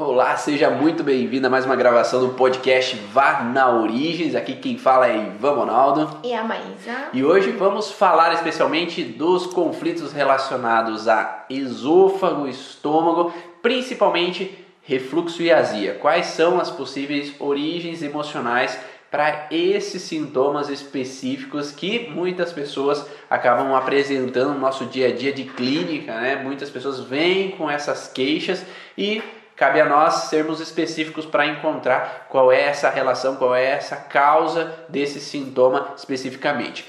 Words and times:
Olá, 0.00 0.36
seja 0.36 0.70
muito 0.70 1.02
bem-vindo 1.02 1.48
a 1.48 1.50
mais 1.50 1.64
uma 1.64 1.74
gravação 1.74 2.20
do 2.20 2.34
podcast 2.34 2.94
Vá 3.12 3.42
na 3.42 3.68
Origens. 3.68 4.36
Aqui 4.36 4.54
quem 4.54 4.78
fala 4.78 5.08
é 5.08 5.16
Ivan 5.16 5.54
Ronaldo. 5.54 6.20
E 6.22 6.32
a 6.32 6.44
Maísa. 6.44 7.08
E 7.12 7.24
hoje 7.24 7.50
vamos 7.50 7.90
falar 7.90 8.32
especialmente 8.32 9.02
dos 9.02 9.48
conflitos 9.48 10.12
relacionados 10.12 11.08
a 11.08 11.44
esôfago, 11.50 12.46
estômago, 12.46 13.34
principalmente 13.60 14.56
refluxo 14.82 15.42
e 15.42 15.50
azia. 15.50 15.94
Quais 15.94 16.26
são 16.26 16.60
as 16.60 16.70
possíveis 16.70 17.34
origens 17.40 18.00
emocionais 18.00 18.78
para 19.10 19.48
esses 19.50 20.02
sintomas 20.02 20.68
específicos 20.68 21.72
que 21.72 22.08
muitas 22.08 22.52
pessoas 22.52 23.04
acabam 23.28 23.74
apresentando 23.74 24.52
no 24.52 24.60
nosso 24.60 24.84
dia 24.84 25.08
a 25.08 25.12
dia 25.12 25.32
de 25.32 25.42
clínica, 25.42 26.14
né? 26.20 26.36
Muitas 26.36 26.70
pessoas 26.70 27.00
vêm 27.00 27.50
com 27.50 27.68
essas 27.68 28.06
queixas 28.06 28.64
e 28.96 29.20
Cabe 29.58 29.80
a 29.80 29.84
nós 29.84 30.14
sermos 30.28 30.60
específicos 30.60 31.26
para 31.26 31.44
encontrar 31.44 32.28
qual 32.28 32.52
é 32.52 32.62
essa 32.62 32.88
relação, 32.88 33.34
qual 33.34 33.56
é 33.56 33.64
essa 33.64 33.96
causa 33.96 34.72
desse 34.88 35.18
sintoma 35.18 35.94
especificamente. 35.96 36.86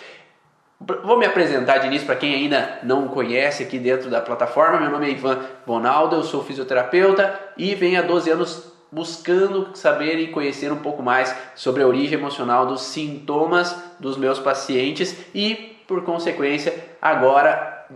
Vou 0.80 1.18
me 1.18 1.26
apresentar 1.26 1.80
de 1.80 1.88
início 1.88 2.06
para 2.06 2.16
quem 2.16 2.34
ainda 2.34 2.80
não 2.84 3.08
conhece 3.08 3.64
aqui 3.64 3.80
dentro 3.80 4.08
da 4.08 4.22
plataforma. 4.22 4.80
Meu 4.80 4.92
nome 4.92 5.08
é 5.08 5.12
Ivan 5.12 5.40
Bonaldo, 5.66 6.18
eu 6.18 6.24
sou 6.24 6.44
fisioterapeuta 6.44 7.38
e 7.58 7.74
venho 7.74 8.00
há 8.00 8.04
12 8.04 8.30
anos 8.30 8.72
buscando 8.92 9.76
saber 9.76 10.20
e 10.20 10.28
conhecer 10.28 10.72
um 10.72 10.78
pouco 10.78 11.02
mais 11.02 11.36
sobre 11.56 11.82
a 11.82 11.88
origem 11.88 12.20
emocional 12.20 12.68
dos 12.68 12.84
sintomas 12.84 13.76
dos 14.00 14.16
meus 14.16 14.38
pacientes 14.38 15.16
e, 15.34 15.76
por 15.88 16.04
consequência, 16.04 16.74
agora 17.02 17.88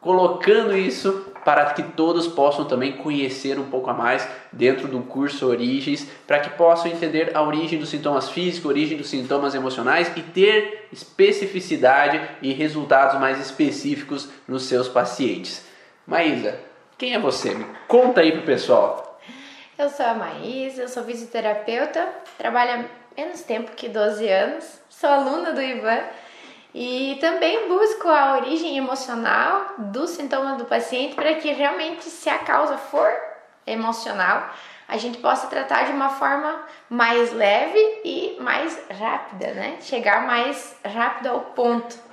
colocando 0.00 0.76
isso 0.76 1.27
para 1.48 1.64
que 1.72 1.82
todos 1.82 2.28
possam 2.28 2.66
também 2.66 2.98
conhecer 2.98 3.58
um 3.58 3.70
pouco 3.70 3.88
a 3.88 3.94
mais 3.94 4.28
dentro 4.52 4.86
do 4.86 5.00
curso 5.00 5.46
Origens, 5.46 6.06
para 6.26 6.40
que 6.40 6.50
possam 6.50 6.90
entender 6.90 7.34
a 7.34 7.40
origem 7.40 7.78
dos 7.78 7.88
sintomas 7.88 8.28
físicos, 8.28 8.68
origem 8.68 8.98
dos 8.98 9.08
sintomas 9.08 9.54
emocionais 9.54 10.12
e 10.14 10.20
ter 10.20 10.88
especificidade 10.92 12.20
e 12.42 12.52
resultados 12.52 13.18
mais 13.18 13.40
específicos 13.40 14.28
nos 14.46 14.64
seus 14.64 14.88
pacientes. 14.88 15.66
Maísa, 16.06 16.60
quem 16.98 17.14
é 17.14 17.18
você? 17.18 17.54
Me 17.54 17.64
conta 17.86 18.20
aí 18.20 18.32
pro 18.32 18.42
pessoal. 18.42 19.18
Eu 19.78 19.88
sou 19.88 20.04
a 20.04 20.12
Maísa, 20.12 20.82
eu 20.82 20.88
sou 20.88 21.02
fisioterapeuta, 21.02 22.10
trabalho 22.36 22.72
há 22.72 22.84
menos 23.18 23.40
tempo 23.40 23.70
que 23.74 23.88
12 23.88 24.28
anos, 24.28 24.82
sou 24.90 25.08
aluna 25.08 25.52
do 25.52 25.62
Ivan 25.62 26.02
e 26.74 27.16
também 27.20 27.68
busco 27.68 28.08
a 28.08 28.36
origem 28.36 28.76
emocional 28.76 29.74
dos 29.78 30.10
sintomas 30.10 30.58
do 30.58 30.64
paciente 30.64 31.14
para 31.14 31.34
que 31.34 31.52
realmente, 31.52 32.04
se 32.04 32.28
a 32.28 32.38
causa 32.38 32.76
for 32.76 33.10
emocional, 33.66 34.50
a 34.86 34.96
gente 34.96 35.18
possa 35.18 35.46
tratar 35.48 35.84
de 35.84 35.92
uma 35.92 36.08
forma 36.08 36.62
mais 36.88 37.32
leve 37.32 37.78
e 38.04 38.36
mais 38.40 38.78
rápida, 38.90 39.52
né? 39.52 39.76
Chegar 39.82 40.26
mais 40.26 40.76
rápido 40.84 41.28
ao 41.28 41.40
ponto. 41.40 42.08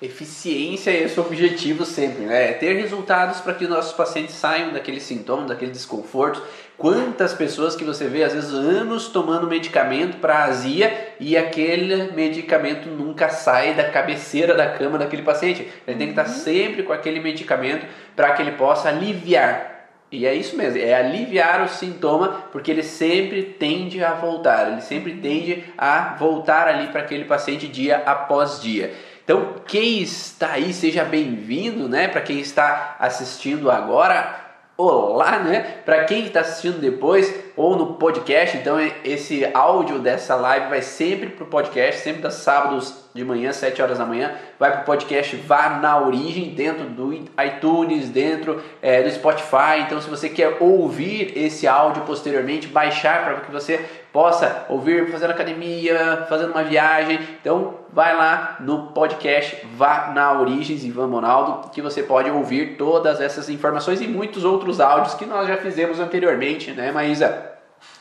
Eficiência 0.00 0.90
é 0.90 1.02
esse 1.02 1.20
o 1.20 1.22
objetivo 1.22 1.84
sempre, 1.84 2.24
né? 2.24 2.50
É 2.50 2.52
ter 2.54 2.74
resultados 2.74 3.40
para 3.40 3.52
que 3.52 3.64
os 3.64 3.70
nossos 3.70 3.92
pacientes 3.92 4.34
saiam 4.34 4.72
daqueles 4.72 5.02
sintomas, 5.02 5.48
daquele 5.48 5.72
desconforto. 5.72 6.42
Quantas 6.80 7.34
pessoas 7.34 7.76
que 7.76 7.84
você 7.84 8.06
vê, 8.06 8.24
às 8.24 8.32
vezes, 8.32 8.54
anos 8.54 9.08
tomando 9.08 9.46
medicamento 9.46 10.16
para 10.16 10.44
azia 10.44 11.12
e 11.20 11.36
aquele 11.36 12.10
medicamento 12.12 12.88
nunca 12.88 13.28
sai 13.28 13.74
da 13.74 13.90
cabeceira 13.90 14.54
da 14.54 14.66
cama 14.66 14.96
daquele 14.96 15.20
paciente. 15.20 15.70
Ele 15.86 15.98
tem 15.98 16.06
que 16.06 16.18
estar 16.18 16.26
uhum. 16.26 16.38
sempre 16.38 16.82
com 16.82 16.94
aquele 16.94 17.20
medicamento 17.20 17.84
para 18.16 18.32
que 18.32 18.40
ele 18.40 18.52
possa 18.52 18.88
aliviar. 18.88 19.90
E 20.10 20.26
é 20.26 20.32
isso 20.32 20.56
mesmo, 20.56 20.80
é 20.80 20.94
aliviar 20.94 21.62
o 21.62 21.68
sintoma, 21.68 22.46
porque 22.50 22.70
ele 22.70 22.82
sempre 22.82 23.42
tende 23.42 24.02
a 24.02 24.14
voltar, 24.14 24.72
ele 24.72 24.80
sempre 24.80 25.12
tende 25.16 25.62
a 25.76 26.16
voltar 26.18 26.66
ali 26.66 26.88
para 26.88 27.02
aquele 27.02 27.26
paciente 27.26 27.68
dia 27.68 28.02
após 28.06 28.58
dia. 28.62 28.90
Então, 29.22 29.56
quem 29.66 30.00
está 30.00 30.52
aí, 30.52 30.72
seja 30.72 31.04
bem-vindo, 31.04 31.88
né? 31.88 32.08
Para 32.08 32.22
quem 32.22 32.40
está 32.40 32.96
assistindo 32.98 33.70
agora, 33.70 34.39
olá, 34.82 35.38
né? 35.38 35.78
Para 35.84 36.04
quem 36.04 36.26
está 36.26 36.40
assistindo 36.40 36.80
depois 36.80 37.32
ou 37.56 37.76
no 37.76 37.94
podcast, 37.94 38.56
então 38.56 38.78
esse 39.04 39.48
áudio 39.52 39.98
dessa 39.98 40.34
live 40.34 40.68
vai 40.68 40.82
sempre 40.82 41.30
para 41.30 41.44
o 41.44 41.46
podcast, 41.46 42.00
sempre 42.02 42.22
das 42.22 42.34
sábados 42.34 43.00
de 43.12 43.24
manhã, 43.24 43.52
7 43.52 43.82
horas 43.82 43.98
da 43.98 44.06
manhã, 44.06 44.32
vai 44.58 44.70
para 44.70 44.82
o 44.82 44.84
podcast 44.84 45.34
Vá 45.36 45.70
na 45.70 46.00
Origem, 46.00 46.54
dentro 46.54 46.84
do 46.84 47.12
iTunes, 47.12 48.08
dentro 48.08 48.62
é, 48.80 49.02
do 49.02 49.10
Spotify. 49.10 49.80
Então, 49.80 50.00
se 50.00 50.08
você 50.08 50.28
quer 50.28 50.58
ouvir 50.60 51.36
esse 51.36 51.66
áudio 51.66 52.04
posteriormente, 52.04 52.68
baixar 52.68 53.24
para 53.24 53.40
que 53.40 53.50
você 53.50 53.84
possa 54.12 54.66
ouvir 54.68 55.10
fazendo 55.10 55.30
academia, 55.30 56.26
fazendo 56.28 56.50
uma 56.50 56.64
viagem. 56.64 57.18
Então, 57.40 57.74
vai 57.92 58.16
lá 58.16 58.56
no 58.60 58.88
podcast 58.88 59.66
Vá 59.76 60.12
na 60.14 60.40
Origens 60.40 60.84
Ivan 60.84 61.06
Monaldo, 61.06 61.70
que 61.70 61.80
você 61.80 62.02
pode 62.02 62.30
ouvir 62.30 62.76
todas 62.76 63.20
essas 63.20 63.48
informações 63.48 64.00
e 64.00 64.08
muitos 64.08 64.44
outros 64.44 64.80
áudios 64.80 65.14
que 65.14 65.26
nós 65.26 65.46
já 65.46 65.56
fizemos 65.56 66.00
anteriormente, 66.00 66.72
né, 66.72 66.90
Maísa? 66.90 67.50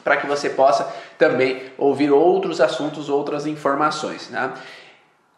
Para 0.03 0.17
que 0.17 0.27
você 0.27 0.49
possa 0.49 0.91
também 1.17 1.61
ouvir 1.77 2.11
outros 2.11 2.59
assuntos, 2.59 3.09
outras 3.09 3.45
informações, 3.45 4.29
né? 4.29 4.51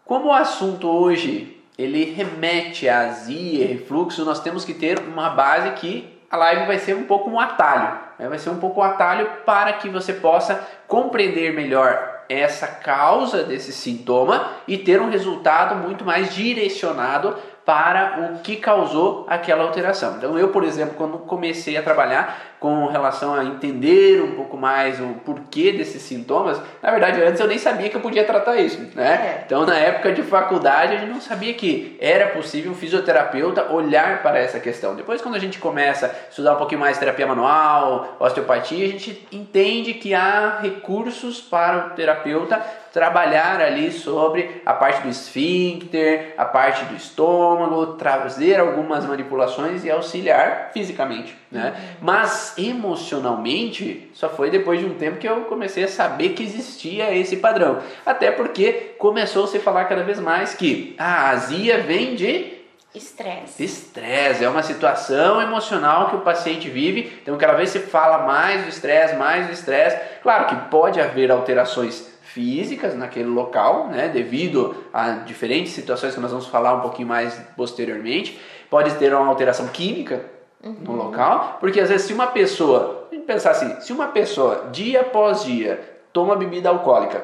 Como 0.06 0.30
o 0.30 0.34
assunto 0.34 0.88
hoje 0.88 1.58
ele 1.78 2.04
remete 2.04 2.88
a 2.88 3.08
azia, 3.08 3.66
refluxo, 3.66 4.26
nós 4.26 4.40
temos 4.40 4.66
que 4.66 4.74
ter 4.74 5.00
uma 5.00 5.30
base 5.30 5.72
que 5.72 6.11
a 6.32 6.38
live 6.38 6.66
vai 6.66 6.80
ser 6.80 6.96
um 6.96 7.04
pouco 7.04 7.30
um 7.30 7.40
atalho, 7.40 8.00
né? 8.18 8.30
vai 8.30 8.40
ser 8.40 8.50
um 8.50 8.60
pouco 8.60 8.80
um 8.80 8.84
atalho 8.84 9.30
para 9.46 9.74
que 9.74 9.90
você 9.90 10.14
possa 10.14 10.66
compreender 10.88 11.54
melhor 11.54 12.22
essa 12.30 12.66
causa 12.66 13.44
desse 13.44 13.74
sintoma 13.74 14.52
e 14.66 14.78
ter 14.78 15.02
um 15.02 15.10
resultado 15.10 15.76
muito 15.76 16.06
mais 16.06 16.34
direcionado 16.34 17.36
para 17.72 18.20
o 18.20 18.40
que 18.40 18.58
causou 18.58 19.26
aquela 19.30 19.64
alteração. 19.64 20.18
Então, 20.18 20.38
eu, 20.38 20.50
por 20.50 20.66
exemplo, 20.66 20.96
quando 20.98 21.20
comecei 21.20 21.78
a 21.78 21.82
trabalhar 21.82 22.58
com 22.60 22.88
relação 22.88 23.34
a 23.34 23.46
entender 23.46 24.22
um 24.22 24.36
pouco 24.36 24.58
mais 24.58 25.00
o 25.00 25.16
porquê 25.26 25.72
desses 25.72 26.02
sintomas, 26.02 26.62
na 26.84 26.92
verdade, 26.92 27.24
antes 27.24 27.40
eu 27.40 27.48
nem 27.48 27.58
sabia 27.58 27.88
que 27.88 27.96
eu 27.96 28.02
podia 28.02 28.26
tratar 28.26 28.58
isso, 28.58 28.78
né? 28.94 29.14
É. 29.14 29.44
Então, 29.46 29.66
na 29.66 29.78
época 29.78 30.12
de 30.12 30.22
faculdade, 30.22 30.96
a 30.96 31.00
gente 31.00 31.14
não 31.14 31.22
sabia 31.22 31.54
que 31.54 31.98
era 32.02 32.28
possível 32.28 32.74
um 32.74 32.76
fisioterapeuta 32.76 33.72
olhar 33.72 34.22
para 34.22 34.38
essa 34.38 34.60
questão. 34.60 34.94
Depois, 34.94 35.22
quando 35.22 35.36
a 35.36 35.40
gente 35.40 35.58
começa 35.58 36.08
a 36.08 36.30
estudar 36.30 36.56
um 36.56 36.58
pouquinho 36.58 36.82
mais 36.82 36.98
terapia 36.98 37.26
manual, 37.26 38.18
osteopatia, 38.20 38.86
a 38.86 38.90
gente 38.90 39.26
entende 39.32 39.94
que 39.94 40.14
há 40.14 40.60
recursos 40.62 41.40
para 41.40 41.88
o 41.88 41.90
terapeuta 41.92 42.62
trabalhar 42.92 43.62
ali 43.62 43.92
sobre 43.92 44.62
a 44.66 44.74
parte 44.74 45.02
do 45.02 45.10
esfíncter, 45.10 46.34
a 46.38 46.44
parte 46.44 46.84
do 46.86 46.96
estômago, 46.96 47.94
trazer 47.94 48.60
algumas 48.60 49.06
manipulações 49.06 49.86
e 49.86 49.90
auxiliar 49.90 50.72
fisicamente, 50.74 51.36
né? 51.50 51.74
Uhum. 51.74 51.96
Mas 52.02 52.58
emocionalmente, 52.58 54.10
só 54.14 54.30
foi 54.30 54.50
depois 54.50 54.80
de 54.80 54.86
um 54.86 54.96
tempo 54.96 55.18
que 55.18 55.28
eu 55.28 55.42
comecei 55.46 55.86
a 55.86 55.88
saber 55.88 56.30
que 56.30 56.44
existia 56.44 57.16
esse 57.16 57.38
padrão. 57.38 57.80
Até 58.06 58.30
porque 58.30 58.94
começou 58.98 59.46
a 59.46 59.48
se 59.48 59.60
falar 59.60 59.86
cada 59.86 60.04
vez 60.04 60.20
mais 60.20 60.54
que 60.54 60.94
a 60.98 61.30
azia 61.30 61.80
vem 61.80 62.16
de 62.16 62.62
Estresse. 62.94 63.64
Estresse 63.64 64.44
é 64.44 64.50
uma 64.50 64.62
situação 64.62 65.42
emocional 65.42 66.10
que 66.10 66.18
o 66.18 66.22
paciente 66.22 66.70
vive, 66.70 67.20
então 67.22 67.38
cada 67.38 67.54
vez 67.54 67.70
se 67.70 67.80
fala 67.80 68.26
mais 68.26 68.64
do 68.64 68.68
estresse, 68.70 69.16
mais 69.16 69.48
do 69.48 69.54
estresse. 69.54 69.98
Claro 70.22 70.48
que 70.48 70.70
pode 70.70 71.00
haver 71.00 71.32
alterações 71.32 72.12
físicas 72.34 72.96
naquele 72.96 73.28
local, 73.28 73.88
né, 73.88 74.08
devido 74.08 74.76
a 74.94 75.12
diferentes 75.12 75.74
situações 75.74 76.14
que 76.14 76.20
nós 76.20 76.32
vamos 76.32 76.48
falar 76.48 76.74
um 76.76 76.82
pouquinho 76.82 77.08
mais 77.08 77.34
posteriormente. 77.56 78.40
Pode 78.70 78.94
ter 78.96 79.14
uma 79.14 79.28
alteração 79.28 79.68
química 79.68 80.26
uhum. 80.64 80.78
no 80.82 80.96
local, 80.96 81.58
porque 81.60 81.80
às 81.80 81.90
vezes 81.90 82.08
se 82.08 82.14
uma 82.14 82.28
pessoa, 82.28 83.10
pensar 83.28 83.52
assim, 83.52 83.80
se 83.82 83.92
uma 83.92 84.08
pessoa 84.08 84.70
dia 84.72 85.02
após 85.02 85.44
dia 85.44 85.80
toma 86.14 86.36
bebida 86.36 86.70
alcoólica, 86.70 87.24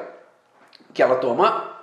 que 0.92 1.02
ela 1.02 1.16
toma 1.16 1.76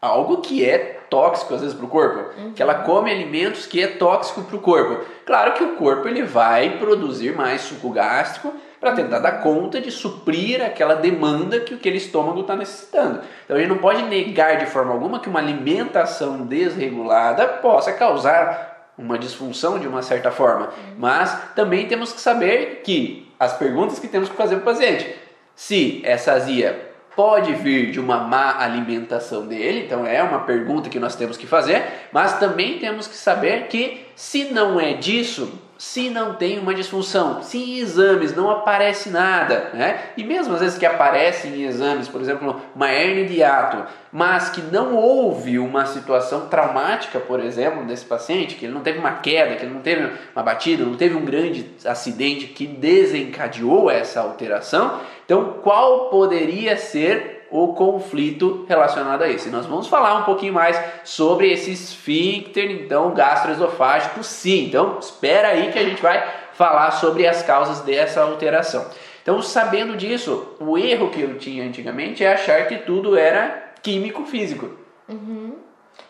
algo 0.00 0.40
que 0.40 0.64
é 0.64 1.00
tóxico 1.08 1.54
às 1.54 1.60
vezes 1.60 1.76
para 1.76 1.86
o 1.86 1.88
corpo, 1.88 2.40
uhum. 2.40 2.52
que 2.54 2.62
ela 2.62 2.74
come 2.74 3.10
alimentos 3.10 3.66
que 3.66 3.80
é 3.80 3.86
tóxico 3.86 4.42
para 4.42 4.56
o 4.56 4.60
corpo. 4.60 5.04
Claro 5.24 5.54
que 5.54 5.62
o 5.62 5.76
corpo 5.76 6.08
ele 6.08 6.24
vai 6.24 6.78
produzir 6.78 7.36
mais 7.36 7.60
suco 7.60 7.90
gástrico 7.90 8.52
para 8.82 8.94
tentar 8.94 9.20
dar 9.20 9.40
conta 9.42 9.80
de 9.80 9.92
suprir 9.92 10.60
aquela 10.60 10.96
demanda 10.96 11.60
que 11.60 11.74
aquele 11.74 11.98
estômago 11.98 12.40
está 12.40 12.56
necessitando. 12.56 13.20
Então 13.44 13.56
a 13.56 13.60
gente 13.60 13.68
não 13.68 13.78
pode 13.78 14.02
negar 14.02 14.58
de 14.58 14.66
forma 14.66 14.92
alguma 14.92 15.20
que 15.20 15.28
uma 15.28 15.38
alimentação 15.38 16.44
desregulada 16.44 17.46
possa 17.46 17.92
causar 17.92 18.90
uma 18.98 19.16
disfunção 19.16 19.78
de 19.78 19.86
uma 19.86 20.02
certa 20.02 20.32
forma, 20.32 20.70
mas 20.98 21.32
também 21.54 21.86
temos 21.86 22.12
que 22.12 22.20
saber 22.20 22.82
que 22.84 23.32
as 23.38 23.56
perguntas 23.56 24.00
que 24.00 24.08
temos 24.08 24.28
que 24.28 24.34
fazer 24.34 24.56
para 24.56 24.72
o 24.72 24.74
paciente, 24.74 25.14
se 25.54 26.02
essa 26.04 26.32
azia 26.32 26.90
pode 27.14 27.54
vir 27.54 27.92
de 27.92 28.00
uma 28.00 28.18
má 28.18 28.58
alimentação 28.58 29.46
dele, 29.46 29.84
então 29.86 30.04
é 30.04 30.20
uma 30.24 30.40
pergunta 30.40 30.90
que 30.90 30.98
nós 30.98 31.14
temos 31.14 31.36
que 31.36 31.46
fazer, 31.46 31.84
mas 32.10 32.40
também 32.40 32.80
temos 32.80 33.06
que 33.06 33.16
saber 33.16 33.68
que 33.68 34.04
se 34.16 34.46
não 34.46 34.80
é 34.80 34.94
disso, 34.94 35.52
se 35.82 36.08
não 36.08 36.34
tem 36.34 36.60
uma 36.60 36.72
disfunção, 36.72 37.42
se 37.42 37.58
em 37.58 37.78
exames 37.78 38.36
não 38.36 38.48
aparece 38.48 39.10
nada, 39.10 39.70
né? 39.74 40.00
E 40.16 40.22
mesmo 40.22 40.54
às 40.54 40.60
vezes 40.60 40.78
que 40.78 40.86
aparece 40.86 41.48
em 41.48 41.64
exames, 41.64 42.06
por 42.06 42.20
exemplo, 42.20 42.62
uma 42.72 42.88
hernia 42.92 43.26
de 43.26 43.34
hiato, 43.34 43.84
mas 44.12 44.48
que 44.48 44.62
não 44.62 44.94
houve 44.94 45.58
uma 45.58 45.84
situação 45.84 46.46
traumática, 46.46 47.18
por 47.18 47.40
exemplo, 47.40 47.84
desse 47.84 48.04
paciente, 48.04 48.54
que 48.54 48.64
ele 48.64 48.72
não 48.72 48.80
teve 48.80 49.00
uma 49.00 49.14
queda, 49.14 49.56
que 49.56 49.64
ele 49.64 49.74
não 49.74 49.80
teve 49.80 50.08
uma 50.32 50.42
batida, 50.44 50.84
não 50.84 50.96
teve 50.96 51.16
um 51.16 51.24
grande 51.24 51.68
acidente 51.84 52.46
que 52.46 52.64
desencadeou 52.64 53.90
essa 53.90 54.20
alteração, 54.20 55.00
então 55.24 55.58
qual 55.64 56.10
poderia 56.10 56.76
ser 56.76 57.41
o 57.52 57.74
conflito 57.74 58.64
relacionado 58.66 59.22
a 59.22 59.28
isso. 59.28 59.48
E 59.48 59.50
nós 59.50 59.66
vamos 59.66 59.86
falar 59.86 60.16
um 60.16 60.24
pouquinho 60.24 60.54
mais 60.54 60.80
sobre 61.04 61.52
esse 61.52 61.70
esfíncter, 61.70 62.70
então, 62.70 63.12
gastroesofágico, 63.12 64.24
sim. 64.24 64.66
Então, 64.66 64.98
espera 64.98 65.48
aí 65.48 65.70
que 65.70 65.78
a 65.78 65.84
gente 65.84 66.00
vai 66.00 66.26
falar 66.54 66.90
sobre 66.92 67.26
as 67.26 67.42
causas 67.42 67.80
dessa 67.80 68.22
alteração. 68.22 68.86
Então, 69.22 69.40
sabendo 69.42 69.96
disso, 69.96 70.56
o 70.58 70.76
erro 70.78 71.10
que 71.10 71.20
eu 71.20 71.38
tinha 71.38 71.64
antigamente 71.64 72.24
é 72.24 72.32
achar 72.32 72.66
que 72.66 72.78
tudo 72.78 73.16
era 73.16 73.72
químico-físico. 73.82 74.70
Uhum. 75.08 75.58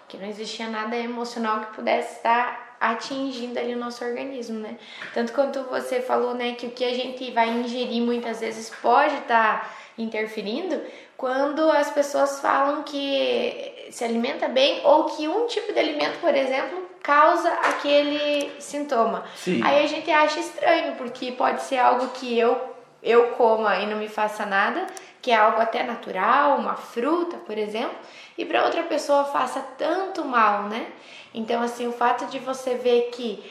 Que 0.09 0.17
não 0.17 0.27
existia 0.27 0.69
nada 0.69 0.97
emocional 0.97 1.61
que 1.61 1.75
pudesse 1.75 2.17
estar 2.17 2.72
atingindo 2.83 3.59
ali 3.59 3.75
o 3.75 3.79
nosso 3.79 4.05
organismo, 4.05 4.59
né? 4.59 4.77
Tanto 5.15 5.33
quanto 5.33 5.63
você 5.63 6.01
falou, 6.01 6.35
né, 6.35 6.55
que 6.55 6.67
o 6.67 6.71
que 6.71 6.85
a 6.85 6.93
gente 6.93 7.31
vai 7.31 7.49
ingerir 7.49 8.03
muitas 8.03 8.41
vezes 8.41 8.71
pode 8.83 9.15
estar 9.15 9.73
interferindo, 9.97 10.81
quando 11.17 11.71
as 11.71 11.91
pessoas 11.91 12.41
falam 12.41 12.83
que 12.83 13.89
se 13.91 14.03
alimenta 14.03 14.49
bem 14.49 14.81
ou 14.85 15.05
que 15.05 15.29
um 15.29 15.47
tipo 15.47 15.73
de 15.73 15.79
alimento, 15.79 16.19
por 16.19 16.35
exemplo, 16.35 16.91
causa 17.03 17.49
aquele 17.49 18.51
sintoma. 18.59 19.25
Sim. 19.37 19.63
Aí 19.63 19.85
a 19.85 19.87
gente 19.87 20.11
acha 20.11 20.41
estranho, 20.41 20.97
porque 20.97 21.33
pode 21.33 21.63
ser 21.63 21.79
algo 21.79 22.09
que 22.09 22.37
eu 22.37 22.73
eu 23.03 23.33
coma 23.33 23.79
e 23.79 23.87
não 23.87 23.99
me 23.99 24.09
faça 24.09 24.47
nada, 24.47 24.87
que 25.21 25.33
é 25.33 25.35
algo 25.35 25.61
até 25.61 25.83
natural, 25.83 26.57
uma 26.57 26.77
fruta, 26.77 27.37
por 27.37 27.59
exemplo, 27.59 27.97
e 28.39 28.45
para 28.45 28.65
outra 28.65 28.85
pessoa 28.85 29.25
faça 29.25 29.61
tanto 29.77 30.25
mal, 30.25 30.65
né? 30.65 30.87
Então, 31.35 31.63
assim, 31.63 31.87
o 31.87 31.93
fato 31.93 32.27
de 32.27 32.39
você 32.39 32.75
ver 32.75 33.11
que 33.13 33.43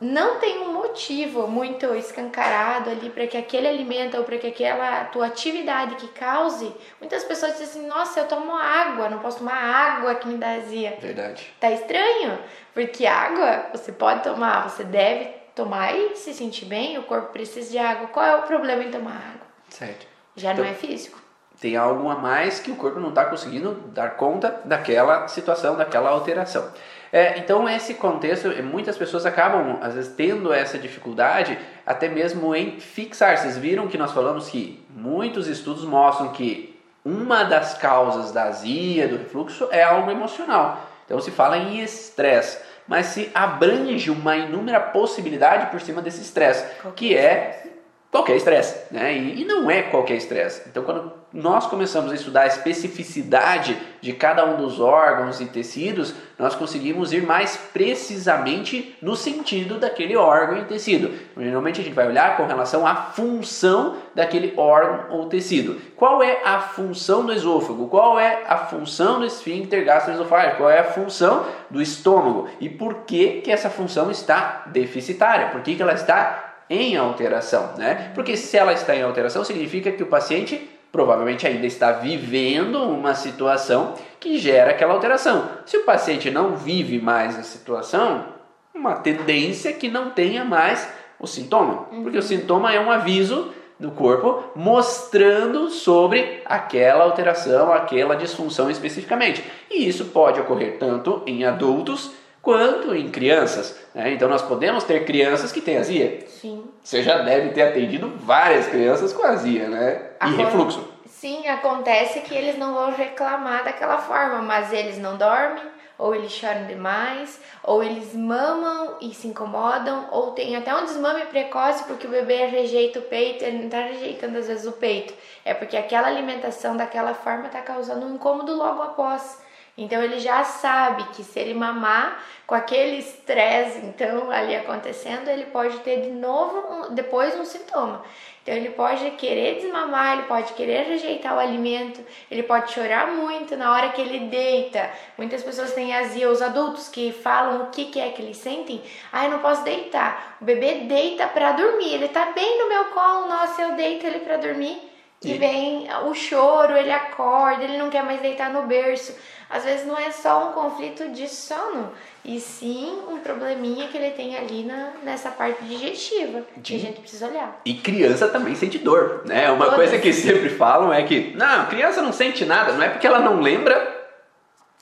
não 0.00 0.38
tem 0.38 0.60
um 0.60 0.72
motivo 0.72 1.48
muito 1.48 1.92
escancarado 1.94 2.88
ali 2.88 3.10
para 3.10 3.26
que 3.26 3.36
aquele 3.36 3.66
alimento 3.66 4.16
ou 4.16 4.22
para 4.24 4.38
que 4.38 4.46
aquela 4.46 5.04
tua 5.06 5.26
atividade 5.26 5.96
que 5.96 6.06
cause. 6.08 6.72
Muitas 7.00 7.24
pessoas 7.24 7.52
dizem 7.58 7.66
assim: 7.66 7.86
"Nossa, 7.88 8.20
eu 8.20 8.28
tomo 8.28 8.54
água, 8.54 9.08
não 9.08 9.18
posso 9.18 9.38
tomar 9.38 9.56
água 9.56 10.14
que 10.14 10.28
me 10.28 10.36
dá 10.36 10.52
azia". 10.52 10.96
Verdade. 11.00 11.52
Tá 11.60 11.70
estranho, 11.70 12.38
porque 12.72 13.06
água 13.06 13.66
você 13.72 13.90
pode 13.90 14.22
tomar, 14.22 14.68
você 14.68 14.84
deve 14.84 15.30
tomar 15.54 15.92
e 15.96 16.14
se 16.14 16.32
sentir 16.32 16.66
bem, 16.66 16.96
o 16.96 17.02
corpo 17.02 17.32
precisa 17.32 17.68
de 17.68 17.78
água. 17.78 18.06
Qual 18.08 18.24
é 18.24 18.36
o 18.36 18.42
problema 18.42 18.84
em 18.84 18.90
tomar 18.92 19.16
água? 19.16 19.46
Certo. 19.68 20.06
Já 20.36 20.52
Então- 20.52 20.64
não 20.64 20.70
é 20.70 20.74
físico. 20.74 21.18
Tem 21.60 21.76
algo 21.76 22.08
a 22.08 22.14
mais 22.14 22.60
que 22.60 22.70
o 22.70 22.76
corpo 22.76 23.00
não 23.00 23.08
está 23.08 23.24
conseguindo 23.24 23.72
dar 23.88 24.10
conta 24.16 24.60
daquela 24.64 25.26
situação, 25.26 25.74
daquela 25.76 26.10
alteração. 26.10 26.70
É, 27.12 27.38
então, 27.38 27.68
esse 27.68 27.94
contexto, 27.94 28.48
eh, 28.48 28.62
muitas 28.62 28.96
pessoas 28.96 29.24
acabam, 29.24 29.78
às 29.80 29.94
vezes, 29.94 30.12
tendo 30.14 30.52
essa 30.52 30.78
dificuldade 30.78 31.58
até 31.86 32.08
mesmo 32.08 32.54
em 32.54 32.78
fixar. 32.78 33.36
Vocês 33.38 33.56
viram 33.56 33.88
que 33.88 33.96
nós 33.96 34.12
falamos 34.12 34.48
que 34.48 34.84
muitos 34.90 35.48
estudos 35.48 35.84
mostram 35.84 36.28
que 36.28 36.78
uma 37.04 37.44
das 37.44 37.74
causas 37.74 38.32
da 38.32 38.44
azia, 38.44 39.08
do 39.08 39.16
refluxo, 39.16 39.68
é 39.70 39.82
algo 39.82 40.10
emocional. 40.10 40.86
Então, 41.06 41.18
se 41.20 41.30
fala 41.30 41.56
em 41.56 41.80
estresse, 41.80 42.58
mas 42.86 43.06
se 43.06 43.30
abrange 43.34 44.10
uma 44.10 44.36
inúmera 44.36 44.80
possibilidade 44.80 45.70
por 45.70 45.80
cima 45.80 46.02
desse 46.02 46.20
estresse, 46.20 46.66
que 46.94 47.16
é 47.16 47.67
qualquer 48.10 48.36
estresse, 48.36 48.92
né? 48.92 49.14
E, 49.14 49.42
e 49.42 49.44
não 49.44 49.70
é 49.70 49.82
qualquer 49.82 50.16
estresse. 50.16 50.62
Então, 50.68 50.82
quando 50.82 51.12
nós 51.32 51.66
começamos 51.66 52.10
a 52.10 52.14
estudar 52.14 52.42
a 52.42 52.46
especificidade 52.46 53.76
de 54.00 54.14
cada 54.14 54.46
um 54.46 54.56
dos 54.56 54.80
órgãos 54.80 55.42
e 55.42 55.44
tecidos, 55.44 56.14
nós 56.38 56.54
conseguimos 56.54 57.12
ir 57.12 57.22
mais 57.22 57.56
precisamente 57.56 58.96
no 59.02 59.14
sentido 59.14 59.78
daquele 59.78 60.16
órgão 60.16 60.58
e 60.58 60.64
tecido. 60.64 61.12
Geralmente 61.36 61.82
a 61.82 61.84
gente 61.84 61.92
vai 61.92 62.06
olhar 62.06 62.36
com 62.36 62.46
relação 62.46 62.86
à 62.86 62.94
função 62.94 63.96
daquele 64.14 64.54
órgão 64.56 65.18
ou 65.18 65.26
tecido. 65.26 65.78
Qual 65.94 66.22
é 66.22 66.40
a 66.42 66.60
função 66.60 67.26
do 67.26 67.32
esôfago? 67.32 67.88
Qual 67.88 68.18
é 68.18 68.44
a 68.48 68.56
função 68.56 69.20
do 69.20 69.26
esfíncter 69.26 69.84
gastroesofágico? 69.84 70.58
Qual 70.58 70.70
é 70.70 70.78
a 70.78 70.84
função 70.84 71.44
do 71.68 71.82
estômago? 71.82 72.48
E 72.58 72.70
por 72.70 73.04
que, 73.04 73.42
que 73.42 73.50
essa 73.50 73.68
função 73.68 74.10
está 74.10 74.62
deficitária? 74.66 75.48
Por 75.48 75.60
que, 75.60 75.76
que 75.76 75.82
ela 75.82 75.92
está 75.92 76.47
em 76.68 76.96
alteração, 76.96 77.74
né? 77.76 78.12
Porque 78.14 78.36
se 78.36 78.56
ela 78.56 78.72
está 78.72 78.94
em 78.94 79.02
alteração, 79.02 79.44
significa 79.44 79.90
que 79.90 80.02
o 80.02 80.06
paciente 80.06 80.70
provavelmente 80.90 81.46
ainda 81.46 81.66
está 81.66 81.92
vivendo 81.92 82.82
uma 82.82 83.14
situação 83.14 83.94
que 84.18 84.38
gera 84.38 84.70
aquela 84.70 84.94
alteração. 84.94 85.48
Se 85.66 85.76
o 85.76 85.84
paciente 85.84 86.30
não 86.30 86.56
vive 86.56 87.00
mais 87.00 87.38
a 87.38 87.42
situação, 87.42 88.26
uma 88.74 88.94
tendência 88.96 89.72
que 89.72 89.88
não 89.88 90.10
tenha 90.10 90.44
mais 90.44 90.88
o 91.20 91.26
sintoma, 91.26 91.86
porque 92.02 92.18
o 92.18 92.22
sintoma 92.22 92.72
é 92.72 92.80
um 92.80 92.90
aviso 92.90 93.52
do 93.78 93.90
corpo 93.90 94.44
mostrando 94.56 95.70
sobre 95.70 96.42
aquela 96.44 97.04
alteração, 97.04 97.72
aquela 97.72 98.16
disfunção 98.16 98.70
especificamente. 98.70 99.44
E 99.70 99.86
isso 99.86 100.06
pode 100.06 100.40
ocorrer 100.40 100.78
tanto 100.78 101.22
em 101.26 101.44
adultos 101.44 102.12
quanto 102.48 102.94
em 102.94 103.10
crianças. 103.10 103.76
né? 103.94 104.10
Então 104.14 104.26
nós 104.26 104.40
podemos 104.40 104.82
ter 104.82 105.04
crianças 105.04 105.52
que 105.52 105.60
têm 105.60 105.76
azia. 105.76 106.24
Sim. 106.28 106.64
Você 106.82 107.02
já 107.02 107.18
deve 107.18 107.50
ter 107.50 107.60
atendido 107.60 108.10
várias 108.20 108.66
crianças 108.68 109.12
com 109.12 109.22
azia, 109.22 109.68
né? 109.68 110.00
E 110.12 110.24
Agora- 110.24 110.44
refluxo. 110.44 110.88
Sim, 111.06 111.46
acontece 111.46 112.20
que 112.20 112.34
eles 112.34 112.56
não 112.56 112.72
vão 112.72 112.90
reclamar 112.92 113.64
daquela 113.64 113.98
forma, 113.98 114.40
mas 114.40 114.72
eles 114.72 114.96
não 114.96 115.18
dormem, 115.18 115.62
ou 115.98 116.14
eles 116.14 116.32
choram 116.32 116.64
demais, 116.66 117.38
ou 117.62 117.82
eles 117.82 118.14
mamam 118.14 118.96
e 119.02 119.12
se 119.12 119.26
incomodam, 119.28 120.06
ou 120.10 120.30
tem 120.30 120.56
até 120.56 120.74
um 120.74 120.84
desmame 120.86 121.26
precoce 121.26 121.84
porque 121.84 122.06
o 122.06 122.10
bebê 122.10 122.46
rejeita 122.46 123.00
o 123.00 123.02
peito, 123.02 123.44
ele 123.44 123.58
não 123.58 123.64
está 123.66 123.80
rejeitando 123.82 124.38
às 124.38 124.46
vezes 124.46 124.64
o 124.66 124.72
peito, 124.72 125.12
é 125.44 125.52
porque 125.52 125.76
aquela 125.76 126.06
alimentação 126.08 126.74
daquela 126.78 127.12
forma 127.12 127.48
está 127.48 127.60
causando 127.60 128.06
um 128.06 128.14
incômodo 128.14 128.54
logo 128.56 128.80
após. 128.80 129.46
Então 129.78 130.02
ele 130.02 130.18
já 130.18 130.42
sabe 130.42 131.04
que 131.14 131.22
se 131.22 131.38
ele 131.38 131.54
mamar 131.54 132.20
com 132.46 132.54
aquele 132.54 132.96
estresse 132.98 133.78
então 133.78 134.30
ali 134.30 134.56
acontecendo, 134.56 135.28
ele 135.28 135.46
pode 135.46 135.78
ter 135.80 136.00
de 136.02 136.10
novo 136.10 136.56
um- 136.90 136.94
depois 136.94 137.34
um 137.38 137.44
sintoma. 137.44 138.02
Então 138.42 138.56
ele 138.56 138.70
pode 138.70 139.10
querer 139.12 139.56
desmamar, 139.60 140.14
ele 140.14 140.22
pode 140.22 140.54
querer 140.54 140.84
rejeitar 140.86 141.36
o 141.36 141.38
alimento, 141.38 142.00
ele 142.30 142.42
pode 142.42 142.72
chorar 142.72 143.06
muito 143.08 143.56
na 143.56 143.70
hora 143.72 143.90
que 143.90 144.00
ele 144.00 144.20
deita. 144.20 144.90
Muitas 145.18 145.42
pessoas 145.42 145.72
têm 145.74 145.94
azia, 145.94 146.28
os 146.30 146.40
adultos 146.42 146.88
que 146.88 147.12
falam 147.12 147.64
o 147.64 147.66
que, 147.66 147.84
que 147.84 148.00
é 148.00 148.08
que 148.08 148.22
eles 148.22 148.38
sentem. 148.38 148.82
Ah, 149.12 149.26
eu 149.26 149.30
não 149.32 149.38
posso 149.40 149.62
deitar. 149.64 150.38
O 150.40 150.44
bebê 150.44 150.76
deita 150.86 151.26
pra 151.28 151.52
dormir, 151.52 151.92
ele 151.94 152.08
tá 152.08 152.32
bem 152.34 152.58
no 152.58 152.68
meu 152.70 152.84
colo, 152.86 153.28
nossa, 153.28 153.60
eu 153.62 153.72
deito 153.72 154.06
ele 154.06 154.20
pra 154.20 154.38
dormir. 154.38 154.80
E 155.22 155.32
E- 155.32 155.34
vem 155.36 155.88
o 156.06 156.14
choro, 156.14 156.74
ele 156.76 156.92
acorda, 156.92 157.64
ele 157.64 157.76
não 157.76 157.90
quer 157.90 158.02
mais 158.04 158.20
deitar 158.20 158.50
no 158.50 158.62
berço. 158.62 159.14
Às 159.50 159.64
vezes 159.64 159.86
não 159.86 159.96
é 159.98 160.10
só 160.10 160.50
um 160.50 160.52
conflito 160.52 161.08
de 161.08 161.26
sono, 161.26 161.90
e 162.24 162.38
sim 162.38 163.00
um 163.08 163.18
probleminha 163.20 163.88
que 163.88 163.96
ele 163.96 164.10
tem 164.10 164.36
ali 164.36 164.62
na, 164.62 164.90
nessa 165.02 165.30
parte 165.30 165.64
digestiva, 165.64 166.42
que 166.62 166.76
a 166.76 166.78
gente 166.78 167.00
precisa 167.00 167.26
olhar. 167.28 167.58
E 167.64 167.74
criança 167.74 168.28
também 168.28 168.54
sente 168.54 168.76
dor, 168.78 169.22
né? 169.24 169.50
Uma 169.50 169.64
Todas. 169.66 169.74
coisa 169.76 169.98
que 169.98 170.12
sempre 170.12 170.50
falam 170.50 170.92
é 170.92 171.02
que, 171.02 171.32
não, 171.34 171.64
criança 171.66 172.02
não 172.02 172.12
sente 172.12 172.44
nada, 172.44 172.72
não 172.72 172.82
é 172.82 172.90
porque 172.90 173.06
ela 173.06 173.20
não 173.20 173.40
lembra 173.40 173.96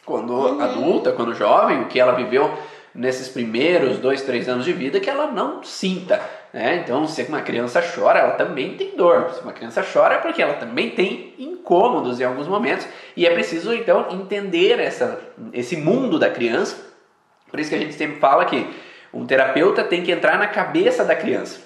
quando 0.05 0.33
Uhum. 0.33 0.61
adulta, 0.61 1.13
quando 1.13 1.35
jovem, 1.35 1.83
o 1.83 1.87
que 1.87 1.99
ela 2.01 2.13
viveu 2.13 2.53
nesses 2.97 3.29
primeiros 3.29 3.99
dois, 3.99 4.23
três 4.23 4.49
anos 4.49 4.65
de 4.65 4.73
vida, 4.73 4.99
que 4.99 5.11
ela 5.11 5.31
não 5.31 5.63
sinta, 5.63 6.21
né? 6.53 6.77
Então, 6.77 7.07
se 7.07 7.23
uma 7.25 7.43
criança 7.43 7.83
chora, 7.83 8.19
ela 8.19 8.33
também 8.33 8.75
tem 8.77 8.97
dor. 8.97 9.31
Se 9.31 9.43
uma 9.43 9.53
criança 9.53 9.85
chora, 9.85 10.15
é 10.15 10.19
porque 10.19 10.41
ela 10.41 10.55
também 10.55 10.91
tem 10.91 11.35
incômodos 11.39 12.21
em 12.21 12.25
alguns 12.25 12.49
momentos, 12.49 12.87
e 13.15 13.27
é 13.27 13.31
preciso, 13.31 13.73
então, 13.75 14.07
entender 14.11 14.81
essa, 14.81 15.21
esse 15.53 15.77
mundo 15.77 16.19
da 16.19 16.31
criança. 16.31 16.77
Por 17.51 17.61
isso 17.61 17.71
que 17.71 17.77
a 17.77 17.79
gente 17.79 17.95
sempre 17.95 18.19
fala 18.19 18.47
que 18.47 18.67
um 19.13 19.27
terapeuta 19.27 19.85
tem 19.85 20.03
que 20.03 20.11
entrar 20.11 20.39
na 20.39 20.47
cabeça 20.47 21.05
da 21.05 21.15
criança. 21.15 21.61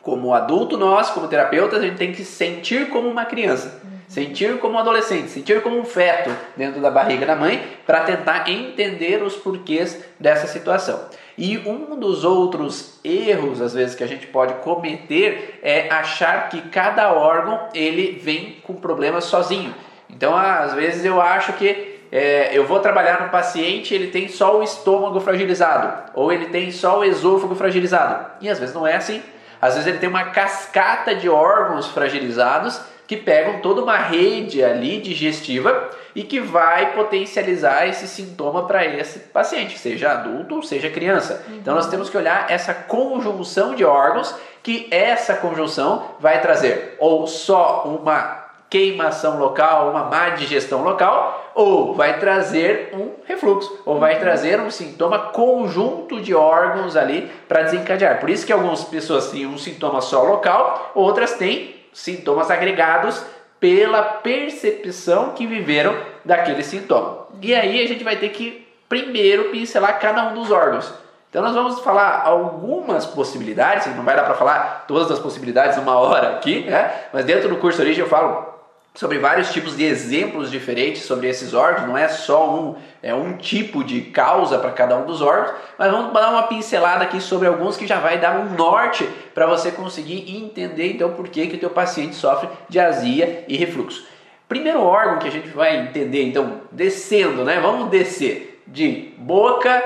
Como 0.00 0.34
adulto, 0.34 0.76
nós, 0.76 1.10
como 1.10 1.28
terapeutas, 1.28 1.80
a 1.80 1.82
gente 1.82 1.96
tem 1.96 2.12
que 2.12 2.24
sentir 2.24 2.88
como 2.88 3.08
uma 3.08 3.24
criança, 3.24 3.80
sentir 4.12 4.58
como 4.58 4.78
adolescente, 4.78 5.30
sentir 5.30 5.62
como 5.62 5.78
um 5.78 5.86
feto 5.86 6.30
dentro 6.54 6.82
da 6.82 6.90
barriga 6.90 7.24
da 7.24 7.34
mãe, 7.34 7.66
para 7.86 8.00
tentar 8.00 8.46
entender 8.46 9.22
os 9.22 9.36
porquês 9.36 10.04
dessa 10.20 10.46
situação. 10.46 11.00
E 11.36 11.56
um 11.56 11.98
dos 11.98 12.22
outros 12.22 13.00
erros, 13.02 13.62
às 13.62 13.72
vezes, 13.72 13.94
que 13.94 14.04
a 14.04 14.06
gente 14.06 14.26
pode 14.26 14.52
cometer 14.56 15.58
é 15.62 15.88
achar 15.90 16.50
que 16.50 16.60
cada 16.68 17.10
órgão 17.14 17.68
ele 17.72 18.20
vem 18.22 18.58
com 18.62 18.74
problemas 18.74 19.24
sozinho. 19.24 19.74
Então, 20.10 20.36
às 20.36 20.74
vezes 20.74 21.06
eu 21.06 21.18
acho 21.18 21.54
que 21.54 21.98
é, 22.12 22.50
eu 22.52 22.66
vou 22.66 22.80
trabalhar 22.80 23.22
no 23.22 23.30
paciente, 23.30 23.94
ele 23.94 24.08
tem 24.08 24.28
só 24.28 24.58
o 24.58 24.62
estômago 24.62 25.20
fragilizado, 25.20 26.10
ou 26.12 26.30
ele 26.30 26.48
tem 26.50 26.70
só 26.70 26.98
o 26.98 27.04
esôfago 27.04 27.54
fragilizado. 27.54 28.26
E 28.42 28.50
às 28.50 28.58
vezes 28.58 28.74
não 28.74 28.86
é 28.86 28.94
assim. 28.94 29.22
Às 29.58 29.74
vezes 29.74 29.88
ele 29.88 29.98
tem 29.98 30.08
uma 30.08 30.24
cascata 30.24 31.14
de 31.14 31.30
órgãos 31.30 31.86
fragilizados 31.86 32.91
que 33.06 33.16
pegam 33.16 33.60
toda 33.60 33.82
uma 33.82 33.96
rede 33.96 34.62
ali 34.62 35.00
digestiva 35.00 35.90
e 36.14 36.22
que 36.22 36.40
vai 36.40 36.92
potencializar 36.92 37.86
esse 37.86 38.06
sintoma 38.06 38.66
para 38.66 38.84
esse 38.84 39.18
paciente, 39.18 39.78
seja 39.78 40.12
adulto 40.12 40.56
ou 40.56 40.62
seja 40.62 40.90
criança. 40.90 41.44
Uhum. 41.48 41.56
Então 41.56 41.74
nós 41.74 41.88
temos 41.88 42.08
que 42.08 42.16
olhar 42.16 42.50
essa 42.50 42.74
conjunção 42.74 43.74
de 43.74 43.84
órgãos 43.84 44.34
que 44.62 44.88
essa 44.90 45.34
conjunção 45.34 46.04
vai 46.20 46.40
trazer 46.40 46.96
ou 46.98 47.26
só 47.26 47.84
uma 47.84 48.42
queimação 48.70 49.38
local, 49.38 49.90
uma 49.90 50.04
má 50.04 50.30
digestão 50.30 50.82
local, 50.82 51.52
ou 51.54 51.92
vai 51.92 52.18
trazer 52.18 52.88
um 52.94 53.10
refluxo, 53.26 53.82
ou 53.84 53.98
vai 53.98 54.14
uhum. 54.14 54.20
trazer 54.20 54.58
um 54.60 54.70
sintoma 54.70 55.18
conjunto 55.18 56.18
de 56.22 56.34
órgãos 56.34 56.96
ali 56.96 57.30
para 57.46 57.64
desencadear. 57.64 58.18
Por 58.18 58.30
isso 58.30 58.46
que 58.46 58.52
algumas 58.52 58.82
pessoas 58.84 59.30
têm 59.30 59.46
um 59.46 59.58
sintoma 59.58 60.00
só 60.00 60.22
local, 60.22 60.92
outras 60.94 61.34
têm 61.34 61.81
sintomas 61.92 62.50
agregados 62.50 63.24
pela 63.60 64.02
percepção 64.02 65.30
que 65.30 65.46
viveram 65.46 65.96
daquele 66.24 66.62
sintoma. 66.62 67.26
E 67.40 67.54
aí 67.54 67.82
a 67.82 67.86
gente 67.86 68.02
vai 68.02 68.16
ter 68.16 68.30
que 68.30 68.66
primeiro 68.88 69.50
pincelar 69.50 69.98
cada 70.00 70.24
um 70.28 70.34
dos 70.34 70.50
órgãos. 70.50 70.92
Então 71.30 71.42
nós 71.42 71.54
vamos 71.54 71.80
falar 71.80 72.22
algumas 72.26 73.06
possibilidades, 73.06 73.86
não 73.96 74.04
vai 74.04 74.14
dar 74.14 74.24
para 74.24 74.34
falar 74.34 74.84
todas 74.86 75.10
as 75.10 75.18
possibilidades 75.18 75.78
numa 75.78 75.96
hora 75.96 76.36
aqui, 76.36 76.64
né? 76.68 76.92
mas 77.10 77.24
dentro 77.24 77.48
do 77.48 77.56
curso 77.56 77.80
Origem 77.80 78.02
eu 78.02 78.08
falo 78.08 78.51
sobre 78.94 79.18
vários 79.18 79.52
tipos 79.52 79.76
de 79.76 79.84
exemplos 79.84 80.50
diferentes 80.50 81.02
sobre 81.02 81.28
esses 81.28 81.54
órgãos, 81.54 81.88
não 81.88 81.96
é 81.96 82.08
só 82.08 82.54
um, 82.54 82.76
é 83.02 83.14
um 83.14 83.36
tipo 83.36 83.82
de 83.82 84.02
causa 84.02 84.58
para 84.58 84.70
cada 84.70 84.96
um 84.96 85.06
dos 85.06 85.22
órgãos, 85.22 85.56
mas 85.78 85.90
vamos 85.90 86.12
dar 86.12 86.30
uma 86.30 86.42
pincelada 86.42 87.04
aqui 87.04 87.20
sobre 87.20 87.48
alguns 87.48 87.76
que 87.76 87.86
já 87.86 87.98
vai 87.98 88.18
dar 88.18 88.38
um 88.38 88.54
norte 88.54 89.08
para 89.34 89.46
você 89.46 89.70
conseguir 89.70 90.36
entender 90.36 90.92
então 90.92 91.12
por 91.14 91.28
que, 91.28 91.46
que 91.46 91.56
o 91.56 91.60
teu 91.60 91.70
paciente 91.70 92.14
sofre 92.14 92.48
de 92.68 92.78
azia 92.78 93.44
e 93.48 93.56
refluxo. 93.56 94.06
Primeiro 94.46 94.82
órgão 94.82 95.18
que 95.18 95.28
a 95.28 95.32
gente 95.32 95.48
vai 95.48 95.78
entender, 95.78 96.24
então, 96.24 96.60
descendo, 96.70 97.42
né? 97.42 97.58
Vamos 97.58 97.88
descer 97.88 98.62
de 98.66 99.14
boca, 99.16 99.82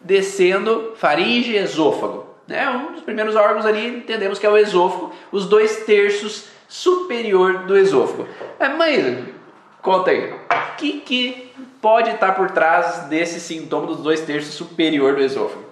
descendo 0.00 0.92
faringe 0.94 1.50
e 1.50 1.56
esôfago. 1.56 2.24
Né? 2.46 2.68
Um 2.68 2.92
dos 2.92 3.02
primeiros 3.02 3.34
órgãos 3.34 3.66
ali 3.66 3.88
entendemos 3.88 4.38
que 4.38 4.46
é 4.46 4.50
o 4.50 4.56
esôfago, 4.56 5.12
os 5.32 5.46
dois 5.46 5.84
terços 5.84 6.53
superior 6.74 7.66
do 7.66 7.78
esôfago. 7.78 8.26
É, 8.58 8.68
mãe, 8.68 9.32
conta 9.80 10.10
aí, 10.10 10.32
o 10.32 10.76
que, 10.76 11.00
que 11.02 11.52
pode 11.80 12.10
estar 12.10 12.32
por 12.32 12.50
trás 12.50 13.04
desse 13.04 13.38
sintoma 13.38 13.86
dos 13.86 13.98
dois 13.98 14.22
terços 14.22 14.54
superior 14.54 15.14
do 15.14 15.22
esôfago? 15.22 15.64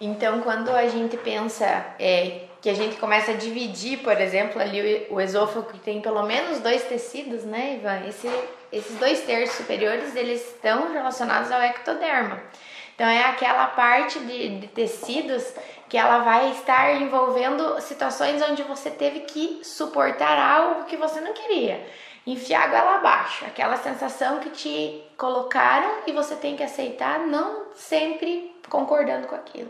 Então, 0.00 0.40
quando 0.40 0.70
a 0.70 0.86
gente 0.86 1.16
pensa 1.16 1.66
é, 1.98 2.42
que 2.62 2.70
a 2.70 2.74
gente 2.74 2.96
começa 2.96 3.32
a 3.32 3.34
dividir, 3.34 3.98
por 3.98 4.20
exemplo, 4.20 4.62
ali 4.62 5.04
o, 5.10 5.20
esôfago 5.20 5.66
que 5.72 5.80
tem 5.80 6.00
pelo 6.00 6.22
menos 6.22 6.60
dois 6.60 6.84
tecidos, 6.84 7.42
né, 7.42 7.80
Ivan? 7.80 8.06
Esse, 8.08 8.30
esses 8.70 8.96
dois 8.98 9.22
terços 9.22 9.56
superiores, 9.56 10.14
eles 10.14 10.46
estão 10.46 10.92
relacionados 10.92 11.50
ao 11.50 11.60
ectoderma. 11.60 12.40
Então, 12.94 13.08
é 13.08 13.24
aquela 13.24 13.66
parte 13.66 14.20
de, 14.20 14.60
de 14.60 14.68
tecidos 14.68 15.42
que 15.90 15.98
ela 15.98 16.20
vai 16.20 16.52
estar 16.52 17.02
envolvendo 17.02 17.80
situações 17.80 18.40
onde 18.48 18.62
você 18.62 18.88
teve 18.90 19.20
que 19.20 19.58
suportar 19.64 20.38
algo 20.38 20.84
que 20.84 20.96
você 20.96 21.20
não 21.20 21.32
queria. 21.32 21.84
Enfiar 22.24 22.62
a 22.62 22.66
goela 22.68 22.96
abaixo, 22.98 23.44
aquela 23.44 23.76
sensação 23.76 24.38
que 24.38 24.50
te 24.50 25.02
colocaram 25.16 25.90
e 26.06 26.12
você 26.12 26.36
tem 26.36 26.54
que 26.54 26.62
aceitar, 26.62 27.18
não 27.26 27.64
sempre 27.74 28.54
concordando 28.68 29.26
com 29.26 29.34
aquilo. 29.34 29.68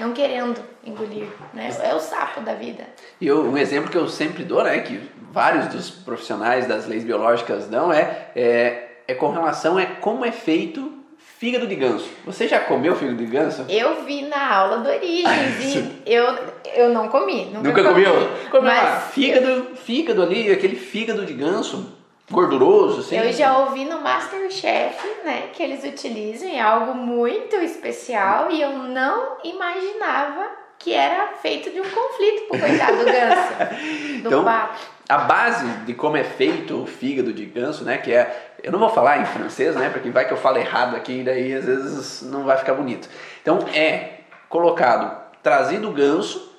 Não 0.00 0.12
querendo 0.12 0.60
engolir, 0.82 1.28
né? 1.54 1.70
É 1.80 1.94
o 1.94 2.00
sapo 2.00 2.40
da 2.40 2.54
vida. 2.54 2.84
E 3.20 3.26
eu, 3.28 3.44
um 3.44 3.56
exemplo 3.56 3.88
que 3.88 3.96
eu 3.96 4.08
sempre 4.08 4.42
dou, 4.42 4.64
né, 4.64 4.80
que 4.80 4.98
vários 5.30 5.68
dos 5.68 5.90
profissionais 5.90 6.66
das 6.66 6.88
leis 6.88 7.04
biológicas 7.04 7.68
dão, 7.68 7.92
é, 7.92 8.32
é, 8.34 9.02
é 9.06 9.14
com 9.14 9.30
relação 9.30 9.78
a 9.78 9.86
como 9.86 10.24
é 10.24 10.32
feito 10.32 10.99
Fígado 11.40 11.66
de 11.66 11.74
ganso. 11.74 12.06
Você 12.26 12.46
já 12.46 12.60
comeu 12.60 12.94
fígado 12.94 13.16
de 13.16 13.24
ganso? 13.24 13.64
Eu 13.66 14.04
vi 14.04 14.20
na 14.28 14.54
aula 14.54 14.76
do 14.80 14.90
Origens 14.90 15.74
e 15.74 16.02
eu, 16.04 16.38
eu 16.74 16.90
não 16.90 17.08
comi. 17.08 17.46
Nunca, 17.46 17.68
nunca 17.68 17.82
comeu? 17.82 18.12
Comeu 18.50 18.70
mas 18.70 19.04
fígado, 19.04 19.48
eu... 19.48 19.74
fígado 19.74 20.22
ali, 20.22 20.52
aquele 20.52 20.76
fígado 20.76 21.24
de 21.24 21.32
ganso 21.32 21.96
gorduroso, 22.30 23.00
assim. 23.00 23.16
Eu 23.16 23.32
já 23.32 23.56
ouvi 23.56 23.86
no 23.86 24.02
Masterchef, 24.02 25.02
né, 25.24 25.48
que 25.54 25.62
eles 25.62 25.82
utilizam, 25.82 26.46
é 26.46 26.60
algo 26.60 26.92
muito 26.94 27.56
especial 27.56 28.50
e 28.50 28.60
eu 28.60 28.74
não 28.74 29.38
imaginava 29.42 30.46
que 30.78 30.92
era 30.92 31.28
feito 31.40 31.70
de 31.70 31.80
um 31.80 31.90
conflito 31.90 32.48
pro 32.48 32.58
coitado 32.58 32.98
do 32.98 33.04
ganso, 33.06 33.52
do 34.22 34.28
então, 34.28 34.44
pato. 34.44 34.80
A 35.08 35.18
base 35.18 35.66
de 35.86 35.94
como 35.94 36.16
é 36.16 36.22
feito 36.22 36.82
o 36.82 36.86
fígado 36.86 37.32
de 37.32 37.46
ganso, 37.46 37.82
né, 37.82 37.96
que 37.96 38.12
é 38.12 38.49
eu 38.62 38.72
não 38.72 38.78
vou 38.78 38.90
falar 38.90 39.18
em 39.18 39.26
francês, 39.26 39.74
né? 39.76 39.88
Porque 39.90 40.10
vai 40.10 40.26
que 40.26 40.32
eu 40.32 40.36
falo 40.36 40.58
errado 40.58 40.96
aqui, 40.96 41.22
daí 41.22 41.54
às 41.54 41.64
vezes 41.64 42.22
não 42.22 42.44
vai 42.44 42.56
ficar 42.56 42.74
bonito. 42.74 43.08
Então 43.42 43.58
é 43.74 44.20
colocado, 44.48 45.16
trazido 45.42 45.88
o 45.88 45.92
ganso 45.92 46.52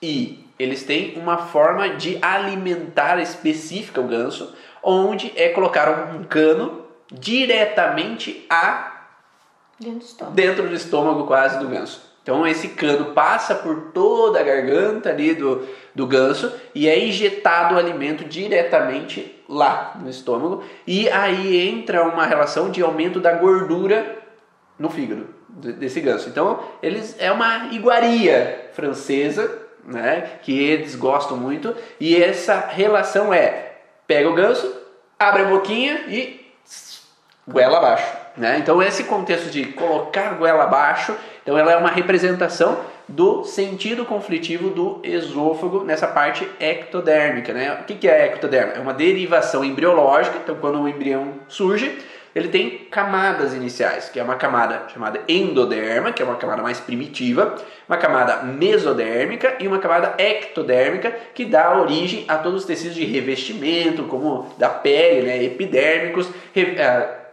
e 0.00 0.46
eles 0.58 0.82
têm 0.84 1.18
uma 1.18 1.38
forma 1.38 1.90
de 1.90 2.18
alimentar 2.20 3.18
específica 3.20 4.00
o 4.00 4.06
ganso, 4.08 4.54
onde 4.82 5.32
é 5.36 5.48
colocar 5.50 6.14
um 6.14 6.24
cano 6.24 6.86
diretamente 7.10 8.46
a 8.50 9.06
dentro 9.78 9.98
do 9.98 10.04
estômago, 10.04 10.36
dentro 10.36 10.68
do 10.68 10.74
estômago 10.74 11.26
quase 11.26 11.58
do 11.58 11.68
ganso. 11.68 12.07
Então 12.28 12.46
esse 12.46 12.68
cano 12.68 13.14
passa 13.14 13.54
por 13.54 13.90
toda 13.94 14.38
a 14.38 14.42
garganta 14.42 15.08
ali 15.08 15.34
do, 15.34 15.66
do 15.94 16.06
ganso 16.06 16.52
e 16.74 16.86
é 16.86 17.02
injetado 17.02 17.74
o 17.74 17.78
alimento 17.78 18.22
diretamente 18.22 19.42
lá 19.48 19.96
no 19.98 20.10
estômago 20.10 20.62
e 20.86 21.08
aí 21.08 21.56
entra 21.66 22.04
uma 22.04 22.26
relação 22.26 22.70
de 22.70 22.82
aumento 22.82 23.18
da 23.18 23.32
gordura 23.32 24.18
no 24.78 24.90
fígado 24.90 25.26
desse 25.48 26.02
ganso. 26.02 26.28
Então 26.28 26.62
eles 26.82 27.16
é 27.18 27.32
uma 27.32 27.68
iguaria 27.72 28.68
francesa, 28.74 29.50
né, 29.82 30.32
que 30.42 30.52
eles 30.52 30.94
gostam 30.94 31.34
muito 31.34 31.74
e 31.98 32.22
essa 32.22 32.60
relação 32.60 33.32
é 33.32 33.76
pega 34.06 34.28
o 34.28 34.34
ganso, 34.34 34.70
abre 35.18 35.44
a 35.44 35.46
boquinha 35.46 36.04
e 36.08 36.46
goela 37.48 37.78
abaixo. 37.78 38.28
Né? 38.36 38.58
Então 38.58 38.82
esse 38.82 39.04
contexto 39.04 39.50
de 39.50 39.64
colocar 39.72 40.34
goela 40.34 40.64
abaixo, 40.64 41.16
então 41.48 41.56
ela 41.56 41.72
é 41.72 41.78
uma 41.78 41.88
representação 41.88 42.78
do 43.08 43.42
sentido 43.42 44.04
conflitivo 44.04 44.68
do 44.68 45.00
esôfago 45.02 45.82
nessa 45.82 46.06
parte 46.06 46.46
ectodérmica. 46.60 47.54
Né? 47.54 47.72
O 47.80 47.84
que 47.84 48.06
é 48.06 48.26
ectoderma? 48.26 48.74
É 48.74 48.78
uma 48.78 48.92
derivação 48.92 49.64
embriológica, 49.64 50.36
então 50.36 50.56
quando 50.56 50.78
o 50.78 50.86
embrião 50.86 51.36
surge, 51.48 52.00
ele 52.34 52.48
tem 52.48 52.68
camadas 52.90 53.54
iniciais, 53.54 54.10
que 54.10 54.20
é 54.20 54.22
uma 54.22 54.34
camada 54.34 54.90
chamada 54.92 55.22
endoderma, 55.26 56.12
que 56.12 56.20
é 56.20 56.24
uma 56.26 56.36
camada 56.36 56.62
mais 56.62 56.80
primitiva, 56.80 57.56
uma 57.88 57.96
camada 57.96 58.42
mesodérmica 58.42 59.56
e 59.58 59.66
uma 59.66 59.78
camada 59.78 60.22
ectodérmica, 60.22 61.16
que 61.32 61.46
dá 61.46 61.80
origem 61.80 62.26
a 62.28 62.36
todos 62.36 62.60
os 62.60 62.66
tecidos 62.66 62.94
de 62.94 63.06
revestimento, 63.06 64.02
como 64.02 64.54
da 64.58 64.68
pele, 64.68 65.22
né, 65.22 65.42
epidérmicos, 65.44 66.28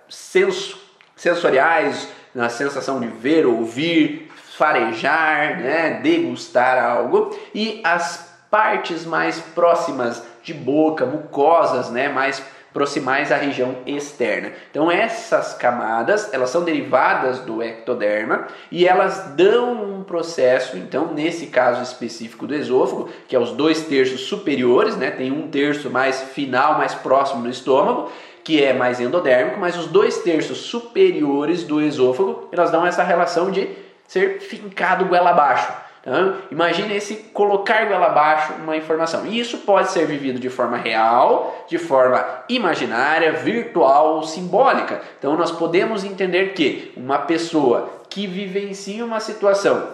sens 0.08 0.74
sensoriais, 1.18 2.08
na 2.36 2.50
sensação 2.50 3.00
de 3.00 3.08
ver, 3.08 3.46
ouvir, 3.46 4.30
farejar, 4.58 5.60
né, 5.60 6.00
degustar 6.04 6.84
algo, 6.84 7.36
e 7.54 7.82
as 7.84 8.36
partes 8.52 9.06
mais 9.06 9.40
próximas 9.40 10.24
de 10.44 10.54
boca, 10.54 11.06
mucosas, 11.06 11.90
né, 11.90 12.10
mais 12.10 12.44
proximais 12.76 13.32
à 13.32 13.38
região 13.38 13.78
externa. 13.86 14.52
Então 14.70 14.92
essas 14.92 15.54
camadas, 15.54 16.34
elas 16.34 16.50
são 16.50 16.62
derivadas 16.62 17.40
do 17.40 17.64
ectoderma 17.64 18.48
e 18.70 18.86
elas 18.86 19.32
dão 19.34 19.82
um 19.82 20.04
processo, 20.04 20.76
então 20.78 21.14
nesse 21.14 21.48
caso 21.48 21.82
específico 21.82 22.46
do 22.46 22.54
esôfago, 22.54 23.10
que 23.30 23.36
é 23.36 23.40
os 23.40 23.52
dois 23.52 23.84
terços 23.84 24.22
superiores, 24.28 24.98
né, 24.98 25.10
tem 25.10 25.32
um 25.32 25.48
terço 25.48 25.90
mais 25.90 26.22
final, 26.22 26.78
mais 26.78 26.94
próximo 26.94 27.44
no 27.44 27.50
estômago, 27.50 28.12
que 28.46 28.64
é 28.64 28.72
mais 28.72 29.00
endodérmico, 29.02 29.60
mas 29.60 29.76
os 29.76 29.88
dois 29.88 30.20
terços 30.20 30.60
superiores 30.60 31.64
do 31.64 31.82
esôfago, 31.82 32.48
elas 32.52 32.70
dão 32.70 32.86
essa 32.86 33.04
relação 33.04 33.50
de 33.50 33.68
ser 34.08 34.40
fincado 34.40 35.06
goela 35.06 35.32
abaixo. 35.32 35.74
Então, 36.02 36.36
imagine 36.52 36.96
esse 36.96 37.16
colocar 37.34 37.88
goela 37.88 38.06
abaixo 38.06 38.54
uma 38.62 38.78
informação. 38.78 39.26
E 39.26 39.40
isso 39.40 39.58
pode 39.60 39.90
ser 39.90 40.06
vivido 40.06 40.40
de 40.40 40.52
forma 40.52 40.78
real, 40.78 41.66
de 41.68 41.80
forma 41.80 42.24
imaginária, 42.48 43.32
virtual 43.32 44.18
ou 44.18 44.24
simbólica. 44.24 45.02
Então 45.18 45.36
nós 45.36 45.52
podemos 45.52 46.04
entender 46.04 46.54
que 46.54 46.94
uma 46.96 47.18
pessoa 47.18 47.90
que 48.08 48.28
vivencia 48.28 49.04
uma 49.04 49.20
situação 49.20 49.88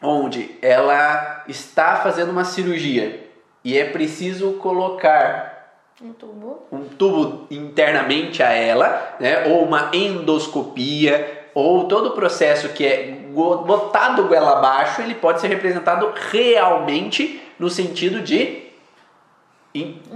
onde 0.00 0.56
ela 0.62 1.42
está 1.48 1.96
fazendo 1.96 2.30
uma 2.30 2.44
cirurgia 2.44 3.28
e 3.64 3.76
é 3.76 3.84
preciso 3.84 4.52
colocar 4.52 5.57
Um 6.00 6.12
tubo. 6.12 6.62
Um 6.70 6.84
tubo 6.84 7.46
internamente 7.50 8.40
a 8.40 8.52
ela, 8.52 9.16
né? 9.18 9.48
Ou 9.48 9.64
uma 9.64 9.90
endoscopia, 9.92 11.48
ou 11.52 11.88
todo 11.88 12.10
o 12.10 12.12
processo 12.12 12.68
que 12.68 12.86
é 12.86 13.18
botado 13.32 14.24
goela 14.28 14.58
abaixo, 14.58 15.02
ele 15.02 15.14
pode 15.14 15.40
ser 15.40 15.48
representado 15.48 16.12
realmente 16.30 17.42
no 17.58 17.68
sentido 17.68 18.20
de 18.20 18.68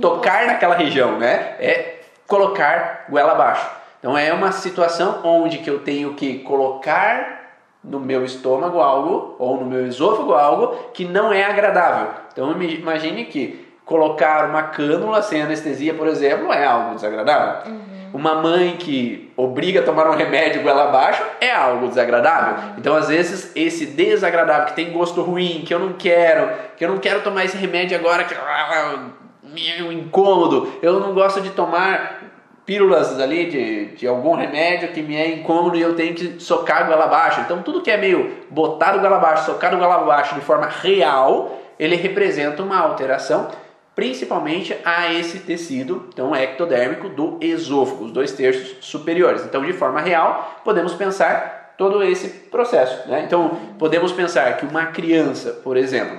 tocar 0.01 0.47
naquela 0.47 0.77
região, 0.77 1.19
né? 1.19 1.57
É 1.59 2.01
colocar 2.29 3.07
goela 3.09 3.33
abaixo. 3.33 3.69
Então 3.99 4.17
é 4.17 4.33
uma 4.33 4.53
situação 4.53 5.21
onde 5.25 5.59
que 5.59 5.71
eu 5.71 5.81
tenho 5.81 6.15
que 6.15 6.39
colocar 6.41 7.43
no 7.83 7.99
meu 7.99 8.25
estômago 8.25 8.81
algo 8.81 9.35
ou 9.39 9.59
no 9.59 9.67
meu 9.67 9.85
esôfago 9.87 10.33
algo 10.33 10.91
que 10.95 11.05
não 11.05 11.33
é 11.33 11.45
agradável. 11.45 12.15
Então 12.33 12.53
imagine 12.63 13.25
que 13.25 13.62
colocar 13.85 14.49
uma 14.49 14.65
cânula 14.65 15.23
sem 15.23 15.43
anestesia, 15.43 15.95
por 15.95 16.07
exemplo, 16.07 16.53
é 16.53 16.65
algo 16.65 16.95
desagradável. 16.95 17.73
Uhum. 17.73 17.81
Uma 18.15 18.35
mãe 18.35 18.77
que 18.79 19.33
obriga 19.37 19.81
a 19.81 19.83
tomar 19.83 20.09
um 20.09 20.15
remédio 20.15 20.63
goela 20.63 20.85
abaixo 20.85 21.23
é 21.41 21.51
algo 21.51 21.89
desagradável. 21.89 22.55
Uhum. 22.55 22.75
Então, 22.79 22.95
às 22.95 23.09
vezes, 23.09 23.51
esse 23.57 23.87
desagradável 23.87 24.67
que 24.67 24.75
tem 24.75 24.93
gosto 24.93 25.23
ruim, 25.23 25.63
que 25.67 25.73
eu 25.73 25.79
não 25.79 25.95
quero, 25.95 26.51
que 26.77 26.85
eu 26.85 26.89
não 26.91 26.99
quero 26.99 27.23
tomar 27.23 27.45
esse 27.45 27.57
remédio 27.57 27.97
agora, 27.99 28.25
que 28.25 28.35
ah, 28.35 28.99
meio 29.43 29.91
incômodo, 29.91 30.73
eu 30.83 31.01
não 31.01 31.13
gosto 31.15 31.41
de 31.41 31.51
tomar 31.51 32.23
pílulas 32.65 33.19
ali 33.19 33.47
de, 33.47 33.87
de 33.97 34.07
algum 34.07 34.35
remédio 34.35 34.93
que 34.93 35.03
me 35.03 35.17
é 35.17 35.35
incômodo 35.35 35.77
e 35.77 35.81
eu 35.81 35.97
tenho 35.97 36.15
que 36.15 36.41
socar 36.41 36.87
goela 36.87 37.05
abaixo. 37.05 37.41
Então, 37.41 37.63
tudo 37.63 37.83
que 37.83 37.91
é 37.91 37.97
meio 37.97 38.31
botado 38.51 39.01
goela 39.01 39.17
abaixo, 39.17 39.47
socado 39.47 39.77
goela 39.77 39.97
abaixo 39.97 40.35
de 40.35 40.41
forma 40.43 40.69
real, 40.69 41.59
ele 41.79 41.97
representa 41.97 42.63
uma 42.63 42.79
alteração 42.79 43.49
principalmente 43.95 44.77
a 44.85 45.13
esse 45.13 45.41
tecido 45.41 46.09
então 46.09 46.35
ectodérmico 46.35 47.09
do 47.09 47.39
esôfago, 47.41 48.05
os 48.05 48.13
dois 48.13 48.33
terços 48.33 48.77
superiores. 48.81 49.45
Então, 49.45 49.65
de 49.65 49.73
forma 49.73 50.01
real, 50.01 50.61
podemos 50.65 50.95
pensar 50.95 51.75
todo 51.77 52.03
esse 52.03 52.29
processo. 52.29 53.09
Né? 53.09 53.23
Então, 53.25 53.59
podemos 53.79 54.13
pensar 54.13 54.57
que 54.57 54.67
uma 54.67 54.87
criança, 54.87 55.53
por 55.53 55.77
exemplo, 55.77 56.19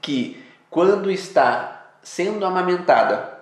que 0.00 0.42
quando 0.70 1.10
está 1.10 1.86
sendo 2.02 2.44
amamentada 2.44 3.38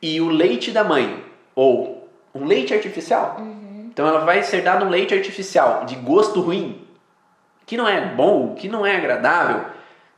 e 0.00 0.20
o 0.20 0.28
leite 0.28 0.70
da 0.70 0.84
mãe 0.84 1.24
ou 1.54 2.08
um 2.34 2.44
leite 2.44 2.74
artificial, 2.74 3.36
uhum. 3.38 3.88
então 3.90 4.06
ela 4.06 4.24
vai 4.24 4.42
ser 4.42 4.62
dado 4.62 4.84
um 4.84 4.88
leite 4.88 5.14
artificial 5.14 5.84
de 5.84 5.94
gosto 5.96 6.40
ruim, 6.40 6.86
que 7.64 7.76
não 7.76 7.88
é 7.88 8.00
bom, 8.00 8.54
que 8.54 8.68
não 8.68 8.84
é 8.84 8.96
agradável 8.96 9.64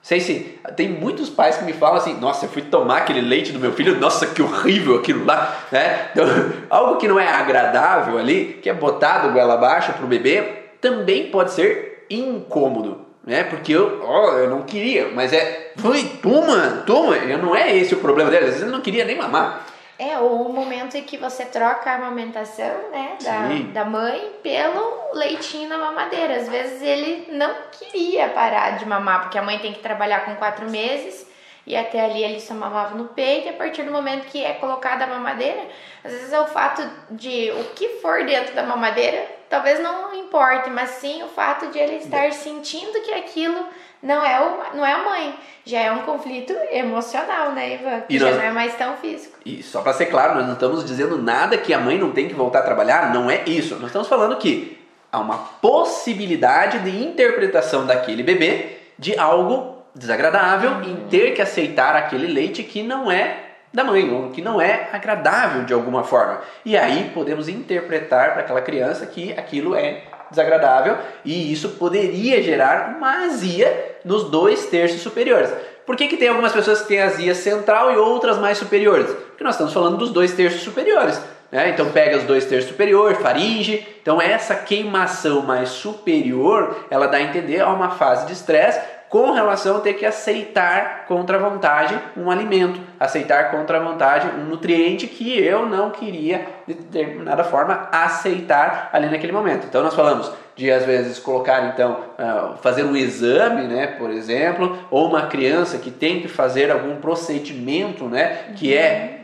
Sei 0.02 0.20
se 0.20 0.58
tem 0.76 0.88
muitos 0.88 1.28
pais 1.28 1.56
que 1.56 1.64
me 1.64 1.72
falam 1.72 1.96
assim: 1.96 2.14
"Nossa, 2.18 2.46
eu 2.46 2.48
fui 2.48 2.62
tomar 2.62 2.98
aquele 2.98 3.20
leite 3.20 3.52
do 3.52 3.58
meu 3.58 3.72
filho, 3.72 3.98
nossa, 3.98 4.26
que 4.26 4.40
horrível 4.40 4.96
aquilo 4.96 5.24
lá", 5.24 5.56
né? 5.70 6.08
Então, 6.12 6.24
algo 6.70 6.96
que 6.96 7.08
não 7.08 7.18
é 7.18 7.28
agradável 7.28 8.18
ali, 8.18 8.58
que 8.62 8.70
é 8.70 8.74
botado 8.74 9.32
goela 9.32 9.54
abaixo 9.54 9.92
para 9.92 10.04
o 10.04 10.08
bebê, 10.08 10.42
também 10.80 11.30
pode 11.30 11.52
ser 11.52 12.06
incômodo, 12.08 13.06
né? 13.26 13.44
Porque 13.44 13.72
eu, 13.72 14.00
ó, 14.02 14.32
eu 14.38 14.48
não 14.48 14.62
queria, 14.62 15.10
mas 15.14 15.32
é, 15.32 15.72
foi, 15.76 16.02
toma, 16.22 16.82
toma, 16.86 17.16
não 17.16 17.54
é 17.54 17.76
esse 17.76 17.94
o 17.94 17.98
problema 17.98 18.30
dele, 18.30 18.44
às 18.44 18.50
vezes 18.50 18.62
ele 18.62 18.72
não 18.72 18.80
queria 18.80 19.04
nem 19.04 19.16
mamar. 19.16 19.66
É, 19.98 20.16
o 20.18 20.48
momento 20.48 20.96
em 20.96 21.02
que 21.02 21.16
você 21.16 21.44
troca 21.44 21.90
a 21.90 21.96
amamentação, 21.96 22.90
né, 22.92 23.18
da, 23.20 23.82
da 23.82 23.84
mãe 23.84 24.32
pelo 24.42 25.12
leitinho 25.12 25.68
na 25.68 25.76
mamadeira. 25.76 26.36
Às 26.36 26.48
vezes 26.48 26.80
ele 26.80 27.26
não 27.32 27.52
queria 27.72 28.28
parar 28.28 28.78
de 28.78 28.86
mamar, 28.86 29.22
porque 29.22 29.36
a 29.36 29.42
mãe 29.42 29.58
tem 29.58 29.72
que 29.72 29.80
trabalhar 29.80 30.24
com 30.24 30.36
quatro 30.36 30.70
meses 30.70 31.27
e 31.68 31.76
até 31.76 32.00
ali 32.00 32.24
ele 32.24 32.40
só 32.40 32.54
mamava 32.54 32.96
no 32.96 33.04
peito. 33.04 33.46
E 33.46 33.50
a 33.50 33.52
partir 33.52 33.82
do 33.82 33.92
momento 33.92 34.24
que 34.26 34.42
é 34.42 34.54
colocada 34.54 35.04
a 35.04 35.06
mamadeira, 35.06 35.60
às 36.02 36.10
vezes 36.10 36.32
é 36.32 36.40
o 36.40 36.46
fato 36.46 36.82
de 37.10 37.50
o 37.50 37.64
que 37.74 38.00
for 38.00 38.24
dentro 38.24 38.54
da 38.54 38.62
mamadeira, 38.62 39.26
talvez 39.50 39.78
não 39.78 40.14
importe, 40.14 40.70
mas 40.70 40.90
sim 40.90 41.22
o 41.22 41.28
fato 41.28 41.66
de 41.66 41.78
ele 41.78 41.96
estar 41.96 42.32
sentindo 42.32 43.02
que 43.02 43.12
aquilo 43.12 43.66
não 44.02 44.24
é, 44.24 44.40
o, 44.40 44.76
não 44.76 44.86
é 44.86 44.92
a 44.92 45.04
mãe. 45.04 45.34
Já 45.66 45.80
é 45.80 45.92
um 45.92 45.98
conflito 45.98 46.54
emocional, 46.70 47.52
né, 47.52 47.74
Ivan? 47.74 48.00
Que 48.00 48.18
já 48.18 48.30
não 48.30 48.42
é 48.42 48.50
mais 48.50 48.74
tão 48.76 48.96
físico. 48.96 49.38
E 49.44 49.62
só 49.62 49.82
para 49.82 49.92
ser 49.92 50.06
claro, 50.06 50.36
nós 50.36 50.46
não 50.46 50.54
estamos 50.54 50.82
dizendo 50.82 51.18
nada 51.18 51.58
que 51.58 51.74
a 51.74 51.78
mãe 51.78 51.98
não 51.98 52.12
tem 52.12 52.28
que 52.28 52.34
voltar 52.34 52.60
a 52.60 52.62
trabalhar, 52.62 53.12
não 53.12 53.30
é 53.30 53.44
isso. 53.46 53.74
Nós 53.74 53.88
estamos 53.88 54.08
falando 54.08 54.36
que 54.36 54.78
há 55.12 55.18
uma 55.18 55.36
possibilidade 55.36 56.78
de 56.78 57.04
interpretação 57.04 57.84
daquele 57.84 58.22
bebê 58.22 58.78
de 58.98 59.18
algo 59.18 59.77
desagradável 59.98 60.70
uhum. 60.70 60.82
em 60.82 60.96
ter 61.08 61.34
que 61.34 61.42
aceitar 61.42 61.96
aquele 61.96 62.26
leite 62.26 62.62
que 62.62 62.82
não 62.82 63.10
é 63.10 63.44
da 63.72 63.84
mãe, 63.84 64.10
ou 64.10 64.30
que 64.30 64.40
não 64.40 64.60
é 64.60 64.88
agradável 64.92 65.64
de 65.64 65.74
alguma 65.74 66.02
forma. 66.02 66.40
E 66.64 66.76
aí 66.76 67.10
podemos 67.12 67.48
interpretar 67.48 68.32
para 68.32 68.40
aquela 68.40 68.62
criança 68.62 69.04
que 69.04 69.32
aquilo 69.32 69.74
é 69.74 70.02
desagradável 70.30 70.96
e 71.24 71.52
isso 71.52 71.70
poderia 71.70 72.42
gerar 72.42 72.96
uma 72.96 73.24
azia 73.24 73.96
nos 74.04 74.24
dois 74.24 74.66
terços 74.66 75.00
superiores. 75.00 75.50
Por 75.86 75.96
que, 75.96 76.06
que 76.06 76.16
tem 76.16 76.28
algumas 76.28 76.52
pessoas 76.52 76.82
que 76.82 76.88
têm 76.88 77.00
azia 77.00 77.34
central 77.34 77.92
e 77.92 77.96
outras 77.96 78.38
mais 78.38 78.58
superiores? 78.58 79.06
Porque 79.06 79.44
nós 79.44 79.54
estamos 79.54 79.72
falando 79.72 79.96
dos 79.96 80.10
dois 80.10 80.32
terços 80.32 80.60
superiores. 80.60 81.20
Né? 81.50 81.70
Então 81.70 81.90
pega 81.90 82.18
os 82.18 82.24
dois 82.24 82.44
terços 82.44 82.70
superior, 82.70 83.14
faringe. 83.16 83.86
Então 84.02 84.20
essa 84.20 84.54
queimação 84.54 85.42
mais 85.42 85.70
superior, 85.70 86.86
ela 86.90 87.06
dá 87.06 87.16
a 87.16 87.22
entender 87.22 87.60
a 87.60 87.70
uma 87.70 87.90
fase 87.90 88.26
de 88.26 88.34
estresse 88.34 88.80
com 89.08 89.32
relação 89.32 89.78
a 89.78 89.80
ter 89.80 89.94
que 89.94 90.04
aceitar 90.04 91.06
contra 91.06 91.38
a 91.38 91.40
vontade 91.40 91.98
um 92.16 92.30
alimento, 92.30 92.80
aceitar 93.00 93.50
contra 93.50 93.78
a 93.78 93.82
vontade 93.82 94.28
um 94.38 94.44
nutriente 94.44 95.06
que 95.06 95.38
eu 95.38 95.66
não 95.66 95.90
queria 95.90 96.46
de 96.66 96.74
determinada 96.74 97.42
forma 97.44 97.88
aceitar 97.90 98.90
ali 98.92 99.08
naquele 99.08 99.32
momento. 99.32 99.66
Então 99.66 99.82
nós 99.82 99.94
falamos 99.94 100.30
de 100.54 100.70
às 100.70 100.84
vezes 100.84 101.18
colocar 101.18 101.72
então 101.72 102.00
ah, 102.18 102.54
fazer 102.60 102.82
um 102.82 102.96
exame, 102.96 103.62
né, 103.68 103.86
por 103.86 104.10
exemplo, 104.10 104.76
ou 104.90 105.08
uma 105.08 105.26
criança 105.26 105.78
que 105.78 105.90
tem 105.90 106.20
que 106.20 106.28
fazer 106.28 106.70
algum 106.70 106.96
procedimento, 106.96 108.06
né, 108.06 108.52
que 108.56 108.76
é 108.76 109.17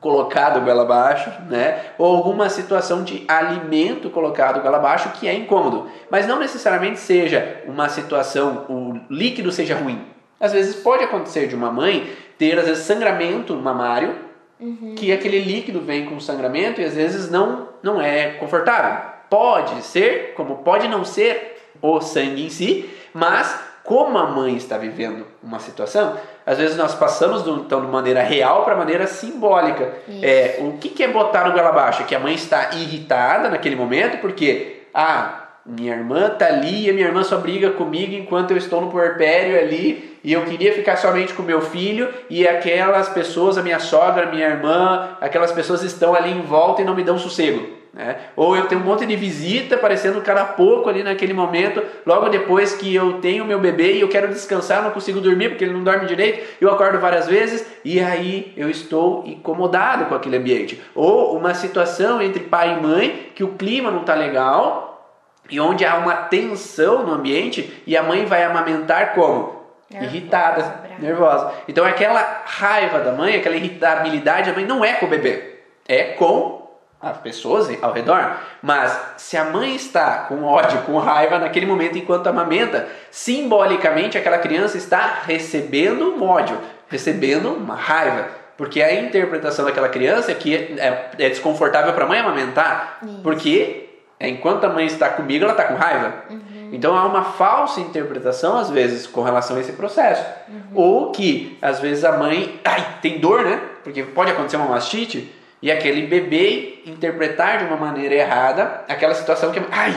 colocado 0.00 0.60
goela 0.60 0.82
abaixo, 0.82 1.30
né? 1.48 1.86
Ou 1.98 2.16
alguma 2.16 2.48
situação 2.48 3.02
de 3.02 3.24
alimento 3.26 4.10
colocado 4.10 4.60
goela 4.60 4.78
abaixo 4.78 5.10
que 5.12 5.26
é 5.28 5.34
incômodo. 5.34 5.88
Mas 6.10 6.26
não 6.26 6.38
necessariamente 6.38 6.98
seja 6.98 7.62
uma 7.66 7.88
situação, 7.88 8.66
o 8.68 9.00
líquido 9.10 9.50
seja 9.50 9.74
ruim. 9.74 10.04
Às 10.40 10.52
vezes 10.52 10.76
pode 10.76 11.02
acontecer 11.02 11.48
de 11.48 11.54
uma 11.54 11.70
mãe 11.70 12.08
ter, 12.38 12.58
às 12.58 12.66
vezes, 12.66 12.84
sangramento 12.84 13.54
mamário, 13.54 14.14
uhum. 14.60 14.94
que 14.96 15.12
aquele 15.12 15.40
líquido 15.40 15.80
vem 15.80 16.06
com 16.06 16.20
sangramento 16.20 16.80
e 16.80 16.84
às 16.84 16.94
vezes 16.94 17.30
não, 17.30 17.68
não 17.82 18.00
é 18.00 18.30
confortável. 18.34 19.10
Pode 19.28 19.82
ser, 19.82 20.34
como 20.34 20.58
pode 20.58 20.86
não 20.86 21.04
ser 21.04 21.58
o 21.82 22.00
sangue 22.00 22.46
em 22.46 22.50
si, 22.50 22.88
mas 23.12 23.58
como 23.82 24.16
a 24.16 24.26
mãe 24.26 24.56
está 24.56 24.78
vivendo 24.78 25.26
uma 25.42 25.60
situação, 25.60 26.16
às 26.44 26.58
vezes 26.58 26.76
nós 26.76 26.94
passamos 26.94 27.42
do, 27.42 27.56
então 27.60 27.80
de 27.80 27.86
maneira 27.86 28.22
real 28.22 28.64
para 28.64 28.74
maneira 28.74 29.06
simbólica. 29.06 29.92
É, 30.22 30.56
o 30.60 30.72
que, 30.78 30.88
que 30.88 31.02
é 31.02 31.08
botar 31.08 31.48
o 31.48 31.52
goela 31.52 31.68
abaixo? 31.68 32.02
É 32.02 32.04
que 32.04 32.14
a 32.14 32.18
mãe 32.18 32.34
está 32.34 32.70
irritada 32.74 33.48
naquele 33.48 33.76
momento 33.76 34.20
porque, 34.20 34.82
ah, 34.92 35.44
minha 35.64 35.94
irmã 35.94 36.30
tá 36.30 36.46
ali 36.46 36.86
e 36.86 36.90
a 36.90 36.92
minha 36.92 37.06
irmã 37.06 37.22
só 37.22 37.36
briga 37.36 37.70
comigo 37.70 38.14
enquanto 38.14 38.50
eu 38.50 38.56
estou 38.56 38.80
no 38.80 38.90
puerpério 38.90 39.58
ali 39.58 40.18
e 40.24 40.32
eu 40.32 40.44
queria 40.44 40.72
ficar 40.72 40.96
somente 40.96 41.32
com 41.34 41.42
meu 41.42 41.60
filho 41.60 42.12
e 42.28 42.48
aquelas 42.48 43.08
pessoas, 43.10 43.56
a 43.56 43.62
minha 43.62 43.78
sogra, 43.78 44.24
a 44.24 44.30
minha 44.30 44.46
irmã, 44.46 45.16
aquelas 45.20 45.52
pessoas 45.52 45.82
estão 45.82 46.14
ali 46.14 46.32
em 46.32 46.42
volta 46.42 46.82
e 46.82 46.84
não 46.84 46.94
me 46.94 47.04
dão 47.04 47.18
sossego. 47.18 47.77
Né? 47.92 48.16
Ou 48.36 48.56
eu 48.56 48.66
tenho 48.66 48.80
um 48.80 48.84
monte 48.84 49.06
de 49.06 49.16
visita 49.16 49.74
aparecendo 49.74 50.20
cada 50.20 50.44
pouco 50.44 50.88
ali 50.88 51.02
naquele 51.02 51.32
momento, 51.32 51.82
logo 52.04 52.28
depois 52.28 52.74
que 52.74 52.94
eu 52.94 53.14
tenho 53.14 53.44
meu 53.44 53.58
bebê 53.58 53.94
e 53.94 54.00
eu 54.00 54.08
quero 54.08 54.28
descansar, 54.28 54.82
não 54.82 54.90
consigo 54.90 55.20
dormir 55.20 55.48
porque 55.48 55.64
ele 55.64 55.72
não 55.72 55.82
dorme 55.82 56.06
direito, 56.06 56.46
eu 56.60 56.70
acordo 56.70 56.98
várias 56.98 57.26
vezes 57.26 57.66
e 57.84 58.00
aí 58.00 58.52
eu 58.56 58.68
estou 58.68 59.24
incomodado 59.26 60.06
com 60.06 60.14
aquele 60.14 60.36
ambiente. 60.36 60.80
Ou 60.94 61.36
uma 61.36 61.54
situação 61.54 62.20
entre 62.20 62.44
pai 62.44 62.74
e 62.78 62.82
mãe 62.82 63.32
que 63.34 63.42
o 63.42 63.54
clima 63.54 63.90
não 63.90 64.02
está 64.02 64.14
legal 64.14 64.88
e 65.50 65.58
onde 65.58 65.84
há 65.84 65.96
uma 65.96 66.14
tensão 66.14 67.06
no 67.06 67.14
ambiente 67.14 67.82
e 67.86 67.96
a 67.96 68.02
mãe 68.02 68.26
vai 68.26 68.44
amamentar 68.44 69.14
como? 69.14 69.58
Nervosa, 69.90 70.16
Irritada, 70.16 70.62
brava. 70.62 71.00
nervosa. 71.00 71.52
Então 71.66 71.84
aquela 71.86 72.42
raiva 72.44 73.00
da 73.00 73.12
mãe, 73.12 73.36
aquela 73.36 73.56
irritabilidade 73.56 74.50
da 74.50 74.54
mãe 74.54 74.66
não 74.66 74.84
é 74.84 74.92
com 74.94 75.06
o 75.06 75.08
bebê, 75.08 75.60
é 75.88 76.12
com 76.12 76.57
as 77.00 77.16
pessoas 77.18 77.70
ao 77.80 77.92
redor, 77.92 78.36
mas 78.60 78.98
se 79.16 79.36
a 79.36 79.44
mãe 79.44 79.74
está 79.76 80.24
com 80.28 80.42
ódio, 80.42 80.82
com 80.82 80.98
raiva 80.98 81.38
naquele 81.38 81.64
momento 81.64 81.96
enquanto 81.96 82.26
amamenta, 82.26 82.88
simbolicamente 83.10 84.18
aquela 84.18 84.38
criança 84.38 84.76
está 84.76 85.20
recebendo 85.24 86.16
um 86.16 86.24
ódio, 86.24 86.58
recebendo 86.88 87.50
uma 87.50 87.76
raiva, 87.76 88.26
porque 88.56 88.82
a 88.82 89.00
interpretação 89.00 89.64
daquela 89.64 89.88
criança 89.88 90.32
é 90.32 90.34
que 90.34 90.54
é, 90.56 91.10
é 91.18 91.28
desconfortável 91.28 91.92
para 91.92 92.04
a 92.04 92.08
mãe 92.08 92.18
amamentar, 92.18 92.98
Isso. 93.02 93.20
porque 93.22 93.90
enquanto 94.20 94.64
a 94.64 94.68
mãe 94.68 94.86
está 94.86 95.08
comigo, 95.08 95.44
ela 95.44 95.52
está 95.52 95.64
com 95.64 95.74
raiva. 95.74 96.24
Uhum. 96.28 96.70
Então 96.72 96.96
há 96.96 97.06
uma 97.06 97.22
falsa 97.22 97.80
interpretação 97.80 98.58
às 98.58 98.70
vezes 98.70 99.06
com 99.06 99.22
relação 99.22 99.56
a 99.56 99.60
esse 99.60 99.72
processo, 99.72 100.24
uhum. 100.48 100.62
ou 100.74 101.12
que 101.12 101.56
às 101.62 101.78
vezes 101.78 102.04
a 102.04 102.18
mãe, 102.18 102.58
ai, 102.64 102.84
tem 103.00 103.20
dor, 103.20 103.44
né? 103.44 103.60
porque 103.84 104.02
pode 104.02 104.32
acontecer 104.32 104.56
uma 104.56 104.66
mastite 104.66 105.32
e 105.62 105.70
aquele 105.70 106.06
bebê 106.06 106.82
interpretar 106.86 107.58
de 107.58 107.64
uma 107.64 107.76
maneira 107.76 108.14
errada 108.14 108.84
aquela 108.88 109.14
situação 109.14 109.50
que 109.50 109.60
ai 109.70 109.94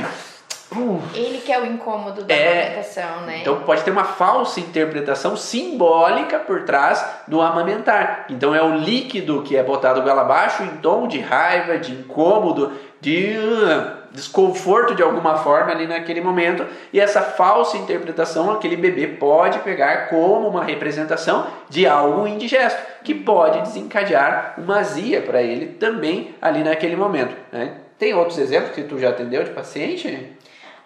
Uh, 0.73 1.01
Ele 1.13 1.39
que 1.39 1.51
é 1.51 1.59
o 1.59 1.65
incômodo 1.65 2.23
da 2.23 2.33
é, 2.33 2.61
amamentação, 2.61 3.21
né? 3.25 3.39
Então 3.41 3.59
pode 3.63 3.83
ter 3.83 3.91
uma 3.91 4.05
falsa 4.05 4.61
interpretação 4.61 5.35
simbólica 5.35 6.39
por 6.39 6.63
trás 6.63 7.05
do 7.27 7.41
amamentar. 7.41 8.25
Então 8.29 8.55
é 8.55 8.63
o 8.63 8.77
líquido 8.77 9.43
que 9.43 9.57
é 9.57 9.63
botado 9.63 10.01
goela 10.01 10.21
abaixo 10.21 10.63
em 10.63 10.77
tom 10.77 11.09
de 11.09 11.19
raiva, 11.19 11.77
de 11.77 11.91
incômodo, 11.91 12.71
de 13.01 13.35
uh, 13.37 14.00
desconforto 14.13 14.93
de 14.95 15.01
alguma 15.01 15.37
forma 15.37 15.71
ali 15.71 15.87
naquele 15.87 16.21
momento. 16.21 16.65
E 16.91 16.99
essa 16.99 17.21
falsa 17.21 17.77
interpretação 17.77 18.51
aquele 18.51 18.75
bebê 18.75 19.07
pode 19.07 19.59
pegar 19.59 20.09
como 20.09 20.47
uma 20.47 20.63
representação 20.63 21.47
de 21.69 21.87
algo 21.87 22.27
indigesto, 22.27 22.81
que 23.03 23.13
pode 23.13 23.61
desencadear 23.61 24.55
uma 24.57 24.79
azia 24.79 25.21
para 25.21 25.41
ele 25.41 25.67
também 25.73 26.35
ali 26.41 26.63
naquele 26.63 26.95
momento. 26.95 27.35
Né? 27.51 27.75
Tem 27.97 28.13
outros 28.13 28.37
exemplos 28.37 28.73
que 28.73 28.83
tu 28.83 28.99
já 28.99 29.09
atendeu 29.09 29.43
de 29.43 29.51
paciente? 29.51 30.35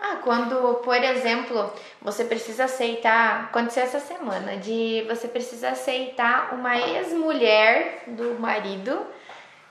Ah, 0.01 0.17
quando, 0.21 0.75
por 0.83 0.95
exemplo, 0.95 1.71
você 2.01 2.25
precisa 2.25 2.65
aceitar, 2.65 3.45
aconteceu 3.45 3.83
essa 3.83 3.99
semana, 3.99 4.57
de 4.57 5.03
você 5.07 5.27
precisa 5.27 5.69
aceitar 5.69 6.53
uma 6.53 6.77
ex-mulher 6.77 8.03
do 8.05 8.39
marido 8.39 8.99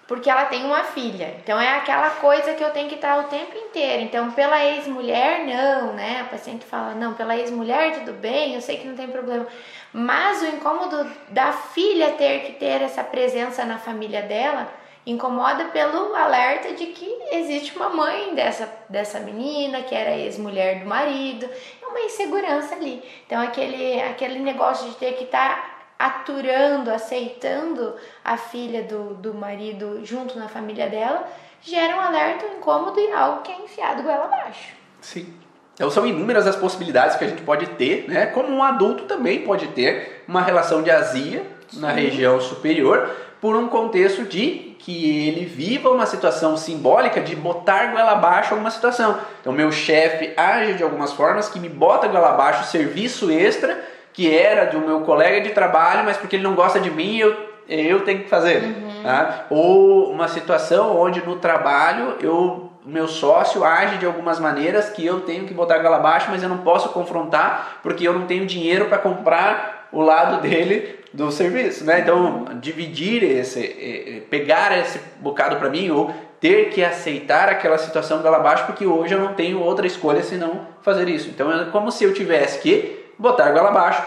porque 0.07 0.29
ela 0.29 0.45
tem 0.47 0.65
uma 0.65 0.85
filha. 0.85 1.35
Então 1.43 1.61
é 1.61 1.77
aquela 1.77 2.11
coisa 2.11 2.55
que 2.55 2.63
eu 2.63 2.71
tenho 2.71 2.89
que 2.89 2.97
estar 2.97 3.19
o 3.21 3.25
tempo 3.25 3.57
inteiro. 3.57 4.03
Então, 4.03 4.31
pela 4.33 4.63
ex-mulher, 4.63 5.45
não, 5.45 5.93
né? 5.95 6.21
A 6.21 6.25
paciente 6.25 6.65
fala: 6.65 6.95
não, 6.95 7.15
pela 7.15 7.37
ex-mulher, 7.37 8.01
tudo 8.01 8.13
bem, 8.13 8.55
eu 8.55 8.61
sei 8.61 8.79
que 8.79 8.87
não 8.87 8.97
tem 8.97 9.09
problema. 9.09 9.47
Mas 9.93 10.43
o 10.43 10.47
incômodo 10.47 11.09
da 11.29 11.53
filha 11.53 12.13
ter 12.13 12.41
que 12.41 12.53
ter 12.53 12.83
essa 12.83 13.03
presença 13.03 13.65
na 13.65 13.79
família 13.79 14.23
dela 14.23 14.69
incomoda 15.07 15.67
pelo 15.67 16.15
alerta 16.15 16.73
de 16.73 16.87
que 16.87 17.19
existe 17.31 17.77
uma 17.77 17.91
mãe 17.91 18.35
dessa, 18.35 18.73
dessa 18.89 19.21
menina, 19.21 19.83
que 19.83 19.95
era 19.95 20.17
ex-mulher 20.17 20.81
do 20.81 20.87
marido, 20.87 21.49
é 21.83 21.87
uma 21.87 22.01
insegurança 22.01 22.75
ali. 22.75 23.03
Então, 23.27 23.43
aquele, 23.43 24.01
aquele 24.01 24.39
negócio 24.39 24.89
de 24.89 24.97
ter 24.97 25.13
que 25.13 25.25
estar 25.25 25.74
aturando, 26.05 26.91
aceitando 26.91 27.95
a 28.23 28.37
filha 28.37 28.83
do, 28.83 29.15
do 29.15 29.33
marido 29.33 30.05
junto 30.05 30.39
na 30.39 30.49
família 30.49 30.87
dela, 30.87 31.27
gera 31.63 31.97
um 31.97 32.01
alerta, 32.01 32.45
um 32.45 32.59
incômodo 32.59 33.01
e 33.01 33.11
algo 33.11 33.41
que 33.41 33.51
é 33.51 33.57
enfiado 33.65 34.03
goela 34.03 34.27
abaixo. 34.27 34.75
Sim. 35.01 35.33
Então 35.73 35.91
são 35.91 36.07
inúmeras 36.07 36.47
as 36.47 36.57
possibilidades 36.57 37.17
que 37.17 37.25
a 37.25 37.29
gente 37.29 37.41
pode 37.41 37.67
ter, 37.71 38.05
né? 38.07 38.27
Como 38.27 38.49
um 38.55 38.63
adulto 38.63 39.05
também 39.05 39.45
pode 39.45 39.69
ter 39.69 40.23
uma 40.29 40.43
relação 40.43 40.83
de 40.83 40.91
azia 40.91 41.43
Sim. 41.69 41.81
na 41.81 41.91
região 41.91 42.39
superior 42.39 43.11
por 43.41 43.57
um 43.57 43.67
contexto 43.67 44.25
de 44.25 44.77
que 44.79 45.27
ele 45.27 45.47
viva 45.47 45.89
uma 45.89 46.05
situação 46.05 46.55
simbólica 46.59 47.23
de 47.23 47.35
botar 47.35 47.93
goela 47.93 48.13
abaixo 48.13 48.53
alguma 48.53 48.71
situação. 48.71 49.19
Então, 49.41 49.55
meu 49.55 49.73
chefe 49.73 50.35
age 50.37 50.75
de 50.75 50.83
algumas 50.83 51.15
formas 51.15 51.49
que 51.49 51.59
me 51.59 51.71
bota 51.71 52.07
goela 52.09 52.31
abaixo 52.31 52.71
serviço 52.71 53.31
extra 53.31 53.94
que 54.15 54.33
era 54.33 54.65
do 54.65 54.79
meu 54.79 55.01
colega 55.01 55.41
de 55.41 55.51
trabalho, 55.51 56.05
mas 56.05 56.17
porque 56.17 56.37
ele 56.37 56.45
não 56.45 56.55
gosta 56.55 56.81
de 56.81 56.91
mim, 56.91 57.19
eu, 57.19 57.37
eu 57.69 58.01
tenho 58.01 58.21
que 58.21 58.29
fazer. 58.31 58.63
Uhum. 58.63 59.03
Tá? 59.03 59.47
Ou 59.51 60.11
uma 60.11 60.29
situação 60.29 60.97
onde 60.97 61.21
no 61.21 61.37
trabalho 61.37 62.17
eu 62.21 62.71
meu 62.87 63.09
sócio 63.09 63.65
age 63.65 63.97
de 63.97 64.05
algumas 64.05 64.39
maneiras 64.39 64.91
que 64.91 65.05
eu 65.05 65.21
tenho 65.21 65.47
que 65.47 65.55
botar 65.55 65.79
goela 65.79 65.97
abaixo, 65.97 66.29
mas 66.31 66.43
eu 66.43 66.51
não 66.51 66.59
posso 66.59 66.91
confrontar 66.91 67.79
porque 67.83 68.07
eu 68.07 68.13
não 68.13 68.27
tenho 68.27 68.45
dinheiro 68.45 68.87
para 68.87 68.99
comprar 68.99 69.89
o 69.91 70.03
lado 70.03 70.43
dele 70.43 70.99
do 71.13 71.31
serviço, 71.31 71.85
né? 71.85 72.01
Então, 72.01 72.45
dividir 72.61 73.23
esse, 73.23 74.27
pegar 74.29 74.77
esse 74.77 75.01
bocado 75.19 75.57
para 75.57 75.71
mim 75.71 75.91
ou 75.91 76.13
ter 76.41 76.69
que 76.71 76.85
aceitar 76.85 77.49
aquela 77.49 77.79
situação 77.79 78.21
lá 78.23 78.37
abaixo 78.37 78.67
porque 78.67 78.87
hoje 78.87 79.15
eu 79.15 79.21
não 79.21 79.33
tenho 79.33 79.61
outra 79.61 79.87
escolha 79.87 80.23
senão 80.23 80.67
fazer 80.83 81.09
isso. 81.09 81.31
Então, 81.31 81.51
é 81.51 81.65
como 81.67 81.91
se 81.91 82.05
eu 82.05 82.13
tivesse 82.13 82.59
que 82.59 83.04
botar 83.19 83.51
goela 83.51 83.69
abaixo, 83.69 84.03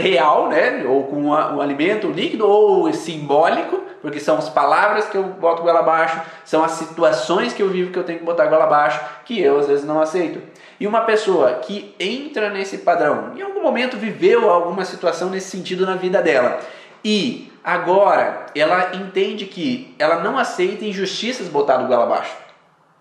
real, 0.00 0.48
né? 0.48 0.84
Ou 0.86 1.04
com 1.04 1.24
um 1.24 1.60
alimento 1.60 2.08
líquido 2.08 2.48
ou 2.48 2.92
simbólico, 2.92 3.82
porque 4.00 4.20
são 4.20 4.38
as 4.38 4.48
palavras 4.48 5.06
que 5.06 5.16
eu 5.16 5.24
boto 5.24 5.62
goela 5.62 5.80
abaixo, 5.80 6.20
são 6.44 6.64
as 6.64 6.72
situações 6.72 7.52
que 7.52 7.62
eu 7.62 7.68
vivo 7.68 7.92
que 7.92 7.98
eu 7.98 8.04
tenho 8.04 8.20
que 8.20 8.24
botar 8.24 8.46
goela 8.46 8.64
abaixo, 8.64 9.00
que 9.24 9.40
eu 9.40 9.58
às 9.58 9.66
vezes 9.66 9.84
não 9.84 10.00
aceito. 10.00 10.40
E 10.80 10.86
uma 10.86 11.00
pessoa 11.00 11.54
que 11.54 11.94
entra 11.98 12.50
nesse 12.50 12.78
padrão, 12.78 13.32
em 13.36 13.42
algum 13.42 13.62
momento 13.62 13.96
viveu 13.96 14.48
alguma 14.48 14.84
situação 14.84 15.28
nesse 15.28 15.50
sentido 15.50 15.84
na 15.84 15.96
vida 15.96 16.22
dela, 16.22 16.60
e 17.04 17.52
agora 17.62 18.46
ela 18.54 18.94
entende 18.94 19.44
que 19.46 19.94
ela 19.98 20.20
não 20.20 20.38
aceita 20.38 20.84
injustiças 20.84 21.48
botado 21.48 21.86
goela 21.86 22.04
abaixo. 22.04 22.47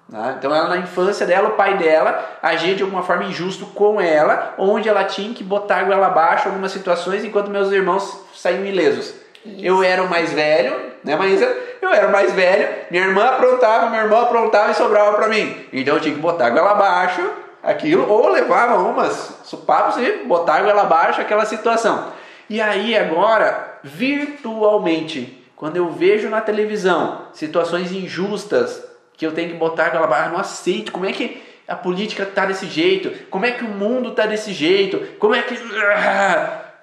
Né? 0.10 0.36
Então, 0.38 0.54
ela 0.54 0.70
na 0.70 0.78
infância 0.78 1.26
dela, 1.26 1.50
o 1.50 1.54
pai 1.54 1.78
dela 1.78 2.38
agia 2.42 2.76
de 2.76 2.84
alguma 2.84 3.04
forma 3.04 3.26
injusto 3.26 3.66
com 3.68 4.00
ela, 4.00 4.54
onde 4.58 4.88
ela 4.88 5.04
tinha 5.04 5.34
que 5.34 5.44
botar 5.44 5.84
goela 5.84 6.08
abaixo 6.08 6.48
algumas 6.48 6.72
situações, 6.72 7.24
enquanto 7.24 7.50
meus 7.50 7.72
irmãos 7.72 8.22
saíam 8.34 8.66
ilesos. 8.66 9.14
Isso. 9.46 9.66
Eu 9.66 9.84
era 9.84 10.04
o 10.04 10.10
mais 10.10 10.34
velho, 10.34 10.76
né, 11.04 11.16
Maísa? 11.16 11.46
Eu 11.82 11.90
era 11.90 12.08
o 12.08 12.12
mais 12.12 12.34
velho, 12.34 12.68
minha 12.90 13.04
irmã 13.04 13.26
aprontava, 13.26 13.90
meu 13.90 14.02
irmão 14.02 14.22
aprontava 14.22 14.72
e 14.72 14.76
sobrava 14.76 15.14
para 15.14 15.28
mim. 15.28 15.66
Então 15.72 15.96
eu 15.96 16.02
tinha 16.02 16.14
que 16.14 16.20
botar 16.20 16.50
goela 16.50 16.72
abaixo 16.72 17.22
aquilo, 17.64 18.10
ou 18.10 18.30
levava 18.30 18.78
umas 18.78 19.40
supapos 19.44 19.98
e 19.98 20.24
botar 20.26 20.62
goela 20.62 20.84
abaixo 20.84 21.22
aquela 21.22 21.46
situação. 21.46 22.12
E 22.50 22.62
aí 22.62 22.96
agora, 22.96 23.80
virtualmente, 23.84 25.46
quando 25.56 25.76
eu 25.76 25.90
vejo 25.90 26.30
na 26.30 26.40
televisão 26.40 27.24
situações 27.34 27.92
injustas 27.92 28.87
que 29.18 29.26
eu 29.26 29.34
tenho 29.34 29.50
que 29.50 29.56
botar 29.56 29.88
aquela 29.88 30.08
barra, 30.08 30.30
não 30.30 30.40
aceito, 30.40 30.92
como 30.92 31.06
é 31.06 31.12
que 31.12 31.42
a 31.68 31.76
política 31.76 32.24
está 32.24 32.46
desse 32.46 32.68
jeito, 32.68 33.12
como 33.30 33.46
é 33.46 33.52
que 33.52 33.66
o 33.66 33.68
mundo 33.68 34.10
está 34.10 34.26
desse 34.26 34.54
jeito, 34.54 35.00
como 35.20 35.36
é 35.36 35.42
que... 35.42 35.56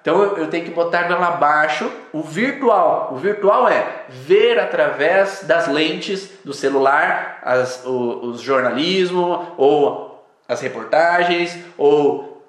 Então 0.01 0.37
eu 0.37 0.47
tenho 0.51 0.65
que 0.65 0.69
botar 0.69 1.09
ela 1.09 1.29
abaixo 1.29 1.91
o 2.13 2.21
virtual. 2.21 3.09
O 3.11 3.15
virtual 3.15 3.67
é 3.67 4.03
ver 4.07 4.59
através 4.59 5.41
das 5.47 5.67
lentes 5.67 6.29
do 6.45 6.53
celular 6.53 7.39
as, 7.41 7.83
o, 7.83 8.27
os 8.27 8.39
jornalismo 8.39 9.55
ou 9.57 10.23
as 10.47 10.61
reportagens 10.61 11.57
ou 11.75 12.43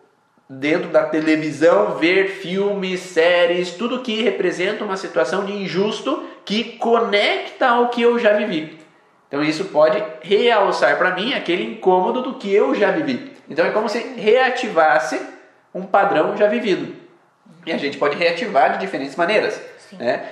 dentro 0.46 0.90
da 0.90 1.04
televisão 1.04 1.96
ver 1.96 2.28
filmes, 2.28 3.00
séries, 3.00 3.70
tudo 3.70 4.02
que 4.02 4.22
representa 4.22 4.84
uma 4.84 4.98
situação 4.98 5.46
de 5.46 5.52
injusto 5.54 6.24
que 6.44 6.76
conecta 6.76 7.68
ao 7.68 7.88
que 7.88 8.02
eu 8.02 8.18
já 8.18 8.34
vivi. 8.34 8.78
Então 9.28 9.42
isso 9.42 9.66
pode 9.66 10.02
realçar 10.22 10.96
para 10.98 11.12
mim 11.12 11.34
aquele 11.34 11.64
incômodo 11.64 12.22
do 12.22 12.34
que 12.34 12.52
eu 12.52 12.74
já 12.74 12.90
vivi. 12.90 13.32
Então 13.48 13.64
é 13.64 13.70
como 13.70 13.88
se 13.88 13.98
reativasse 13.98 15.20
um 15.74 15.82
padrão 15.82 16.36
já 16.36 16.46
vivido. 16.46 16.94
E 17.64 17.72
a 17.72 17.76
gente 17.76 17.98
pode 17.98 18.16
reativar 18.16 18.72
de 18.72 18.78
diferentes 18.78 19.16
maneiras. 19.16 19.60
Né? 19.92 20.24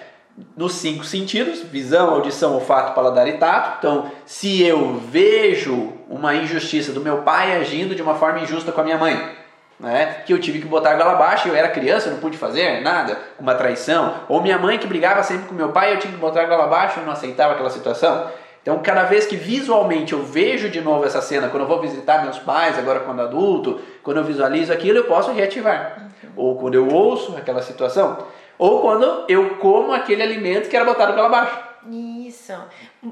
Nos 0.57 0.75
cinco 0.75 1.05
sentidos: 1.05 1.63
visão, 1.63 2.11
audição, 2.11 2.55
olfato, 2.55 2.95
paladar 2.95 3.27
e 3.29 3.35
tato. 3.35 3.79
Então, 3.79 4.11
se 4.25 4.63
eu 4.63 4.95
vejo 4.95 5.93
uma 6.09 6.35
injustiça 6.35 6.93
do 6.93 7.01
meu 7.01 7.19
pai 7.19 7.57
agindo 7.57 7.95
de 7.95 8.03
uma 8.03 8.15
forma 8.15 8.41
injusta 8.41 8.73
com 8.73 8.81
a 8.81 8.85
minha 8.85 8.99
mãe, 8.99 9.37
né? 9.79 10.23
que 10.25 10.33
eu 10.33 10.41
tive 10.41 10.61
que 10.61 10.67
botar 10.67 10.93
a 10.93 10.95
goela 10.95 11.13
abaixo, 11.13 11.49
eu 11.49 11.55
era 11.55 11.69
criança, 11.69 12.11
não 12.11 12.19
pude 12.19 12.37
fazer 12.37 12.81
nada, 12.83 13.19
uma 13.39 13.55
traição, 13.55 14.21
ou 14.29 14.41
minha 14.41 14.59
mãe 14.59 14.79
que 14.79 14.87
brigava 14.87 15.23
sempre 15.23 15.49
com 15.49 15.55
meu 15.55 15.71
pai, 15.71 15.93
eu 15.93 15.99
tinha 15.99 16.13
que 16.13 16.19
botar 16.19 16.43
a 16.43 16.47
goela 16.47 16.65
abaixo, 16.65 17.01
eu 17.01 17.05
não 17.05 17.13
aceitava 17.13 17.55
aquela 17.55 17.71
situação. 17.71 18.31
Então, 18.65 18.79
cada 18.79 19.03
vez 19.03 19.27
que 19.27 19.37
visualmente 19.37 20.15
eu 20.15 20.23
vejo 20.23 20.71
de 20.71 20.81
novo 20.81 21.05
essa 21.05 21.21
cena, 21.21 21.49
quando 21.49 21.65
eu 21.65 21.69
vou 21.69 21.83
visitar 21.83 22.23
meus 22.23 22.39
pais, 22.39 22.79
agora 22.79 23.01
quando 23.01 23.21
adulto, 23.21 23.79
quando 24.03 24.17
eu 24.17 24.25
visualizo 24.25 24.73
aquilo, 24.73 25.01
eu 25.01 25.05
posso 25.05 25.31
reativar. 25.33 25.99
Uhum. 25.99 26.31
Ou 26.35 26.57
quando 26.57 26.75
eu 26.75 26.89
ouço 26.89 27.37
aquela 27.37 27.61
situação, 27.61 28.27
ou 28.57 28.81
quando 28.81 29.27
eu 29.29 29.57
como 29.57 29.93
aquele 29.93 30.23
alimento 30.23 30.71
que 30.71 30.77
era 30.77 30.87
botado 30.87 31.13
pela 31.13 31.29
baixo. 31.29 31.75
Isso. 31.91 32.55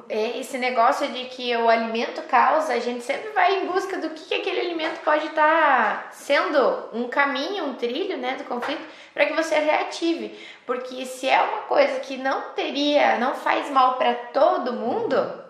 É 0.08 0.38
esse 0.38 0.56
negócio 0.56 1.06
de 1.08 1.24
que 1.26 1.54
o 1.54 1.68
alimento 1.68 2.22
causa, 2.22 2.72
a 2.72 2.78
gente 2.78 3.04
sempre 3.04 3.28
vai 3.32 3.58
em 3.58 3.66
busca 3.66 3.98
do 3.98 4.08
que, 4.10 4.24
que 4.24 4.34
aquele 4.34 4.60
alimento 4.60 5.00
pode 5.04 5.26
estar 5.26 6.04
tá 6.04 6.08
sendo 6.12 6.88
um 6.94 7.08
caminho, 7.08 7.66
um 7.66 7.74
trilho 7.74 8.16
né, 8.16 8.36
do 8.36 8.44
conflito, 8.44 8.80
para 9.12 9.26
que 9.26 9.34
você 9.34 9.56
reative. 9.56 10.38
Porque 10.64 11.04
se 11.04 11.28
é 11.28 11.42
uma 11.42 11.62
coisa 11.62 12.00
que 12.00 12.16
não 12.16 12.40
teria, 12.54 13.18
não 13.18 13.34
faz 13.34 13.70
mal 13.70 13.96
para 13.96 14.14
todo 14.14 14.72
mundo, 14.72 15.41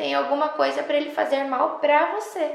tem 0.00 0.14
alguma 0.14 0.48
coisa 0.48 0.82
para 0.82 0.96
ele 0.96 1.10
fazer 1.10 1.44
mal 1.44 1.78
para 1.78 2.14
você. 2.14 2.52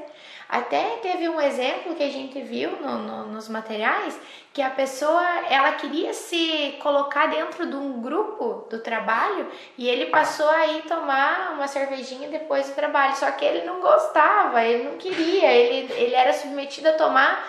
Até 0.50 0.98
teve 1.04 1.30
um 1.30 1.40
exemplo 1.40 1.94
que 1.94 2.02
a 2.02 2.10
gente 2.10 2.42
viu 2.42 2.72
no, 2.82 2.98
no, 2.98 3.26
nos 3.28 3.48
materiais 3.48 4.20
que 4.52 4.64
a 4.64 4.70
pessoa 4.72 5.24
ela 5.48 5.74
queria 5.74 6.12
se 6.12 6.76
colocar 6.82 7.28
dentro 7.28 7.68
de 7.68 7.76
um 7.76 8.02
grupo 8.02 8.66
do 8.68 8.80
trabalho 8.80 9.48
e 9.78 9.88
ele 9.88 10.08
passou 10.08 10.50
a 10.50 10.66
tomar 10.88 11.54
uma 11.54 11.68
cervejinha 11.68 12.30
depois 12.30 12.68
do 12.68 12.74
trabalho. 12.74 13.16
Só 13.16 13.30
que 13.30 13.46
ele 13.46 13.64
não 13.64 13.80
gostava, 13.80 14.64
ele 14.64 14.86
não 14.90 14.98
queria, 14.98 15.52
ele, 15.52 15.94
ele 15.94 16.16
era 16.16 16.34
submetido 16.34 16.90
a 16.90 16.94
tomar 16.94 17.48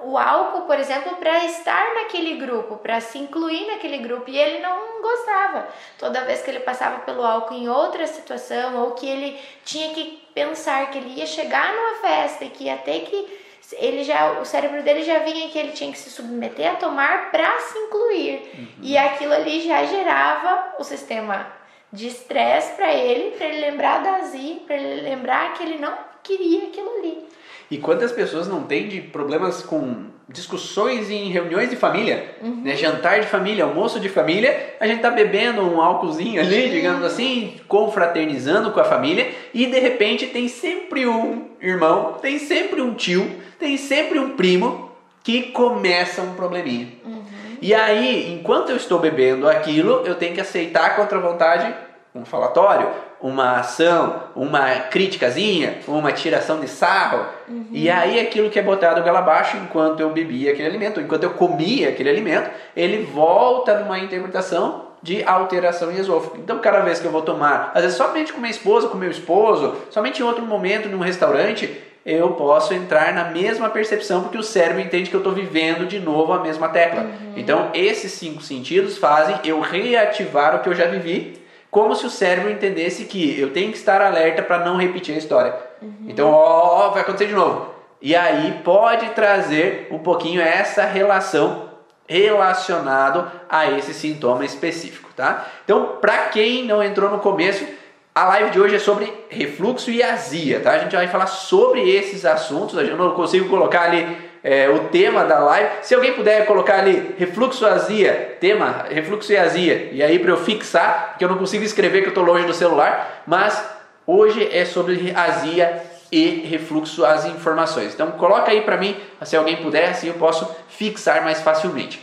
o 0.00 0.16
álcool, 0.16 0.62
por 0.62 0.78
exemplo, 0.78 1.16
para 1.16 1.44
estar 1.44 1.94
naquele 1.94 2.34
grupo, 2.36 2.76
para 2.76 3.00
se 3.00 3.18
incluir 3.18 3.66
naquele 3.66 3.98
grupo, 3.98 4.30
e 4.30 4.38
ele 4.38 4.60
não 4.60 5.02
gostava. 5.02 5.68
Toda 5.98 6.24
vez 6.24 6.42
que 6.42 6.50
ele 6.50 6.60
passava 6.60 7.00
pelo 7.00 7.24
álcool 7.24 7.54
em 7.54 7.68
outra 7.68 8.06
situação, 8.06 8.82
ou 8.82 8.92
que 8.92 9.08
ele 9.08 9.40
tinha 9.64 9.92
que 9.94 10.22
pensar 10.34 10.90
que 10.90 10.98
ele 10.98 11.18
ia 11.18 11.26
chegar 11.26 11.72
numa 11.74 11.94
festa 11.96 12.44
e 12.44 12.50
que 12.50 12.64
ia 12.64 12.76
ter 12.76 13.00
que 13.00 13.48
ele 13.76 14.02
já 14.02 14.40
o 14.40 14.46
cérebro 14.46 14.82
dele 14.82 15.02
já 15.02 15.18
vinha 15.18 15.48
que 15.48 15.58
ele 15.58 15.72
tinha 15.72 15.92
que 15.92 15.98
se 15.98 16.08
submeter 16.08 16.72
a 16.72 16.76
tomar 16.76 17.30
para 17.30 17.58
se 17.58 17.78
incluir. 17.78 18.50
Uhum. 18.54 18.68
E 18.82 18.96
aquilo 18.96 19.34
ali 19.34 19.60
já 19.60 19.84
gerava 19.84 20.76
o 20.78 20.84
sistema 20.84 21.46
de 21.92 22.08
estresse 22.08 22.74
para 22.74 22.92
ele, 22.92 23.36
para 23.36 23.46
ele 23.46 23.60
lembrar 23.60 24.02
da 24.02 24.16
azia, 24.16 24.56
para 24.66 24.76
ele 24.76 25.02
lembrar 25.02 25.54
que 25.54 25.62
ele 25.62 25.78
não 25.78 25.96
queria 26.22 26.68
aquilo 26.68 26.90
ali. 26.98 27.26
E 27.70 27.76
quantas 27.76 28.12
pessoas 28.12 28.48
não 28.48 28.62
têm 28.62 28.88
de 28.88 29.00
problemas 29.00 29.62
com 29.62 30.06
discussões 30.28 31.10
em 31.10 31.30
reuniões 31.30 31.70
de 31.70 31.76
família, 31.76 32.34
uhum. 32.42 32.62
né? 32.62 32.76
jantar 32.76 33.20
de 33.20 33.26
família, 33.26 33.64
almoço 33.64 33.98
de 33.98 34.08
família, 34.08 34.74
a 34.78 34.86
gente 34.86 35.00
tá 35.00 35.10
bebendo 35.10 35.62
um 35.62 35.80
álcoolzinho 35.80 36.40
ali, 36.40 36.68
digamos 36.68 37.02
assim, 37.02 37.54
confraternizando 37.66 38.70
com 38.70 38.80
a 38.80 38.84
família 38.84 39.30
e 39.54 39.66
de 39.66 39.78
repente 39.78 40.26
tem 40.26 40.48
sempre 40.48 41.06
um 41.06 41.46
irmão, 41.60 42.16
tem 42.20 42.38
sempre 42.38 42.82
um 42.82 42.92
tio, 42.94 43.30
tem 43.58 43.76
sempre 43.78 44.18
um 44.18 44.36
primo 44.36 44.92
que 45.22 45.44
começa 45.44 46.20
um 46.20 46.34
probleminha. 46.34 46.88
Uhum. 47.04 47.22
E 47.60 47.74
aí, 47.74 48.32
enquanto 48.32 48.70
eu 48.70 48.76
estou 48.76 48.98
bebendo 48.98 49.48
aquilo, 49.48 50.02
eu 50.06 50.14
tenho 50.14 50.34
que 50.34 50.40
aceitar 50.40 50.94
contra 50.94 51.18
a 51.18 51.20
vontade 51.20 51.74
um 52.18 52.24
falatório, 52.24 52.88
uma 53.20 53.58
ação, 53.58 54.22
uma 54.34 54.68
criticazinha, 54.90 55.78
uma 55.86 56.12
tiração 56.12 56.60
de 56.60 56.68
sarro. 56.68 57.24
Uhum. 57.48 57.66
E 57.72 57.90
aí 57.90 58.20
aquilo 58.20 58.50
que 58.50 58.58
é 58.58 58.62
botado 58.62 59.02
goela 59.02 59.18
abaixo 59.20 59.56
enquanto 59.56 60.00
eu 60.00 60.10
bebia 60.10 60.52
aquele 60.52 60.68
alimento, 60.68 61.00
enquanto 61.00 61.24
eu 61.24 61.30
comia 61.30 61.88
aquele 61.88 62.10
alimento, 62.10 62.50
ele 62.76 63.04
volta 63.04 63.78
numa 63.78 63.98
interpretação 63.98 64.88
de 65.02 65.22
alteração 65.22 65.92
em 65.92 65.96
esôfago. 65.96 66.36
Então, 66.38 66.58
cada 66.58 66.80
vez 66.80 66.98
que 66.98 67.06
eu 67.06 67.12
vou 67.12 67.22
tomar, 67.22 67.70
às 67.74 67.82
vezes 67.82 67.96
somente 67.96 68.32
com 68.32 68.40
minha 68.40 68.50
esposa, 68.50 68.88
com 68.88 68.96
meu 68.96 69.10
esposo, 69.10 69.76
somente 69.90 70.20
em 70.20 70.24
outro 70.24 70.44
momento, 70.44 70.88
num 70.88 70.98
restaurante, 70.98 71.70
eu 72.04 72.30
posso 72.30 72.74
entrar 72.74 73.12
na 73.12 73.24
mesma 73.24 73.68
percepção, 73.68 74.22
porque 74.22 74.38
o 74.38 74.42
cérebro 74.42 74.80
entende 74.80 75.10
que 75.10 75.14
eu 75.14 75.20
estou 75.20 75.32
vivendo 75.32 75.86
de 75.86 76.00
novo 76.00 76.32
a 76.32 76.40
mesma 76.40 76.68
tecla. 76.68 77.02
Uhum. 77.02 77.34
Então, 77.36 77.70
esses 77.74 78.12
cinco 78.12 78.42
sentidos 78.42 78.98
fazem 78.98 79.36
eu 79.44 79.60
reativar 79.60 80.56
o 80.56 80.60
que 80.60 80.68
eu 80.68 80.74
já 80.74 80.86
vivi 80.86 81.38
como 81.70 81.94
se 81.94 82.06
o 82.06 82.10
cérebro 82.10 82.50
entendesse 82.50 83.04
que 83.04 83.38
eu 83.38 83.52
tenho 83.52 83.70
que 83.70 83.78
estar 83.78 84.00
alerta 84.00 84.42
para 84.42 84.64
não 84.64 84.76
repetir 84.76 85.14
a 85.14 85.18
história. 85.18 85.54
Uhum. 85.82 86.06
Então, 86.08 86.30
ó, 86.30 86.90
vai 86.90 87.02
acontecer 87.02 87.26
de 87.26 87.34
novo. 87.34 87.74
E 88.00 88.14
aí 88.14 88.60
pode 88.64 89.10
trazer 89.10 89.88
um 89.90 89.98
pouquinho 89.98 90.40
essa 90.40 90.84
relação 90.84 91.68
relacionado 92.06 93.30
a 93.48 93.70
esse 93.72 93.92
sintoma 93.92 94.44
específico, 94.44 95.10
tá? 95.14 95.46
Então, 95.64 95.98
para 96.00 96.28
quem 96.28 96.64
não 96.64 96.82
entrou 96.82 97.10
no 97.10 97.18
começo, 97.18 97.66
a 98.14 98.24
live 98.24 98.50
de 98.50 98.60
hoje 98.60 98.76
é 98.76 98.78
sobre 98.78 99.12
refluxo 99.28 99.90
e 99.90 100.02
azia, 100.02 100.60
tá? 100.60 100.72
A 100.72 100.78
gente 100.78 100.96
vai 100.96 101.06
falar 101.06 101.26
sobre 101.26 101.88
esses 101.88 102.24
assuntos. 102.24 102.78
Eu 102.78 102.96
não 102.96 103.12
consigo 103.12 103.48
colocar 103.48 103.82
ali 103.82 104.27
é, 104.42 104.68
o 104.68 104.88
tema 104.88 105.24
da 105.24 105.38
live. 105.38 105.70
Se 105.82 105.94
alguém 105.94 106.12
puder 106.12 106.46
colocar 106.46 106.80
ali 106.80 107.14
refluxo 107.18 107.66
azia, 107.66 108.36
tema 108.40 108.86
refluxo 108.90 109.32
e 109.32 109.36
azia, 109.36 109.90
e 109.92 110.02
aí 110.02 110.18
para 110.18 110.30
eu 110.30 110.36
fixar, 110.36 111.10
porque 111.10 111.24
eu 111.24 111.28
não 111.28 111.38
consigo 111.38 111.64
escrever 111.64 112.00
que 112.00 112.06
eu 112.06 112.10
estou 112.10 112.24
longe 112.24 112.46
do 112.46 112.54
celular, 112.54 113.22
mas 113.26 113.62
hoje 114.06 114.48
é 114.52 114.64
sobre 114.64 115.12
azia 115.14 115.82
e 116.10 116.46
refluxo 116.48 117.04
as 117.04 117.26
informações. 117.26 117.94
Então 117.94 118.12
coloca 118.12 118.50
aí 118.50 118.62
para 118.62 118.76
mim, 118.76 118.96
se 119.22 119.36
alguém 119.36 119.56
puder, 119.56 119.90
assim 119.90 120.08
eu 120.08 120.14
posso 120.14 120.48
fixar 120.68 121.22
mais 121.22 121.40
facilmente. 121.42 122.02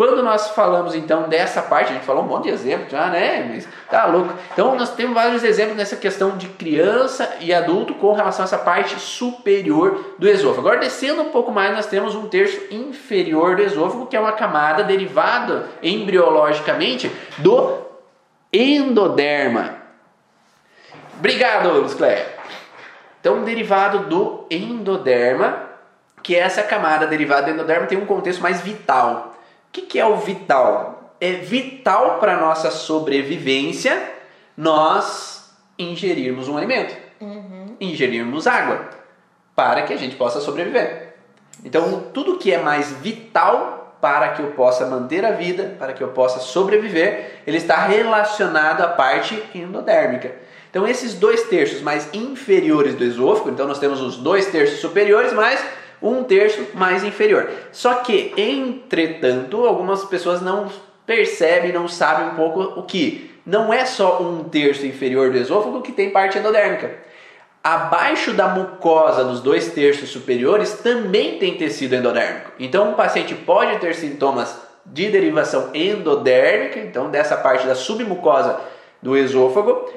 Quando 0.00 0.22
nós 0.22 0.52
falamos 0.52 0.94
então 0.94 1.28
dessa 1.28 1.60
parte, 1.60 1.90
a 1.90 1.92
gente 1.92 2.06
falou 2.06 2.24
um 2.24 2.26
monte 2.26 2.44
de 2.44 2.48
exemplos 2.48 2.90
já, 2.90 3.08
né? 3.08 3.46
Mas 3.52 3.68
tá 3.90 4.06
louco. 4.06 4.32
Então 4.50 4.74
nós 4.74 4.94
temos 4.94 5.12
vários 5.12 5.44
exemplos 5.44 5.76
nessa 5.76 5.94
questão 5.94 6.38
de 6.38 6.48
criança 6.48 7.36
e 7.38 7.52
adulto 7.52 7.92
com 7.92 8.14
relação 8.14 8.42
a 8.42 8.46
essa 8.46 8.56
parte 8.56 8.98
superior 8.98 10.14
do 10.18 10.26
esôfago. 10.26 10.66
Agora 10.66 10.80
descendo 10.80 11.20
um 11.20 11.28
pouco 11.28 11.52
mais, 11.52 11.74
nós 11.76 11.84
temos 11.84 12.14
um 12.14 12.28
terço 12.28 12.58
inferior 12.70 13.56
do 13.56 13.62
esôfago, 13.62 14.06
que 14.06 14.16
é 14.16 14.20
uma 14.20 14.32
camada 14.32 14.82
derivada 14.82 15.68
embriologicamente 15.82 17.12
do 17.36 17.82
endoderma. 18.50 19.80
Obrigado, 21.18 21.78
Luz 21.78 21.92
Cléia. 21.92 22.26
Então, 23.20 23.44
derivado 23.44 24.08
do 24.08 24.46
endoderma, 24.50 25.68
que 26.22 26.34
é 26.34 26.38
essa 26.38 26.62
camada 26.62 27.06
derivada 27.06 27.42
do 27.42 27.50
endoderma 27.50 27.86
tem 27.86 27.98
um 27.98 28.06
contexto 28.06 28.40
mais 28.40 28.62
vital. 28.62 29.29
O 29.70 29.72
que, 29.72 29.82
que 29.82 30.00
é 30.00 30.04
o 30.04 30.16
vital? 30.16 31.14
É 31.20 31.30
vital 31.34 32.18
para 32.18 32.36
a 32.36 32.40
nossa 32.40 32.72
sobrevivência 32.72 34.14
nós 34.56 35.54
ingerirmos 35.78 36.48
um 36.48 36.56
alimento, 36.56 36.96
uhum. 37.20 37.76
ingerirmos 37.80 38.48
água, 38.48 38.90
para 39.54 39.82
que 39.82 39.92
a 39.92 39.96
gente 39.96 40.16
possa 40.16 40.40
sobreviver. 40.40 41.14
Então, 41.64 42.06
tudo 42.12 42.36
que 42.36 42.52
é 42.52 42.58
mais 42.58 42.90
vital 42.94 43.96
para 44.00 44.30
que 44.30 44.42
eu 44.42 44.48
possa 44.48 44.86
manter 44.86 45.24
a 45.24 45.30
vida, 45.30 45.76
para 45.78 45.92
que 45.92 46.02
eu 46.02 46.08
possa 46.08 46.40
sobreviver, 46.40 47.42
ele 47.46 47.58
está 47.58 47.76
relacionado 47.76 48.80
à 48.80 48.88
parte 48.88 49.40
endodérmica. 49.54 50.34
Então, 50.68 50.84
esses 50.84 51.14
dois 51.14 51.44
terços 51.44 51.80
mais 51.80 52.12
inferiores 52.12 52.96
do 52.96 53.04
esôfago, 53.04 53.50
então 53.50 53.68
nós 53.68 53.78
temos 53.78 54.00
os 54.00 54.16
dois 54.16 54.46
terços 54.46 54.80
superiores 54.80 55.32
mais 55.32 55.64
um 56.02 56.24
terço 56.24 56.68
mais 56.74 57.04
inferior. 57.04 57.48
Só 57.72 57.94
que, 57.94 58.32
entretanto, 58.36 59.64
algumas 59.66 60.04
pessoas 60.04 60.40
não 60.40 60.68
percebem, 61.06 61.72
não 61.72 61.88
sabem 61.88 62.28
um 62.28 62.34
pouco 62.34 62.60
o 62.80 62.82
que 62.84 63.30
não 63.44 63.72
é 63.72 63.84
só 63.84 64.22
um 64.22 64.44
terço 64.44 64.86
inferior 64.86 65.30
do 65.30 65.38
esôfago 65.38 65.82
que 65.82 65.92
tem 65.92 66.10
parte 66.10 66.38
endodérmica. 66.38 66.94
Abaixo 67.62 68.32
da 68.32 68.48
mucosa 68.48 69.24
dos 69.24 69.40
dois 69.40 69.72
terços 69.72 70.08
superiores 70.08 70.74
também 70.74 71.38
tem 71.38 71.56
tecido 71.56 71.94
endodérmico. 71.94 72.52
Então, 72.58 72.92
o 72.92 72.94
paciente 72.94 73.34
pode 73.34 73.78
ter 73.78 73.94
sintomas 73.94 74.56
de 74.86 75.10
derivação 75.10 75.70
endodérmica, 75.74 76.78
então 76.78 77.10
dessa 77.10 77.36
parte 77.36 77.66
da 77.66 77.74
submucosa 77.74 78.58
do 79.02 79.16
esôfago, 79.16 79.90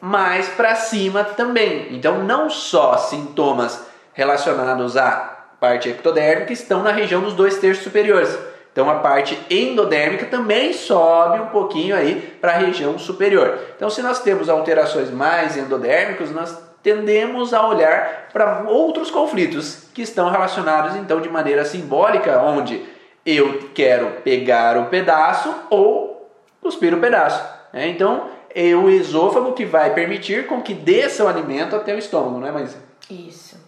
mais 0.00 0.48
para 0.48 0.74
cima 0.74 1.24
também. 1.24 1.88
Então, 1.90 2.24
não 2.24 2.50
só 2.50 2.96
sintomas 2.96 3.86
relacionados 4.12 4.96
a 4.96 5.35
parte 5.60 5.88
ectodérmica 5.88 6.52
estão 6.52 6.82
na 6.82 6.92
região 6.92 7.20
dos 7.20 7.34
dois 7.34 7.58
terços 7.58 7.84
superiores. 7.84 8.36
Então 8.72 8.90
a 8.90 8.96
parte 8.96 9.38
endodérmica 9.48 10.26
também 10.26 10.74
sobe 10.74 11.40
um 11.40 11.46
pouquinho 11.46 11.96
aí 11.96 12.36
para 12.40 12.52
a 12.52 12.58
região 12.58 12.98
superior. 12.98 13.58
Então 13.74 13.88
se 13.88 14.02
nós 14.02 14.22
temos 14.22 14.50
alterações 14.50 15.10
mais 15.10 15.56
endodérmicas, 15.56 16.30
nós 16.30 16.56
tendemos 16.82 17.54
a 17.54 17.66
olhar 17.66 18.28
para 18.32 18.64
outros 18.68 19.10
conflitos 19.10 19.88
que 19.94 20.02
estão 20.02 20.30
relacionados 20.30 20.94
então 20.94 21.20
de 21.22 21.28
maneira 21.28 21.64
simbólica, 21.64 22.38
onde 22.42 22.84
eu 23.24 23.70
quero 23.74 24.20
pegar 24.22 24.76
o 24.76 24.86
pedaço 24.86 25.52
ou 25.70 26.30
cuspir 26.60 26.94
o 26.94 27.00
pedaço. 27.00 27.42
Né? 27.72 27.88
Então 27.88 28.28
é 28.54 28.74
o 28.74 28.88
esôfago 28.90 29.52
que 29.52 29.64
vai 29.64 29.94
permitir 29.94 30.46
com 30.46 30.60
que 30.60 30.74
desça 30.74 31.24
o 31.24 31.28
alimento 31.28 31.74
até 31.74 31.94
o 31.94 31.98
estômago, 31.98 32.38
não 32.38 32.46
é, 32.46 32.52
Maísa? 32.52 32.76
Isso. 33.10 33.65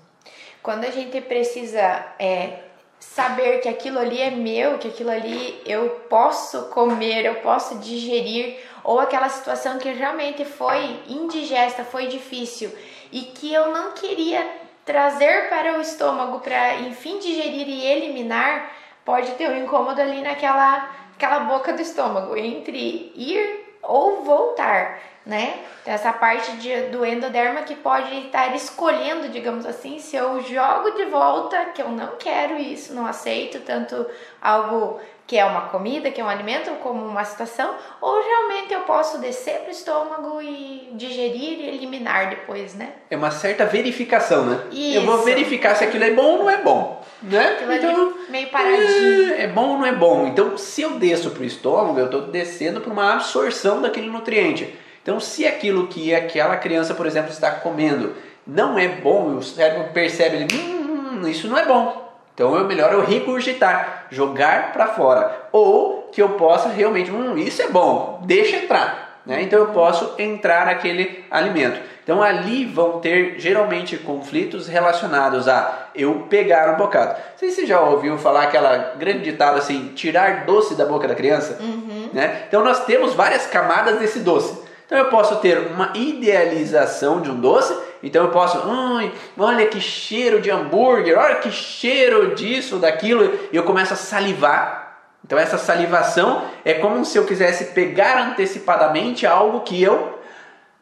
Quando 0.69 0.85
a 0.85 0.91
gente 0.91 1.19
precisa 1.23 1.81
é, 2.19 2.59
saber 3.01 3.63
que 3.63 3.71
aquilo 3.71 3.99
ali 3.99 4.21
é 4.21 4.31
meu, 4.31 4.77
que 4.77 4.89
aquilo 4.89 5.11
ali 5.11 5.63
eu 5.65 5.89
posso 6.11 6.65
comer, 6.65 7.25
eu 7.25 7.37
posso 7.37 7.79
digerir, 7.79 8.59
ou 8.85 9.01
aquela 9.01 9.31
situação 9.31 9.79
que 9.79 9.91
realmente 9.91 10.45
foi 10.45 11.01
indigesta, 11.09 11.85
foi 11.85 12.09
difícil 12.09 12.71
e 13.11 13.23
que 13.23 13.51
eu 13.51 13.73
não 13.73 13.93
queria 13.93 14.47
trazer 14.85 15.49
para 15.49 15.79
o 15.79 15.81
estômago 15.81 16.41
para 16.41 16.75
enfim 16.81 17.19
digerir 17.19 17.67
e 17.67 17.87
eliminar, 17.87 18.71
pode 19.07 19.31
ter 19.37 19.49
um 19.49 19.65
incômodo 19.65 20.03
ali 20.03 20.21
naquela 20.21 20.87
aquela 21.15 21.41
boca 21.45 21.73
do 21.73 21.81
estômago 21.81 22.37
entre 22.37 23.11
ir 23.17 23.75
ou 23.83 24.23
voltar 24.23 25.01
né? 25.25 25.61
Então, 25.83 25.93
essa 25.93 26.13
parte 26.13 26.53
de, 26.53 26.83
do 26.89 27.05
endoderma 27.05 27.63
que 27.63 27.75
pode 27.75 28.27
estar 28.27 28.55
escolhendo, 28.55 29.29
digamos 29.29 29.67
assim, 29.67 29.99
se 29.99 30.17
eu 30.17 30.41
jogo 30.43 30.91
de 30.93 31.05
volta, 31.05 31.67
que 31.67 31.83
eu 31.83 31.91
não 31.91 32.17
quero 32.19 32.57
isso, 32.57 32.95
não 32.95 33.07
aceito 33.07 33.61
tanto 33.61 34.07
algo 34.41 35.01
que 35.29 35.37
é 35.37 35.45
uma 35.45 35.61
comida, 35.69 36.11
que 36.11 36.23
é 36.23 36.25
um 36.25 36.29
alimento, 36.29 36.71
como 36.83 37.05
uma 37.05 37.23
situação, 37.23 37.75
ou 38.01 38.23
realmente 38.23 38.73
eu 38.73 38.81
posso 38.81 39.19
descer 39.19 39.59
para 39.59 39.69
o 39.69 39.71
estômago 39.71 40.41
e 40.41 40.89
digerir 40.95 41.61
e 41.61 41.69
eliminar 41.69 42.31
depois, 42.31 42.75
né? 42.75 42.93
É 43.11 43.17
uma 43.17 43.31
certa 43.31 43.67
verificação, 43.67 44.47
né? 44.47 44.63
Isso. 44.73 44.97
Eu 44.97 45.03
vou 45.03 45.19
verificar 45.19 45.77
se 45.77 45.85
aquilo 45.85 46.05
é 46.05 46.13
bom 46.13 46.23
ou 46.23 46.39
não 46.39 46.51
é 46.51 46.57
bom, 46.57 47.05
né? 47.23 47.47
Aquilo 47.47 47.75
então, 47.75 48.15
meio 48.31 48.49
paradinho. 48.49 49.35
É, 49.35 49.43
é 49.43 49.47
bom 49.49 49.73
ou 49.73 49.79
não 49.79 49.85
é 49.85 49.93
bom? 49.93 50.27
Então, 50.27 50.57
se 50.57 50.81
eu 50.81 50.93
desço 50.93 51.31
para 51.33 51.43
o 51.43 51.45
estômago, 51.45 51.99
eu 51.99 52.07
estou 52.07 52.23
descendo 52.23 52.81
para 52.81 52.91
uma 52.91 53.13
absorção 53.13 53.83
daquele 53.83 54.09
nutriente. 54.09 54.75
Então, 55.09 55.19
se 55.19 55.47
aquilo 55.47 55.87
que 55.87 56.15
aquela 56.15 56.55
criança, 56.59 56.93
por 56.93 57.07
exemplo, 57.07 57.31
está 57.31 57.51
comendo 57.51 58.13
não 58.47 58.79
é 58.79 58.89
bom, 58.89 59.37
o 59.37 59.43
cérebro 59.43 59.91
percebe, 59.95 60.37
ele, 60.37 60.49
hum, 60.55 61.27
isso 61.27 61.49
não 61.49 61.57
é 61.57 61.65
bom. 61.65 62.13
Então 62.35 62.55
é 62.61 62.63
melhor 62.63 62.93
eu 62.93 63.03
regurgitar, 63.03 64.05
jogar 64.11 64.71
para 64.75 64.89
fora. 64.89 65.49
Ou 65.51 66.11
que 66.13 66.21
eu 66.21 66.29
possa 66.31 66.69
realmente, 66.69 67.11
hum, 67.11 67.39
isso 67.39 67.63
é 67.63 67.69
bom, 67.69 68.21
deixa 68.27 68.57
entrar. 68.57 69.23
Né? 69.25 69.41
Então 69.41 69.59
eu 69.59 69.69
posso 69.69 70.13
entrar 70.19 70.67
naquele 70.67 71.25
alimento. 71.31 71.81
Então 72.05 72.23
ali 72.23 72.67
vão 72.67 73.01
ter 73.01 73.37
geralmente 73.39 73.97
conflitos 73.97 74.69
relacionados 74.69 75.49
a 75.49 75.89
eu 75.95 76.27
pegar 76.29 76.75
um 76.75 76.77
bocado. 76.77 77.13
Não 77.13 77.39
sei 77.39 77.49
se 77.49 77.63
você 77.63 77.67
já 77.67 77.81
ouviu 77.81 78.19
falar 78.19 78.43
aquela 78.43 78.93
grande 78.99 79.21
ditado 79.21 79.57
assim, 79.57 79.93
tirar 79.95 80.45
doce 80.45 80.75
da 80.75 80.85
boca 80.85 81.09
da 81.09 81.15
criança. 81.15 81.57
Uhum. 81.63 82.11
Né? 82.13 82.43
Então 82.47 82.63
nós 82.63 82.85
temos 82.85 83.15
várias 83.15 83.47
camadas 83.47 83.99
desse 83.99 84.21
doce. 84.21 84.68
Então 84.89 84.97
eu 84.97 85.11
posso 85.11 85.37
ter 85.37 85.59
uma 85.59 85.93
idealização 85.95 87.21
de 87.21 87.31
um 87.31 87.39
doce, 87.39 87.77
então 88.03 88.25
eu 88.25 88.31
posso, 88.31 88.59
ai, 88.67 89.13
olha 89.37 89.67
que 89.67 89.79
cheiro 89.83 90.41
de 90.41 90.51
hambúrguer, 90.51 91.19
olha 91.19 91.35
que 91.35 91.53
cheiro 91.53 92.35
disso, 92.35 92.79
daquilo, 92.79 93.39
e 93.53 93.57
eu 93.57 93.65
começo 93.65 93.93
a 93.93 93.97
salivar. 93.97 94.97
Então 95.23 95.39
essa 95.39 95.59
salivação 95.59 96.43
é 96.65 96.73
como 96.73 97.05
se 97.05 97.19
eu 97.19 97.27
quisesse 97.27 97.67
pegar 97.67 98.31
antecipadamente 98.31 99.27
algo 99.27 99.61
que 99.61 99.83
eu 99.83 100.19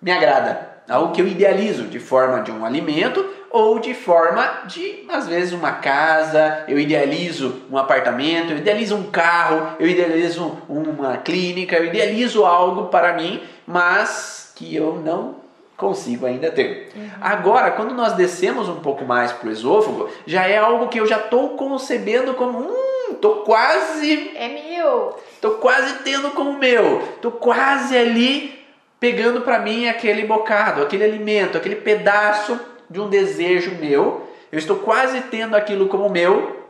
me 0.00 0.12
agrada 0.12 0.76
algo 0.88 1.12
que 1.12 1.20
eu 1.20 1.26
idealizo 1.26 1.84
de 1.84 1.98
forma 1.98 2.42
de 2.42 2.50
um 2.50 2.64
alimento 2.64 3.24
ou 3.56 3.78
de 3.78 3.94
forma 3.94 4.64
de, 4.66 5.06
às 5.08 5.26
vezes, 5.26 5.54
uma 5.54 5.72
casa, 5.72 6.64
eu 6.68 6.78
idealizo 6.78 7.62
um 7.70 7.78
apartamento, 7.78 8.52
eu 8.52 8.58
idealizo 8.58 8.94
um 8.94 9.10
carro, 9.10 9.76
eu 9.80 9.88
idealizo 9.88 10.58
uma 10.68 11.16
clínica, 11.16 11.76
eu 11.76 11.86
idealizo 11.86 12.44
algo 12.44 12.88
para 12.88 13.14
mim, 13.14 13.42
mas 13.66 14.52
que 14.54 14.76
eu 14.76 15.00
não 15.02 15.36
consigo 15.74 16.26
ainda 16.26 16.50
ter. 16.50 16.92
Uhum. 16.94 17.08
Agora, 17.18 17.70
quando 17.70 17.94
nós 17.94 18.12
descemos 18.12 18.68
um 18.68 18.80
pouco 18.80 19.06
mais 19.06 19.32
para 19.32 19.48
o 19.48 19.52
esôfago, 19.52 20.10
já 20.26 20.46
é 20.46 20.58
algo 20.58 20.88
que 20.88 21.00
eu 21.00 21.06
já 21.06 21.16
estou 21.16 21.56
concebendo 21.56 22.34
como, 22.34 22.58
hum, 22.58 23.12
estou 23.12 23.36
quase... 23.36 24.32
É 24.36 24.48
meu! 24.48 25.18
Estou 25.32 25.52
quase 25.52 25.94
tendo 26.02 26.30
como 26.32 26.58
meu, 26.58 27.02
estou 27.14 27.32
quase 27.32 27.96
ali 27.96 28.58
pegando 29.00 29.40
para 29.42 29.58
mim 29.58 29.88
aquele 29.88 30.24
bocado, 30.26 30.82
aquele 30.82 31.04
alimento, 31.04 31.56
aquele 31.56 31.76
pedaço 31.76 32.58
de 32.88 33.00
um 33.00 33.08
desejo 33.08 33.74
meu. 33.76 34.28
Eu 34.50 34.58
estou 34.58 34.78
quase 34.78 35.20
tendo 35.22 35.56
aquilo 35.56 35.88
como 35.88 36.08
meu, 36.08 36.64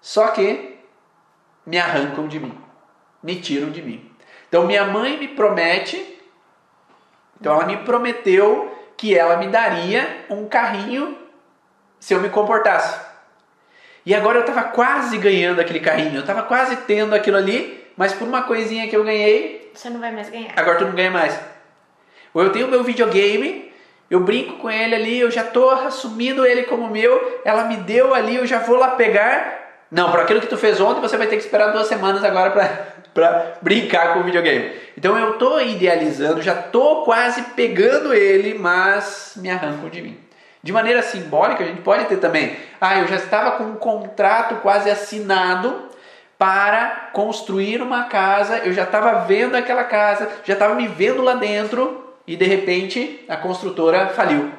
só 0.00 0.28
que 0.28 0.78
me 1.64 1.78
arrancam 1.78 2.26
de 2.26 2.40
mim, 2.40 2.56
me 3.22 3.36
tiram 3.36 3.70
de 3.70 3.82
mim. 3.82 4.10
Então 4.48 4.66
minha 4.66 4.84
mãe 4.84 5.16
me 5.16 5.28
promete, 5.28 6.20
então 7.40 7.54
ela 7.54 7.66
me 7.66 7.76
prometeu 7.78 8.76
que 8.96 9.16
ela 9.16 9.36
me 9.36 9.48
daria 9.48 10.26
um 10.30 10.48
carrinho 10.48 11.18
se 11.98 12.14
eu 12.14 12.20
me 12.20 12.28
comportasse. 12.28 13.00
E 14.04 14.14
agora 14.14 14.38
eu 14.38 14.42
estava 14.42 14.64
quase 14.64 15.16
ganhando 15.18 15.60
aquele 15.60 15.80
carrinho, 15.80 16.16
eu 16.16 16.20
estava 16.20 16.42
quase 16.42 16.76
tendo 16.76 17.14
aquilo 17.14 17.36
ali, 17.36 17.86
mas 17.96 18.12
por 18.12 18.26
uma 18.26 18.42
coisinha 18.42 18.88
que 18.88 18.96
eu 18.96 19.04
ganhei. 19.04 19.70
Você 19.74 19.88
não 19.88 20.00
vai 20.00 20.10
mais 20.10 20.28
ganhar. 20.28 20.52
Agora 20.56 20.78
tu 20.78 20.84
não 20.84 20.92
ganha 20.92 21.10
mais. 21.10 21.38
Ou 22.34 22.42
eu 22.42 22.50
tenho 22.50 22.68
meu 22.68 22.82
videogame, 22.82 23.71
eu 24.12 24.20
brinco 24.20 24.58
com 24.58 24.70
ele 24.70 24.94
ali, 24.94 25.20
eu 25.20 25.30
já 25.30 25.40
estou 25.40 25.70
assumindo 25.70 26.44
ele 26.44 26.64
como 26.64 26.86
meu, 26.90 27.40
ela 27.46 27.64
me 27.64 27.78
deu 27.78 28.14
ali, 28.14 28.36
eu 28.36 28.46
já 28.46 28.58
vou 28.58 28.76
lá 28.76 28.88
pegar. 28.88 29.86
Não, 29.90 30.10
por 30.10 30.20
aquilo 30.20 30.38
que 30.38 30.46
tu 30.46 30.58
fez 30.58 30.78
ontem, 30.82 31.00
você 31.00 31.16
vai 31.16 31.26
ter 31.26 31.36
que 31.36 31.42
esperar 31.42 31.72
duas 31.72 31.86
semanas 31.86 32.22
agora 32.22 32.50
para 33.14 33.54
brincar 33.62 34.12
com 34.12 34.20
o 34.20 34.22
videogame. 34.22 34.70
Então 34.98 35.18
eu 35.18 35.32
estou 35.32 35.62
idealizando, 35.62 36.42
já 36.42 36.52
estou 36.52 37.06
quase 37.06 37.40
pegando 37.56 38.12
ele, 38.12 38.52
mas 38.52 39.32
me 39.36 39.48
arrancam 39.48 39.88
de 39.88 40.02
mim. 40.02 40.18
De 40.62 40.72
maneira 40.72 41.00
simbólica, 41.00 41.64
a 41.64 41.66
gente 41.66 41.80
pode 41.80 42.04
ter 42.04 42.18
também. 42.18 42.54
Ah, 42.78 42.98
eu 42.98 43.08
já 43.08 43.16
estava 43.16 43.52
com 43.52 43.64
um 43.64 43.76
contrato 43.76 44.56
quase 44.56 44.90
assinado 44.90 45.88
para 46.36 47.08
construir 47.14 47.80
uma 47.80 48.04
casa, 48.04 48.58
eu 48.58 48.74
já 48.74 48.82
estava 48.82 49.20
vendo 49.24 49.54
aquela 49.54 49.84
casa, 49.84 50.28
já 50.44 50.52
estava 50.52 50.74
me 50.74 50.86
vendo 50.86 51.22
lá 51.22 51.32
dentro, 51.34 52.01
e 52.26 52.36
de 52.36 52.44
repente 52.44 53.24
a 53.28 53.36
construtora 53.36 54.08
faliu. 54.08 54.50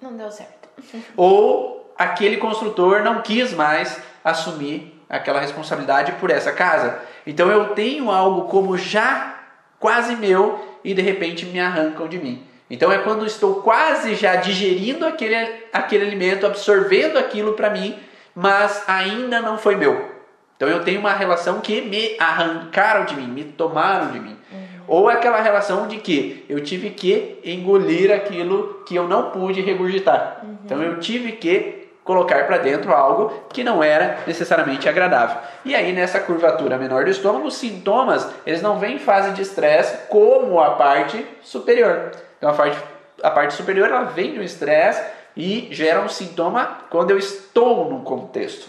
Não 0.00 0.16
deu 0.16 0.30
certo. 0.30 0.68
Ou 1.16 1.94
aquele 1.96 2.36
construtor 2.36 3.02
não 3.02 3.22
quis 3.22 3.52
mais 3.52 4.00
assumir 4.22 4.94
aquela 5.08 5.40
responsabilidade 5.40 6.12
por 6.12 6.30
essa 6.30 6.52
casa. 6.52 6.98
Então 7.26 7.50
eu 7.50 7.68
tenho 7.68 8.10
algo 8.10 8.48
como 8.48 8.76
já 8.76 9.38
quase 9.78 10.16
meu 10.16 10.78
e 10.82 10.94
de 10.94 11.02
repente 11.02 11.46
me 11.46 11.60
arrancam 11.60 12.08
de 12.08 12.18
mim. 12.18 12.46
Então 12.68 12.90
é 12.90 12.98
quando 12.98 13.26
estou 13.26 13.56
quase 13.56 14.14
já 14.14 14.36
digerindo 14.36 15.06
aquele, 15.06 15.36
aquele 15.72 16.06
alimento, 16.06 16.46
absorvendo 16.46 17.18
aquilo 17.18 17.52
para 17.52 17.70
mim, 17.70 17.98
mas 18.34 18.82
ainda 18.88 19.40
não 19.40 19.58
foi 19.58 19.76
meu. 19.76 20.12
Então 20.56 20.68
eu 20.68 20.82
tenho 20.82 21.00
uma 21.00 21.12
relação 21.12 21.60
que 21.60 21.80
me 21.82 22.16
arrancaram 22.18 23.04
de 23.04 23.14
mim, 23.16 23.26
me 23.26 23.44
tomaram 23.44 24.10
de 24.12 24.20
mim. 24.20 24.36
Uhum. 24.50 24.63
Ou 24.86 25.08
aquela 25.08 25.40
relação 25.40 25.86
de 25.86 25.98
que 25.98 26.44
eu 26.48 26.62
tive 26.62 26.90
que 26.90 27.40
engolir 27.44 28.12
aquilo 28.12 28.82
que 28.86 28.94
eu 28.94 29.08
não 29.08 29.30
pude 29.30 29.60
regurgitar. 29.60 30.40
Uhum. 30.42 30.56
Então 30.64 30.82
eu 30.82 31.00
tive 31.00 31.32
que 31.32 31.84
colocar 32.04 32.46
para 32.46 32.58
dentro 32.58 32.92
algo 32.92 33.32
que 33.48 33.64
não 33.64 33.82
era 33.82 34.18
necessariamente 34.26 34.88
agradável. 34.88 35.38
E 35.64 35.74
aí 35.74 35.92
nessa 35.92 36.20
curvatura 36.20 36.76
menor 36.76 37.04
do 37.04 37.10
estômago, 37.10 37.46
os 37.46 37.56
sintomas, 37.56 38.28
eles 38.46 38.60
não 38.60 38.78
vêm 38.78 38.96
em 38.96 38.98
fase 38.98 39.32
de 39.32 39.42
estresse 39.42 40.06
como 40.08 40.60
a 40.60 40.72
parte 40.72 41.26
superior. 41.42 42.10
Então 42.36 42.50
a 42.50 42.52
parte, 42.52 42.78
a 43.22 43.30
parte 43.30 43.54
superior 43.54 43.88
ela 43.88 44.04
vem 44.04 44.34
do 44.34 44.42
estresse 44.42 45.02
e 45.36 45.68
gera 45.70 46.00
um 46.00 46.08
sintoma 46.08 46.80
quando 46.90 47.10
eu 47.10 47.18
estou 47.18 47.90
num 47.90 48.04
contexto 48.04 48.68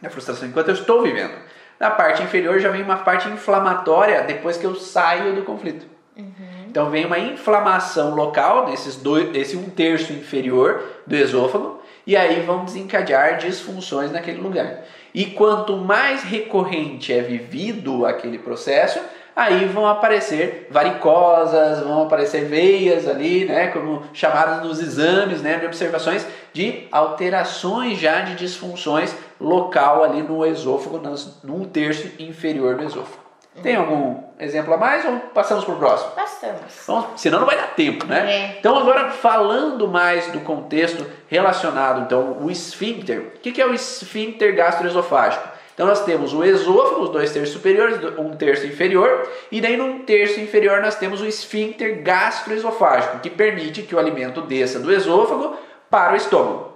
da 0.00 0.10
frustração, 0.10 0.48
enquanto 0.48 0.68
eu 0.68 0.74
estou 0.74 1.02
vivendo. 1.02 1.34
Na 1.78 1.90
parte 1.90 2.22
inferior 2.22 2.58
já 2.60 2.70
vem 2.70 2.82
uma 2.82 2.98
parte 2.98 3.28
inflamatória 3.28 4.22
depois 4.22 4.56
que 4.56 4.64
eu 4.64 4.74
saio 4.74 5.34
do 5.34 5.42
conflito. 5.42 5.86
Uhum. 6.16 6.64
Então 6.68 6.90
vem 6.90 7.04
uma 7.04 7.18
inflamação 7.18 8.14
local 8.14 8.66
desses 8.66 8.96
dois, 8.96 9.30
desse 9.30 9.56
um 9.56 9.70
terço 9.70 10.12
inferior 10.12 10.82
do 11.06 11.14
esôfago 11.14 11.82
e 12.06 12.16
aí 12.16 12.40
vão 12.40 12.64
desencadear 12.64 13.38
disfunções 13.38 14.10
naquele 14.10 14.40
lugar. 14.40 14.82
E 15.12 15.26
quanto 15.26 15.76
mais 15.76 16.22
recorrente 16.22 17.12
é 17.12 17.20
vivido 17.20 18.04
aquele 18.04 18.38
processo, 18.38 19.00
aí 19.34 19.64
vão 19.66 19.86
aparecer 19.86 20.68
varicosas, 20.70 21.80
vão 21.80 22.02
aparecer 22.02 22.44
veias 22.44 23.08
ali, 23.08 23.44
né, 23.44 23.68
como 23.68 24.02
chamadas 24.12 24.64
nos 24.64 24.80
exames, 24.80 25.42
né, 25.42 25.58
de 25.58 25.66
observações 25.66 26.26
de 26.52 26.86
alterações 26.92 27.98
já 27.98 28.20
de 28.20 28.34
disfunções 28.36 29.14
local 29.40 30.04
ali 30.04 30.22
no 30.22 30.44
esôfago, 30.46 31.00
num 31.42 31.64
terço 31.64 32.10
inferior 32.18 32.76
do 32.76 32.84
esôfago. 32.84 33.24
Tem 33.62 33.76
algum 33.76 34.20
exemplo 34.38 34.74
a 34.74 34.76
mais 34.76 35.04
ou 35.04 35.16
passamos 35.32 35.64
para 35.64 35.74
o 35.74 35.78
próximo? 35.78 36.10
Passamos. 36.10 36.60
Então, 36.82 37.06
senão 37.16 37.38
não 37.38 37.46
vai 37.46 37.56
dar 37.56 37.68
tempo, 37.74 38.04
né? 38.04 38.32
É. 38.32 38.56
Então 38.58 38.76
agora 38.76 39.10
falando 39.10 39.86
mais 39.86 40.26
do 40.32 40.40
contexto 40.40 41.06
relacionado, 41.28 42.02
então 42.02 42.38
o 42.40 42.50
esfíncter. 42.50 43.32
O 43.36 43.38
que 43.38 43.60
é 43.60 43.66
o 43.66 43.72
esfíncter 43.72 44.56
gastroesofágico? 44.56 45.54
Então 45.72 45.86
nós 45.86 46.04
temos 46.04 46.32
o 46.32 46.44
esôfago, 46.44 47.02
os 47.02 47.10
dois 47.10 47.32
terços 47.32 47.52
superiores, 47.52 47.98
um 48.18 48.36
terço 48.36 48.66
inferior, 48.66 49.28
e 49.50 49.60
daí 49.60 49.76
num 49.76 50.00
terço 50.00 50.40
inferior 50.40 50.80
nós 50.80 50.96
temos 50.96 51.20
o 51.20 51.26
esfíncter 51.26 52.02
gastroesofágico, 52.02 53.18
que 53.18 53.30
permite 53.30 53.82
que 53.82 53.94
o 53.94 53.98
alimento 53.98 54.40
desça 54.40 54.78
do 54.78 54.92
esôfago 54.92 55.56
para 55.90 56.12
o 56.12 56.16
estômago. 56.16 56.73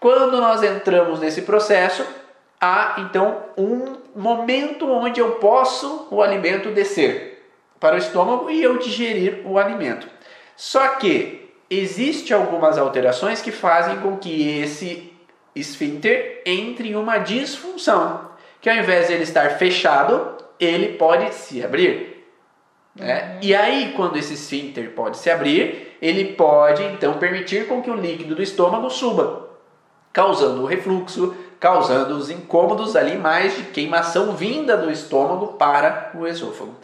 Quando 0.00 0.40
nós 0.40 0.62
entramos 0.62 1.20
nesse 1.20 1.42
processo, 1.42 2.04
há 2.60 2.96
então 2.98 3.44
um 3.56 3.96
momento 4.14 4.90
onde 4.90 5.20
eu 5.20 5.32
posso 5.32 6.08
o 6.10 6.22
alimento 6.22 6.70
descer 6.70 7.50
para 7.78 7.96
o 7.96 7.98
estômago 7.98 8.50
e 8.50 8.62
eu 8.62 8.78
digerir 8.78 9.42
o 9.44 9.58
alimento. 9.58 10.08
Só 10.56 10.88
que 10.96 11.50
existe 11.68 12.32
algumas 12.32 12.78
alterações 12.78 13.42
que 13.42 13.52
fazem 13.52 13.98
com 13.98 14.16
que 14.16 14.60
esse 14.60 15.12
esfíncter 15.54 16.42
entre 16.46 16.90
em 16.90 16.96
uma 16.96 17.18
disfunção, 17.18 18.30
que 18.60 18.68
ao 18.68 18.76
invés 18.76 19.08
de 19.08 19.14
ele 19.14 19.22
estar 19.22 19.58
fechado, 19.58 20.36
ele 20.58 20.96
pode 20.96 21.34
se 21.34 21.62
abrir. 21.62 22.24
Né? 22.94 23.32
Uhum. 23.34 23.38
E 23.42 23.54
aí, 23.54 23.92
quando 23.94 24.16
esse 24.16 24.34
esfíncter 24.34 24.90
pode 24.90 25.18
se 25.18 25.30
abrir, 25.30 25.96
ele 26.00 26.32
pode 26.32 26.82
então 26.84 27.14
permitir 27.14 27.66
com 27.66 27.82
que 27.82 27.90
o 27.90 27.94
líquido 27.94 28.34
do 28.34 28.42
estômago 28.42 28.88
suba, 28.88 29.45
causando 30.16 30.62
o 30.62 30.66
refluxo, 30.66 31.36
causando 31.60 32.16
os 32.16 32.30
incômodos 32.30 32.96
ali 32.96 33.18
mais 33.18 33.54
de 33.54 33.64
queimação 33.64 34.34
vinda 34.34 34.74
do 34.74 34.90
estômago 34.90 35.48
para 35.58 36.10
o 36.14 36.26
esôfago. 36.26 36.74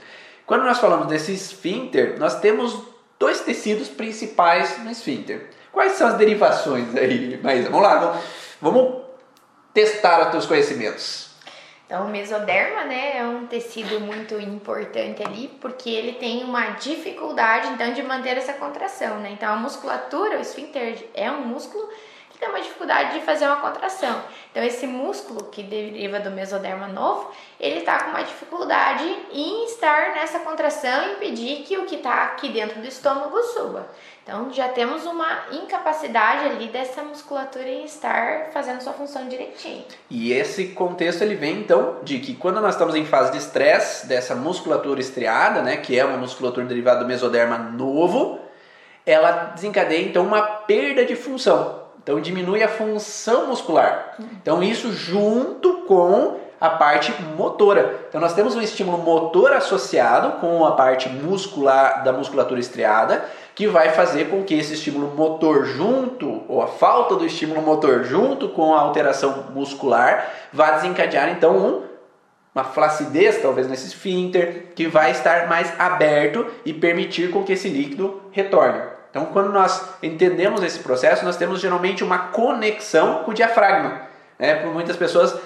Quando 0.44 0.64
nós 0.64 0.78
falamos 0.78 1.06
desse 1.06 1.32
esfíncter, 1.32 2.18
nós 2.18 2.40
temos 2.40 2.78
dois 3.18 3.40
tecidos 3.40 3.88
principais 3.88 4.84
no 4.84 4.90
esfíncter. 4.90 5.48
Quais 5.72 5.92
são 5.92 6.08
as 6.08 6.18
derivações 6.18 6.94
aí, 6.94 7.40
Maísa? 7.42 7.70
Vamos 7.70 7.86
lá, 7.86 7.96
vamos 7.96 8.22
Vamos 8.60 9.02
testar 9.72 10.26
os 10.26 10.30
teus 10.30 10.44
conhecimentos. 10.46 11.30
Então, 11.86 12.06
o 12.06 12.08
mesoderma, 12.10 12.84
né, 12.84 13.18
é 13.18 13.24
um 13.24 13.46
tecido 13.46 13.98
muito 13.98 14.38
importante 14.40 15.22
ali, 15.22 15.48
porque 15.60 15.90
ele 15.90 16.12
tem 16.12 16.44
uma 16.44 16.70
dificuldade, 16.70 17.68
então, 17.68 17.92
de 17.92 18.02
manter 18.02 18.36
essa 18.36 18.52
contração, 18.52 19.18
né? 19.18 19.30
Então, 19.32 19.52
a 19.52 19.56
musculatura, 19.56 20.36
o 20.36 20.40
esfíncter 20.40 21.08
é 21.12 21.30
um 21.30 21.44
músculo 21.46 21.88
tem 22.42 22.48
uma 22.48 22.60
dificuldade 22.60 23.20
de 23.20 23.24
fazer 23.24 23.46
uma 23.46 23.60
contração. 23.60 24.20
Então, 24.50 24.64
esse 24.64 24.84
músculo 24.84 25.44
que 25.44 25.62
deriva 25.62 26.18
do 26.18 26.28
mesoderma 26.32 26.88
novo, 26.88 27.30
ele 27.60 27.78
está 27.78 28.02
com 28.02 28.10
uma 28.10 28.24
dificuldade 28.24 29.04
em 29.32 29.64
estar 29.66 30.12
nessa 30.12 30.40
contração 30.40 31.04
e 31.04 31.12
impedir 31.12 31.62
que 31.62 31.78
o 31.78 31.86
que 31.86 31.94
está 31.94 32.24
aqui 32.24 32.48
dentro 32.48 32.80
do 32.80 32.88
estômago 32.88 33.40
suba. 33.44 33.86
Então, 34.24 34.52
já 34.52 34.68
temos 34.68 35.06
uma 35.06 35.44
incapacidade 35.52 36.46
ali 36.46 36.66
dessa 36.66 37.04
musculatura 37.04 37.68
em 37.68 37.84
estar 37.84 38.50
fazendo 38.52 38.80
sua 38.80 38.92
função 38.92 39.28
direitinho. 39.28 39.84
E 40.10 40.32
esse 40.32 40.68
contexto 40.68 41.22
ele 41.22 41.36
vem 41.36 41.60
então 41.60 41.98
de 42.02 42.18
que 42.18 42.34
quando 42.34 42.60
nós 42.60 42.74
estamos 42.74 42.96
em 42.96 43.06
fase 43.06 43.30
de 43.30 43.38
estresse 43.38 44.08
dessa 44.08 44.34
musculatura 44.34 44.98
estriada, 44.98 45.62
né, 45.62 45.76
que 45.76 45.96
é 45.96 46.04
uma 46.04 46.16
musculatura 46.16 46.66
derivada 46.66 47.00
do 47.00 47.06
mesoderma 47.06 47.56
novo, 47.56 48.40
ela 49.06 49.52
desencadeia 49.54 50.04
então 50.04 50.24
uma 50.24 50.42
perda 50.42 51.04
de 51.04 51.14
função. 51.14 51.81
Então 52.02 52.20
diminui 52.20 52.62
a 52.62 52.68
função 52.68 53.46
muscular. 53.46 54.14
Então 54.42 54.62
isso 54.62 54.92
junto 54.92 55.84
com 55.86 56.40
a 56.60 56.70
parte 56.70 57.12
motora. 57.36 58.06
Então 58.08 58.20
nós 58.20 58.34
temos 58.34 58.54
um 58.54 58.60
estímulo 58.60 58.98
motor 58.98 59.52
associado 59.52 60.40
com 60.40 60.64
a 60.64 60.72
parte 60.72 61.08
muscular 61.08 62.04
da 62.04 62.12
musculatura 62.12 62.60
estriada, 62.60 63.24
que 63.54 63.66
vai 63.66 63.90
fazer 63.90 64.30
com 64.30 64.44
que 64.44 64.54
esse 64.54 64.74
estímulo 64.74 65.14
motor 65.14 65.64
junto 65.64 66.42
ou 66.48 66.62
a 66.62 66.68
falta 66.68 67.16
do 67.16 67.26
estímulo 67.26 67.62
motor 67.62 68.04
junto 68.04 68.48
com 68.50 68.74
a 68.74 68.80
alteração 68.80 69.46
muscular 69.52 70.30
vá 70.52 70.70
desencadear 70.72 71.30
então 71.30 71.56
um 71.56 71.92
uma 72.54 72.64
flacidez 72.64 73.40
talvez 73.40 73.66
nesse 73.66 73.86
esfíncter 73.86 74.72
que 74.74 74.86
vai 74.86 75.10
estar 75.10 75.48
mais 75.48 75.72
aberto 75.80 76.46
e 76.64 76.72
permitir 76.72 77.30
com 77.30 77.42
que 77.42 77.54
esse 77.54 77.68
líquido 77.68 78.22
retorne. 78.30 78.91
Então, 79.12 79.26
quando 79.26 79.52
nós 79.52 79.90
entendemos 80.02 80.62
esse 80.62 80.78
processo, 80.78 81.22
nós 81.22 81.36
temos 81.36 81.60
geralmente 81.60 82.02
uma 82.02 82.18
conexão 82.18 83.22
com 83.24 83.30
o 83.30 83.34
diafragma. 83.34 84.00
Né? 84.38 84.54
Por 84.54 84.72
muitas 84.72 84.96
pessoas 84.96 85.38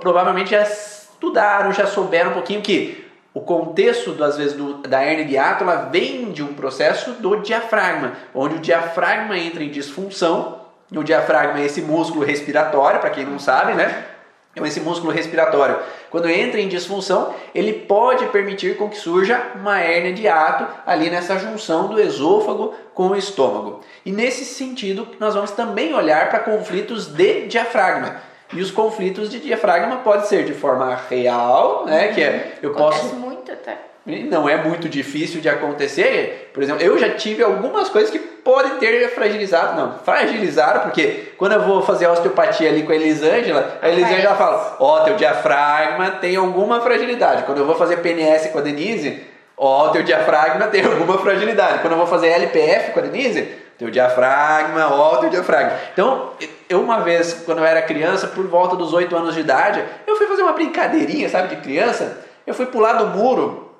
provavelmente 0.00 0.52
já 0.52 0.62
estudaram, 0.62 1.72
já 1.72 1.86
souberam 1.86 2.30
um 2.30 2.34
pouquinho 2.34 2.62
que 2.62 3.06
o 3.34 3.40
contexto, 3.42 4.16
às 4.24 4.38
vezes, 4.38 4.54
do, 4.54 4.78
da 4.78 5.04
hernia 5.04 5.26
de 5.26 5.36
ela 5.36 5.88
vem 5.90 6.32
de 6.32 6.42
um 6.42 6.54
processo 6.54 7.12
do 7.12 7.36
diafragma, 7.36 8.12
onde 8.34 8.56
o 8.56 8.58
diafragma 8.60 9.38
entra 9.38 9.62
em 9.62 9.70
disfunção. 9.70 10.62
O 10.90 11.02
diafragma 11.02 11.60
é 11.60 11.66
esse 11.66 11.82
músculo 11.82 12.24
respiratório, 12.24 12.98
para 12.98 13.10
quem 13.10 13.26
não 13.26 13.38
sabe, 13.38 13.74
né? 13.74 14.06
Então, 14.52 14.66
esse 14.66 14.80
músculo 14.80 15.10
respiratório, 15.10 15.78
quando 16.10 16.28
entra 16.28 16.60
em 16.60 16.68
disfunção, 16.68 17.34
ele 17.54 17.72
pode 17.72 18.26
permitir 18.26 18.76
com 18.76 18.88
que 18.88 18.98
surja 18.98 19.52
uma 19.54 19.80
hérnia 19.80 20.12
de 20.12 20.28
ato 20.28 20.66
ali 20.86 21.08
nessa 21.08 21.38
junção 21.38 21.88
do 21.88 21.98
esôfago 21.98 22.74
com 22.92 23.08
o 23.08 23.16
estômago. 23.16 23.80
E 24.04 24.12
nesse 24.12 24.44
sentido, 24.44 25.08
nós 25.18 25.34
vamos 25.34 25.52
também 25.52 25.94
olhar 25.94 26.28
para 26.28 26.40
conflitos 26.40 27.06
de 27.06 27.46
diafragma. 27.46 28.16
E 28.52 28.60
os 28.60 28.70
conflitos 28.70 29.30
de 29.30 29.40
diafragma 29.40 29.96
podem 29.98 30.26
ser 30.26 30.44
de 30.44 30.52
forma 30.52 30.94
real, 31.08 31.86
né? 31.86 32.08
Que 32.08 32.22
é 32.22 32.58
eu 32.60 32.72
Acontece 32.72 33.00
posso 33.00 33.14
muito, 33.16 33.56
tá? 33.56 33.74
Não 34.04 34.48
é 34.48 34.56
muito 34.56 34.88
difícil 34.88 35.40
de 35.40 35.48
acontecer. 35.48 36.50
Por 36.52 36.60
exemplo, 36.60 36.82
eu 36.82 36.98
já 36.98 37.10
tive 37.10 37.42
algumas 37.42 37.88
coisas 37.88 38.10
que 38.10 38.18
podem 38.18 38.72
ter 38.78 39.08
fragilizado. 39.10 39.80
Não, 39.80 39.98
fragilizaram, 40.00 40.80
porque 40.80 41.32
quando 41.38 41.52
eu 41.52 41.62
vou 41.62 41.82
fazer 41.82 42.08
osteopatia 42.08 42.68
ali 42.68 42.82
com 42.82 42.90
a 42.90 42.96
Elisângela, 42.96 43.78
a 43.80 43.88
Elisângela 43.88 44.34
fala: 44.34 44.76
Ó, 44.80 44.96
oh, 44.96 45.04
teu 45.04 45.14
diafragma 45.14 46.10
tem 46.12 46.34
alguma 46.34 46.80
fragilidade. 46.80 47.44
Quando 47.44 47.58
eu 47.58 47.64
vou 47.64 47.76
fazer 47.76 47.98
PNS 47.98 48.48
com 48.48 48.58
a 48.58 48.62
Denise, 48.62 49.22
ó, 49.56 49.86
oh, 49.86 49.90
teu 49.90 50.02
diafragma 50.02 50.66
tem 50.66 50.84
alguma 50.84 51.18
fragilidade. 51.18 51.78
Quando 51.78 51.92
eu 51.92 51.98
vou 51.98 52.06
fazer 52.08 52.26
LPF 52.28 52.90
com 52.90 52.98
a 52.98 53.02
Denise, 53.02 53.54
teu 53.78 53.88
diafragma, 53.88 54.92
ó, 54.92 55.18
teu 55.18 55.30
diafragma. 55.30 55.78
Então, 55.92 56.30
eu 56.68 56.80
uma 56.80 57.02
vez, 57.02 57.34
quando 57.46 57.58
eu 57.58 57.64
era 57.64 57.80
criança, 57.82 58.26
por 58.26 58.48
volta 58.48 58.74
dos 58.74 58.92
8 58.92 59.14
anos 59.14 59.34
de 59.34 59.40
idade, 59.40 59.80
eu 60.08 60.16
fui 60.16 60.26
fazer 60.26 60.42
uma 60.42 60.54
brincadeirinha, 60.54 61.28
sabe, 61.28 61.54
de 61.54 61.62
criança. 61.62 62.18
Eu 62.44 62.52
fui 62.52 62.66
pular 62.66 62.94
do 62.94 63.06
muro 63.06 63.71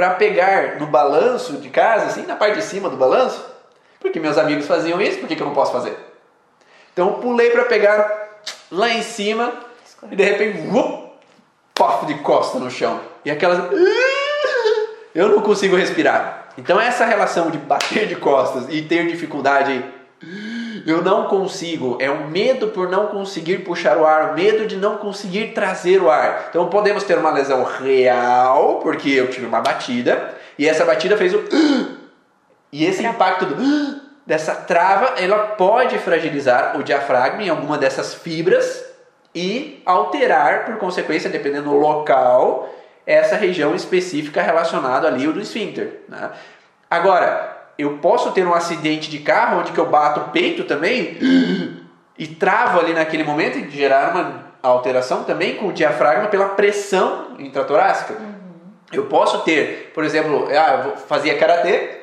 para 0.00 0.14
pegar 0.14 0.80
no 0.80 0.86
balanço 0.86 1.58
de 1.58 1.68
casa, 1.68 2.06
assim, 2.06 2.24
na 2.24 2.34
parte 2.34 2.54
de 2.54 2.62
cima 2.62 2.88
do 2.88 2.96
balanço, 2.96 3.44
porque 4.00 4.18
meus 4.18 4.38
amigos 4.38 4.66
faziam 4.66 4.98
isso, 4.98 5.18
por 5.18 5.28
que, 5.28 5.36
que 5.36 5.42
eu 5.42 5.46
não 5.46 5.52
posso 5.52 5.72
fazer? 5.72 5.94
Então 6.90 7.08
eu 7.08 7.14
pulei 7.16 7.50
para 7.50 7.66
pegar 7.66 8.40
lá 8.70 8.88
em 8.88 9.02
cima 9.02 9.52
e 10.10 10.16
de 10.16 10.24
repente, 10.24 10.66
uop, 10.74 11.12
pof 11.74 12.06
de 12.06 12.14
costa 12.20 12.58
no 12.58 12.70
chão. 12.70 12.98
E 13.26 13.30
aquelas. 13.30 13.58
Eu 15.14 15.28
não 15.28 15.42
consigo 15.42 15.76
respirar. 15.76 16.48
Então 16.56 16.80
essa 16.80 17.04
relação 17.04 17.50
de 17.50 17.58
bater 17.58 18.06
de 18.06 18.16
costas 18.16 18.66
e 18.70 18.80
ter 18.80 19.06
dificuldade 19.08 19.84
eu 20.86 21.02
não 21.02 21.26
consigo, 21.28 21.96
é 21.98 22.10
um 22.10 22.28
medo 22.28 22.68
por 22.68 22.90
não 22.90 23.06
conseguir 23.06 23.58
puxar 23.58 23.96
o 23.96 24.04
ar, 24.04 24.34
medo 24.34 24.66
de 24.66 24.76
não 24.76 24.98
conseguir 24.98 25.52
trazer 25.54 26.00
o 26.02 26.10
ar. 26.10 26.46
Então 26.50 26.68
podemos 26.68 27.04
ter 27.04 27.16
uma 27.16 27.30
lesão 27.30 27.64
real, 27.64 28.80
porque 28.82 29.10
eu 29.10 29.30
tive 29.30 29.46
uma 29.46 29.60
batida, 29.60 30.34
e 30.58 30.68
essa 30.68 30.84
batida 30.84 31.16
fez 31.16 31.32
o 31.34 31.42
e 32.70 32.84
esse 32.84 33.04
impacto 33.04 33.46
do 33.46 33.56
dessa 34.26 34.54
trava, 34.54 35.14
ela 35.18 35.38
pode 35.38 35.98
fragilizar 35.98 36.78
o 36.78 36.82
diafragma 36.82 37.42
em 37.42 37.48
alguma 37.48 37.78
dessas 37.78 38.14
fibras 38.14 38.84
e 39.34 39.82
alterar, 39.86 40.66
por 40.66 40.76
consequência, 40.76 41.30
dependendo 41.30 41.70
do 41.70 41.76
local, 41.76 42.72
essa 43.06 43.36
região 43.36 43.74
específica 43.74 44.42
relacionada 44.42 45.08
ali 45.08 45.26
ao 45.26 45.32
do 45.32 45.40
esfíncter. 45.40 46.02
Né? 46.08 46.30
Agora, 46.88 47.49
eu 47.80 47.98
posso 47.98 48.32
ter 48.32 48.46
um 48.46 48.54
acidente 48.54 49.10
de 49.10 49.18
carro 49.18 49.60
onde 49.60 49.72
que 49.72 49.78
eu 49.78 49.86
bato 49.86 50.20
o 50.20 50.24
peito 50.30 50.64
também 50.64 51.16
e 52.18 52.26
travo 52.26 52.80
ali 52.80 52.92
naquele 52.92 53.24
momento 53.24 53.58
e 53.58 53.70
gerar 53.70 54.10
uma 54.10 54.50
alteração 54.62 55.24
também 55.24 55.56
com 55.56 55.68
o 55.68 55.72
diafragma 55.72 56.28
pela 56.28 56.50
pressão 56.50 57.36
intratorácica. 57.38 58.14
Uhum. 58.14 58.34
Eu 58.92 59.06
posso 59.06 59.38
ter, 59.40 59.92
por 59.94 60.04
exemplo, 60.04 60.48
ah, 60.50 60.84
eu 60.86 60.96
fazia 60.96 61.38
karatê 61.38 62.00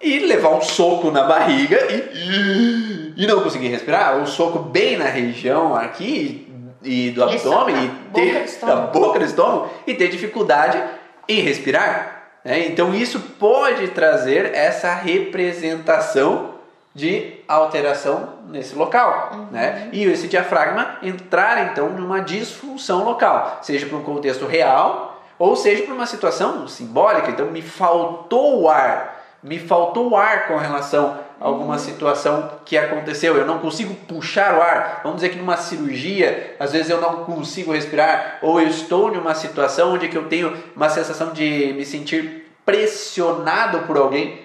e 0.00 0.20
levar 0.20 0.50
um 0.50 0.60
soco 0.60 1.10
na 1.10 1.24
barriga 1.24 1.78
e, 1.90 3.14
e 3.16 3.26
não 3.26 3.42
conseguir 3.42 3.68
respirar, 3.68 4.16
um 4.16 4.26
soco 4.26 4.58
bem 4.58 4.96
na 4.96 5.06
região 5.06 5.74
aqui 5.74 6.48
e 6.82 7.10
do 7.10 7.22
abdômen 7.22 7.76
e 7.76 7.88
ter 8.12 8.46
da 8.64 8.76
boca 8.76 9.18
do 9.18 9.24
estômago 9.24 9.70
e 9.86 9.94
ter 9.94 10.08
dificuldade 10.08 10.82
em 11.28 11.40
respirar. 11.40 12.21
Né? 12.44 12.66
Então 12.66 12.94
isso 12.94 13.20
pode 13.20 13.88
trazer 13.88 14.54
essa 14.54 14.94
representação 14.94 16.52
de 16.94 17.34
alteração 17.48 18.34
nesse 18.48 18.74
local, 18.74 19.30
uhum. 19.32 19.46
né? 19.50 19.88
E 19.92 20.04
esse 20.04 20.28
diafragma 20.28 20.98
entrar 21.02 21.70
então 21.70 21.88
numa 21.88 22.20
disfunção 22.20 23.04
local, 23.04 23.60
seja 23.62 23.86
para 23.86 23.96
um 23.96 24.02
contexto 24.02 24.46
real 24.46 25.22
ou 25.38 25.56
seja 25.56 25.84
para 25.84 25.94
uma 25.94 26.06
situação 26.06 26.68
simbólica. 26.68 27.30
Então 27.30 27.46
me 27.46 27.62
faltou 27.62 28.60
o 28.60 28.68
ar, 28.68 29.22
me 29.42 29.58
faltou 29.58 30.10
o 30.10 30.16
ar 30.16 30.48
com 30.48 30.56
relação 30.56 31.18
alguma 31.42 31.76
situação 31.76 32.50
que 32.64 32.78
aconteceu. 32.78 33.36
Eu 33.36 33.44
não 33.44 33.58
consigo 33.58 33.94
puxar 34.06 34.56
o 34.56 34.62
ar. 34.62 35.00
Vamos 35.02 35.20
dizer 35.20 35.30
que 35.30 35.38
numa 35.38 35.56
cirurgia, 35.56 36.56
às 36.58 36.72
vezes 36.72 36.88
eu 36.88 37.00
não 37.00 37.24
consigo 37.24 37.72
respirar, 37.72 38.38
ou 38.40 38.60
eu 38.60 38.68
estou 38.68 39.10
numa 39.10 39.34
situação 39.34 39.94
onde 39.94 40.08
que 40.08 40.16
eu 40.16 40.28
tenho 40.28 40.56
uma 40.74 40.88
sensação 40.88 41.32
de 41.32 41.74
me 41.76 41.84
sentir 41.84 42.46
pressionado 42.64 43.80
por 43.80 43.96
alguém. 43.96 44.40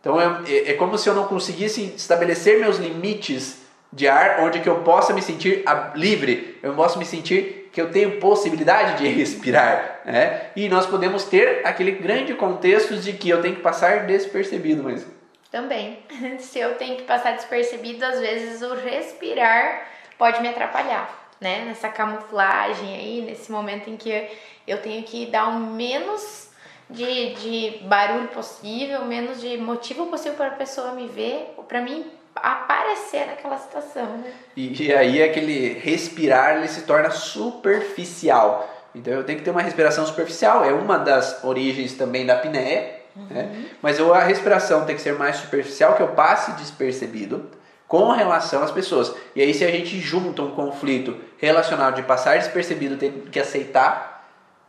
Então 0.00 0.20
é, 0.20 0.42
é, 0.46 0.70
é 0.70 0.74
como 0.74 0.96
se 0.96 1.08
eu 1.08 1.14
não 1.14 1.24
conseguisse 1.24 1.92
estabelecer 1.96 2.60
meus 2.60 2.78
limites 2.78 3.60
de 3.92 4.08
ar, 4.08 4.40
onde 4.40 4.60
que 4.60 4.68
eu 4.68 4.76
possa 4.76 5.12
me 5.12 5.20
sentir 5.20 5.64
livre, 5.94 6.58
eu 6.62 6.72
posso 6.74 6.98
me 6.98 7.04
sentir 7.04 7.68
que 7.72 7.80
eu 7.80 7.90
tenho 7.90 8.18
possibilidade 8.18 8.98
de 8.98 9.08
respirar, 9.12 10.00
né? 10.04 10.50
E 10.54 10.68
nós 10.68 10.86
podemos 10.86 11.24
ter 11.24 11.60
aquele 11.64 11.92
grande 11.92 12.32
contexto 12.34 12.96
de 12.96 13.12
que 13.12 13.28
eu 13.28 13.42
tenho 13.42 13.56
que 13.56 13.62
passar 13.62 14.06
despercebido, 14.06 14.82
mas 14.82 15.04
também. 15.52 15.98
Se 16.40 16.58
eu 16.58 16.74
tenho 16.74 16.96
que 16.96 17.02
passar 17.02 17.36
despercebido, 17.36 18.04
às 18.04 18.18
vezes 18.18 18.62
o 18.62 18.74
respirar 18.74 19.86
pode 20.18 20.40
me 20.40 20.48
atrapalhar, 20.48 21.28
né? 21.40 21.64
Nessa 21.66 21.90
camuflagem 21.90 22.94
aí, 22.94 23.20
nesse 23.20 23.52
momento 23.52 23.90
em 23.90 23.96
que 23.96 24.28
eu 24.66 24.80
tenho 24.80 25.02
que 25.04 25.26
dar 25.26 25.48
o 25.48 25.60
menos 25.60 26.48
de, 26.88 27.34
de 27.34 27.78
barulho 27.84 28.28
possível, 28.28 29.04
menos 29.04 29.40
de 29.40 29.56
motivo 29.58 30.06
possível 30.06 30.34
para 30.34 30.48
a 30.48 30.56
pessoa 30.56 30.92
me 30.92 31.06
ver, 31.06 31.52
ou 31.56 31.64
para 31.64 31.80
mim 31.80 32.10
aparecer 32.34 33.26
naquela 33.26 33.58
situação, 33.58 34.06
né? 34.18 34.32
E, 34.56 34.84
e 34.84 34.94
aí 34.94 35.22
aquele 35.22 35.74
respirar 35.74 36.56
ele 36.56 36.68
se 36.68 36.82
torna 36.82 37.10
superficial. 37.10 38.68
Então 38.94 39.12
eu 39.12 39.24
tenho 39.24 39.38
que 39.38 39.44
ter 39.44 39.50
uma 39.50 39.62
respiração 39.62 40.06
superficial, 40.06 40.64
é 40.64 40.72
uma 40.72 40.98
das 40.98 41.42
origens 41.44 41.94
também 41.94 42.24
da 42.26 42.34
apneia, 42.34 43.01
Uhum. 43.16 43.26
Né? 43.30 43.66
Mas 43.80 44.00
a 44.00 44.20
respiração 44.20 44.84
tem 44.84 44.96
que 44.96 45.02
ser 45.02 45.14
mais 45.14 45.36
superficial, 45.36 45.94
que 45.94 46.02
eu 46.02 46.08
passe 46.08 46.52
despercebido 46.52 47.50
com 47.86 48.10
relação 48.10 48.62
às 48.62 48.70
pessoas. 48.70 49.14
E 49.36 49.42
aí, 49.42 49.52
se 49.52 49.64
a 49.64 49.70
gente 49.70 50.00
junta 50.00 50.40
um 50.40 50.52
conflito 50.52 51.14
relacionado 51.36 51.96
de 51.96 52.02
passar 52.02 52.38
despercebido, 52.38 52.96
ter 52.96 53.10
que 53.30 53.38
aceitar, 53.38 54.26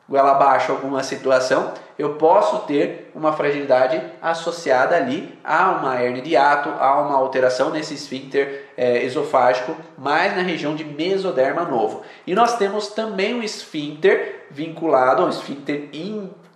goela 0.10 0.32
abaixo 0.32 0.74
alguma 0.74 1.02
situação, 1.04 1.74
eu 1.98 2.16
posso 2.16 2.60
ter 2.68 3.12
uma 3.16 3.32
fragilidade 3.32 4.02
associada 4.22 4.96
ali 4.96 5.39
a 5.44 5.72
uma 5.72 6.02
hernia 6.02 6.22
de 6.22 6.36
ato, 6.36 6.70
a 6.70 7.02
uma 7.02 7.16
alteração 7.16 7.70
nesse 7.70 7.94
esfíncter 7.94 8.66
é, 8.76 9.04
esofágico, 9.04 9.76
mais 9.98 10.36
na 10.36 10.41
região 10.41 10.76
de 10.76 10.84
mesoderma 10.84 11.64
novo. 11.64 12.02
E 12.28 12.36
nós 12.36 12.58
temos 12.58 12.88
também 12.89 13.34
um 13.36 13.44
esfíncter 13.44 14.48
vinculado 14.52 15.22
ao 15.22 15.30
esfíncter 15.30 15.88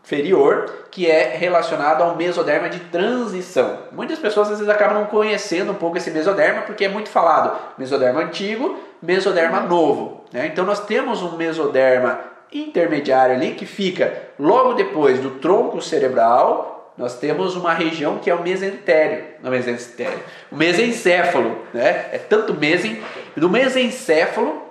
inferior, 0.08 0.88
que 0.90 1.06
é 1.06 1.36
relacionado 1.36 2.02
ao 2.02 2.16
mesoderma 2.16 2.70
de 2.70 2.80
transição. 2.80 3.80
Muitas 3.92 4.18
pessoas 4.18 4.50
às 4.50 4.60
vezes 4.60 4.74
acabam 4.74 5.00
não 5.00 5.06
conhecendo 5.06 5.74
um 5.74 5.76
pouco 5.76 5.98
esse 5.98 6.10
mesoderma, 6.10 6.62
porque 6.62 6.86
é 6.86 6.88
muito 6.88 7.10
falado 7.10 7.54
mesoderma 7.78 8.22
antigo, 8.22 8.80
mesoderma 9.02 9.60
novo. 9.60 10.24
Né? 10.32 10.48
Então 10.48 10.64
nós 10.64 10.80
temos 10.86 11.22
um 11.22 11.36
mesoderma 11.36 12.22
intermediário 12.54 13.36
ali 13.36 13.52
que 13.52 13.66
fica 13.66 14.14
logo 14.40 14.74
depois 14.74 15.20
do 15.20 15.32
tronco 15.32 15.82
cerebral. 15.82 16.94
Nós 16.98 17.20
temos 17.20 17.58
uma 17.58 17.74
região 17.74 18.18
que 18.18 18.30
é 18.30 18.34
o 18.34 18.42
mesentério, 18.42 19.26
não 19.44 19.52
mesentério, 19.52 20.20
o 20.50 20.56
mesencéfalo, 20.56 21.60
né? 21.74 22.08
É 22.14 22.18
tanto 22.18 22.54
mesen, 22.56 23.04
do 23.36 23.50
mesencéfalo 23.50 24.67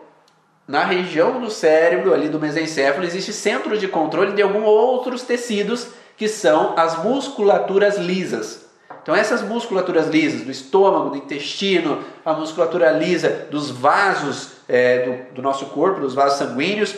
na 0.67 0.85
região 0.85 1.41
do 1.41 1.51
cérebro 1.51 2.12
ali 2.12 2.29
do 2.29 2.41
mesencéfalo 2.41 3.05
existe 3.05 3.33
centro 3.33 3.79
de 3.79 3.87
controle 3.87 4.33
de 4.33 4.43
alguns 4.43 4.64
outros 4.64 5.23
tecidos 5.23 5.89
que 6.17 6.29
são 6.29 6.75
as 6.77 7.03
musculaturas 7.05 7.99
lisas. 7.99 8.67
Então 9.03 9.14
essas 9.14 9.43
musculaturas 9.43 10.09
lisas 10.09 10.43
do 10.43 10.51
estômago, 10.51 11.11
do 11.11 11.19
intestino, 11.19 12.03
a 12.25 12.33
musculatura 12.33 12.91
lisa 12.91 13.47
dos 13.51 13.71
vasos 13.71 14.57
é, 14.69 15.05
do, 15.05 15.35
do 15.37 15.43
nosso 15.43 15.67
corpo, 15.67 16.01
dos 16.01 16.14
vasos 16.14 16.39
sanguíneos, 16.39 16.97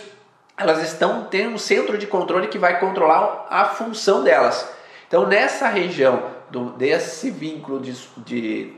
elas 0.56 0.82
estão 0.82 1.26
tendo 1.30 1.54
um 1.54 1.58
centro 1.58 1.98
de 1.98 2.06
controle 2.06 2.48
que 2.48 2.58
vai 2.58 2.80
controlar 2.80 3.46
a 3.50 3.66
função 3.66 4.24
delas. 4.24 4.68
Então, 5.06 5.26
nessa 5.26 5.68
região 5.68 6.22
do, 6.50 6.70
desse 6.70 7.30
vínculo 7.30 7.78
de, 7.78 7.94
de 8.18 8.72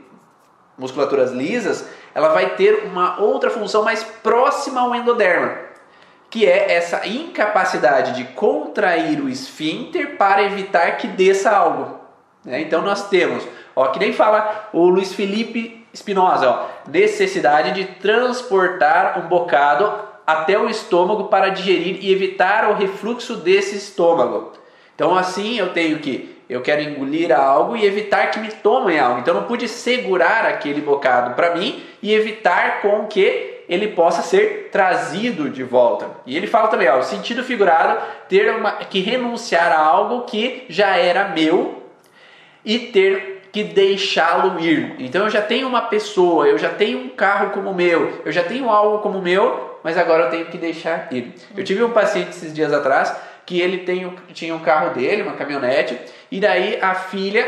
musculaturas 0.81 1.31
lisas, 1.31 1.87
ela 2.13 2.29
vai 2.29 2.55
ter 2.55 2.83
uma 2.85 3.21
outra 3.21 3.51
função 3.51 3.83
mais 3.83 4.03
próxima 4.03 4.81
ao 4.81 4.95
endoderma, 4.95 5.55
que 6.29 6.45
é 6.45 6.73
essa 6.73 7.07
incapacidade 7.07 8.13
de 8.13 8.23
contrair 8.33 9.21
o 9.21 9.29
esfíncter 9.29 10.17
para 10.17 10.43
evitar 10.43 10.97
que 10.97 11.07
desça 11.07 11.51
algo. 11.51 11.99
Né? 12.43 12.61
Então, 12.61 12.81
nós 12.81 13.07
temos, 13.09 13.47
ó, 13.75 13.87
que 13.87 13.99
nem 13.99 14.11
fala 14.11 14.69
o 14.73 14.89
Luiz 14.89 15.13
Felipe 15.13 15.85
Espinosa, 15.93 16.49
ó, 16.49 16.65
necessidade 16.89 17.73
de 17.73 17.85
transportar 17.85 19.19
um 19.19 19.27
bocado 19.27 20.09
até 20.25 20.57
o 20.57 20.69
estômago 20.69 21.25
para 21.25 21.49
digerir 21.49 21.99
e 22.01 22.11
evitar 22.11 22.71
o 22.71 22.73
refluxo 22.73 23.35
desse 23.35 23.75
estômago. 23.75 24.53
Então 25.01 25.17
assim 25.17 25.57
eu 25.57 25.69
tenho 25.69 25.97
que 25.97 26.37
eu 26.47 26.61
quero 26.61 26.79
engolir 26.83 27.35
algo 27.35 27.75
e 27.75 27.87
evitar 27.87 28.29
que 28.29 28.39
me 28.39 28.49
tomem 28.51 28.99
algo. 28.99 29.19
Então 29.19 29.33
eu 29.33 29.41
não 29.41 29.47
pude 29.47 29.67
segurar 29.67 30.45
aquele 30.45 30.79
bocado 30.79 31.33
para 31.33 31.55
mim 31.55 31.81
e 32.03 32.13
evitar 32.13 32.83
com 32.83 33.07
que 33.07 33.63
ele 33.67 33.87
possa 33.87 34.21
ser 34.21 34.69
trazido 34.71 35.49
de 35.49 35.63
volta. 35.63 36.07
E 36.23 36.37
ele 36.37 36.45
fala 36.45 36.67
também, 36.67 36.87
ó, 36.87 36.99
o 36.99 37.03
sentido 37.03 37.43
figurado, 37.43 37.99
ter 38.29 38.53
uma, 38.53 38.73
que 38.73 38.99
renunciar 38.99 39.71
a 39.71 39.79
algo 39.79 40.21
que 40.25 40.65
já 40.69 40.95
era 40.95 41.29
meu 41.29 41.81
e 42.63 42.77
ter 42.77 43.47
que 43.51 43.63
deixá-lo 43.63 44.59
ir. 44.59 44.97
Então 44.99 45.23
eu 45.23 45.31
já 45.31 45.41
tenho 45.41 45.67
uma 45.67 45.81
pessoa, 45.81 46.45
eu 46.45 46.59
já 46.59 46.69
tenho 46.69 46.99
um 46.99 47.09
carro 47.09 47.49
como 47.49 47.73
meu, 47.73 48.21
eu 48.23 48.31
já 48.31 48.43
tenho 48.43 48.69
algo 48.69 48.99
como 48.99 49.19
meu, 49.19 49.79
mas 49.83 49.97
agora 49.97 50.25
eu 50.25 50.29
tenho 50.29 50.45
que 50.45 50.59
deixar 50.59 51.11
ir. 51.11 51.33
Eu 51.57 51.63
tive 51.63 51.83
um 51.83 51.89
paciente 51.89 52.29
esses 52.29 52.53
dias 52.53 52.71
atrás 52.71 53.30
que 53.51 53.59
ele 53.59 53.79
tem, 53.79 54.09
tinha 54.31 54.55
um 54.55 54.59
carro 54.59 54.93
dele, 54.93 55.23
uma 55.23 55.33
caminhonete, 55.33 55.99
e 56.31 56.39
daí 56.39 56.79
a 56.81 56.95
filha 56.95 57.45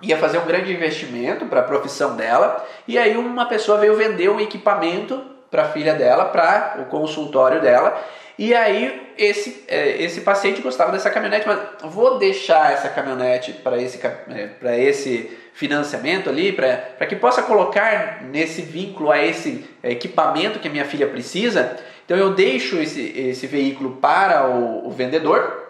ia 0.00 0.16
fazer 0.16 0.38
um 0.38 0.44
grande 0.44 0.72
investimento 0.72 1.46
para 1.46 1.62
a 1.62 1.64
profissão 1.64 2.14
dela, 2.14 2.64
e 2.86 2.96
aí 2.96 3.16
uma 3.16 3.44
pessoa 3.46 3.76
veio 3.76 3.96
vender 3.96 4.28
um 4.28 4.38
equipamento 4.38 5.20
para 5.50 5.62
a 5.62 5.68
filha 5.68 5.94
dela, 5.94 6.26
para 6.26 6.76
o 6.78 6.84
consultório 6.84 7.60
dela, 7.60 8.00
e 8.38 8.54
aí 8.54 9.12
esse, 9.18 9.64
é, 9.66 10.00
esse 10.00 10.20
paciente 10.20 10.62
gostava 10.62 10.92
dessa 10.92 11.10
caminhonete, 11.10 11.48
mas 11.48 11.58
vou 11.82 12.18
deixar 12.18 12.72
essa 12.72 12.88
caminhonete 12.88 13.52
para 13.52 13.82
esse, 13.82 13.98
é, 14.06 14.46
para 14.46 14.78
esse 14.78 15.36
financiamento 15.56 16.28
ali, 16.28 16.52
para 16.52 17.06
que 17.06 17.16
possa 17.16 17.42
colocar 17.42 18.22
nesse 18.24 18.60
vínculo 18.60 19.10
a 19.10 19.18
esse 19.18 19.64
equipamento 19.82 20.58
que 20.58 20.68
a 20.68 20.70
minha 20.70 20.84
filha 20.84 21.06
precisa. 21.06 21.78
Então 22.04 22.14
eu 22.14 22.34
deixo 22.34 22.76
esse, 22.76 23.18
esse 23.18 23.46
veículo 23.46 23.92
para 23.96 24.46
o, 24.46 24.86
o 24.86 24.90
vendedor 24.90 25.64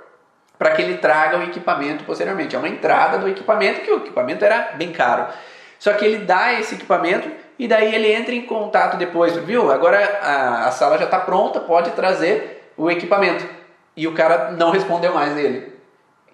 para 0.59 0.73
que 0.73 0.83
ele 0.83 0.97
traga 0.97 1.39
o 1.39 1.43
equipamento 1.45 2.03
posteriormente. 2.03 2.57
É 2.57 2.59
uma 2.59 2.69
entrada 2.69 3.17
do 3.19 3.29
equipamento, 3.29 3.83
que 3.83 3.91
o 3.93 3.99
equipamento 3.99 4.45
era 4.45 4.73
bem 4.75 4.91
caro. 4.91 5.29
Só 5.79 5.93
que 5.93 6.05
ele 6.05 6.19
dá 6.19 6.53
esse 6.55 6.75
equipamento 6.75 7.31
e 7.57 7.69
daí 7.69 7.95
ele 7.95 8.13
entra 8.13 8.35
em 8.35 8.43
contato 8.43 8.97
depois, 8.97 9.37
viu? 9.37 9.71
Agora 9.71 10.19
a, 10.21 10.67
a 10.67 10.71
sala 10.73 10.99
já 10.99 11.05
está 11.05 11.21
pronta, 11.21 11.61
pode 11.61 11.93
trazer 11.93 12.73
o 12.77 12.91
equipamento. 12.91 13.47
E 13.97 14.09
o 14.09 14.15
cara 14.15 14.51
não 14.51 14.73
respondeu 14.73 15.15
mais 15.15 15.33
dele. 15.33 15.76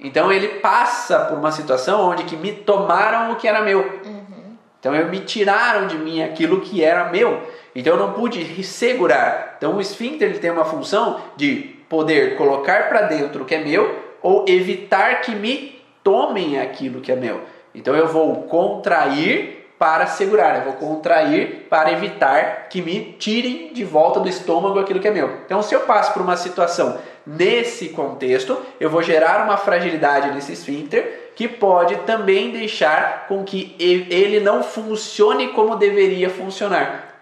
Então 0.03 0.33
ele 0.33 0.49
passa 0.61 1.21
por 1.21 1.39
uma 1.39 1.53
situação 1.53 2.11
onde 2.11 2.25
que 2.25 2.37
me 2.37 2.53
tomaram 2.53 3.33
o 3.33 3.37
que 3.37 3.47
era 3.47 3.63
meu. 3.63 3.81
Uhum. 3.81 4.57
Então 4.81 4.93
me 4.93 5.21
tiraram 5.21 5.87
de 5.87 5.97
mim 5.97 6.23
aquilo 6.23 6.61
que 6.61 6.83
era 6.83 7.09
meu. 7.09 7.41
Então 7.75 7.95
eu 7.95 7.99
não 7.99 8.13
pude 8.13 8.63
segurar. 8.65 9.55
Então 9.57 9.77
o 9.77 9.81
esfíncter 9.81 10.29
ele 10.29 10.41
tem 10.41 10.51
uma 10.51 10.65
função 10.65 11.21
de 11.37 11.77
poder 11.89 12.37
colocar 12.37 12.89
para 12.89 13.03
dentro 13.03 13.43
o 13.43 13.47
que 13.47 13.55
é 13.55 13.65
meu 13.65 14.17
ou 14.21 14.45
evitar 14.49 15.21
que 15.21 15.35
me 15.35 15.81
tomem 16.03 16.61
aquilo 16.61 17.01
que 17.01 17.13
é 17.13 17.17
meu. 17.17 17.41
Então 17.73 17.95
eu 17.95 18.09
vou 18.09 18.43
contrair 18.43 19.62
para 19.83 20.07
segurar, 20.07 20.59
eu 20.59 20.63
vou 20.63 20.75
contrair 20.75 21.67
para 21.69 21.91
evitar 21.91 22.69
que 22.71 22.81
me 22.81 23.17
tirem 23.19 23.73
de 23.73 23.83
volta 23.83 24.21
do 24.21 24.29
estômago 24.29 24.79
aquilo 24.79 25.01
que 25.01 25.09
é 25.09 25.11
meu. 25.11 25.39
Então, 25.45 25.61
se 25.61 25.75
eu 25.75 25.81
passo 25.81 26.13
por 26.13 26.23
uma 26.23 26.37
situação 26.37 27.01
nesse 27.27 27.89
contexto, 27.89 28.57
eu 28.79 28.89
vou 28.89 29.03
gerar 29.03 29.45
uma 29.45 29.57
fragilidade 29.57 30.33
nesse 30.33 30.53
esfíncter 30.53 31.33
que 31.35 31.49
pode 31.49 31.97
também 32.03 32.53
deixar 32.53 33.27
com 33.27 33.43
que 33.43 33.75
ele 33.81 34.39
não 34.39 34.63
funcione 34.63 35.49
como 35.49 35.75
deveria 35.75 36.31
funcionar. 36.31 37.17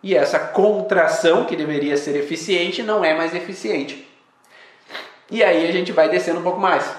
E 0.00 0.14
essa 0.14 0.38
contração 0.38 1.46
que 1.46 1.56
deveria 1.56 1.96
ser 1.96 2.14
eficiente 2.14 2.80
não 2.80 3.04
é 3.04 3.12
mais 3.12 3.34
eficiente. 3.34 4.08
E 5.28 5.42
aí 5.42 5.68
a 5.68 5.72
gente 5.72 5.90
vai 5.90 6.08
descendo 6.08 6.38
um 6.38 6.44
pouco 6.44 6.60
mais. 6.60 6.94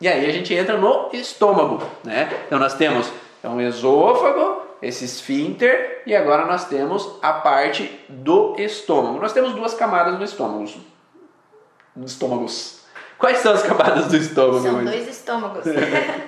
E 0.00 0.08
aí 0.08 0.28
a 0.28 0.32
gente 0.32 0.52
entra 0.52 0.76
no 0.76 1.10
estômago, 1.12 1.80
né? 2.02 2.28
Então 2.48 2.58
nós 2.58 2.74
temos 2.74 3.08
então, 3.40 3.58
esôfago, 3.58 4.62
esse 4.82 5.06
esfíncter, 5.06 6.02
e 6.04 6.14
agora 6.14 6.44
nós 6.44 6.66
temos 6.66 7.18
a 7.22 7.32
parte 7.32 8.04
do 8.06 8.54
estômago. 8.58 9.18
Nós 9.18 9.32
temos 9.32 9.54
duas 9.54 9.72
camadas 9.72 10.18
no 10.18 10.24
estômago. 10.24 10.70
Nos 11.96 12.12
estômagos. 12.12 12.84
Quais 13.18 13.38
são 13.38 13.54
as 13.54 13.62
camadas 13.62 14.08
do 14.08 14.16
estômago? 14.16 14.62
São 14.62 14.84
dois 14.84 15.08
estômagos. 15.08 15.64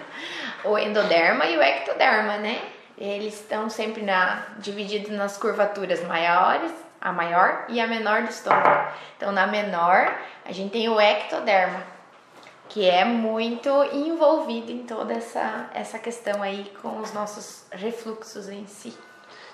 o 0.64 0.78
endoderma 0.78 1.46
e 1.46 1.58
o 1.58 1.62
ectoderma, 1.62 2.38
né? 2.38 2.62
Eles 2.96 3.34
estão 3.34 3.68
sempre 3.68 4.02
na, 4.02 4.46
divididos 4.58 5.10
nas 5.10 5.36
curvaturas 5.36 6.02
maiores, 6.04 6.72
a 6.98 7.12
maior 7.12 7.64
e 7.68 7.78
a 7.78 7.86
menor 7.86 8.22
do 8.22 8.30
estômago. 8.30 8.90
Então, 9.16 9.32
na 9.32 9.46
menor, 9.46 10.14
a 10.44 10.52
gente 10.52 10.70
tem 10.70 10.88
o 10.88 10.98
ectoderma, 11.00 11.82
que 12.72 12.88
é 12.88 13.04
muito 13.04 13.68
envolvido 13.92 14.72
em 14.72 14.84
toda 14.84 15.12
essa, 15.12 15.68
essa 15.74 15.98
questão 15.98 16.42
aí 16.42 16.72
com 16.80 17.00
os 17.00 17.12
nossos 17.12 17.64
refluxos 17.70 18.48
em 18.48 18.66
si. 18.66 18.96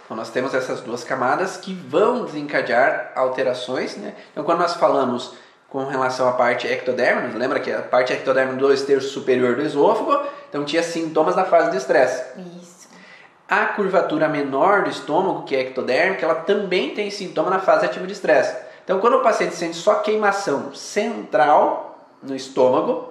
Então 0.05 0.17
nós 0.17 0.31
temos 0.31 0.55
essas 0.55 0.81
duas 0.83 1.03
camadas 1.03 1.57
que 1.57 1.75
vão 1.75 2.25
desencadear 2.25 3.11
alterações, 3.17 3.97
né? 3.97 4.15
Então 4.31 4.45
quando 4.45 4.61
nós 4.61 4.75
falamos 4.75 5.35
com 5.69 5.85
relação 5.85 6.29
à 6.29 6.33
parte 6.33 6.69
ectoderma, 6.69 7.37
lembra 7.37 7.59
que 7.59 7.73
a 7.73 7.83
parte 7.83 8.13
ectoderma 8.13 8.55
do 8.55 8.69
terços 8.87 9.11
superior 9.11 9.57
do 9.57 9.63
esôfago, 9.63 10.25
então 10.49 10.65
tinha 10.65 10.83
sintomas 10.85 11.35
na 11.35 11.45
fase 11.45 11.73
de 11.73 11.77
estresse. 11.77 12.39
Isso. 12.63 12.89
A 13.49 13.67
curvatura 13.67 14.29
menor 14.29 14.85
do 14.85 14.91
estômago, 14.91 15.43
que 15.43 15.57
é 15.57 15.61
ectodérmica, 15.63 16.25
ela 16.25 16.37
também 16.37 16.95
tem 16.95 17.11
sintoma 17.11 17.51
na 17.51 17.59
fase 17.59 17.85
ativa 17.85 18.07
de 18.07 18.13
estresse. 18.13 18.57
Então 18.85 19.01
quando 19.01 19.15
o 19.15 19.23
paciente 19.23 19.57
sente 19.57 19.77
só 19.77 19.97
queimação 19.97 20.73
central 20.73 21.89
no 22.23 22.35
estômago. 22.35 23.08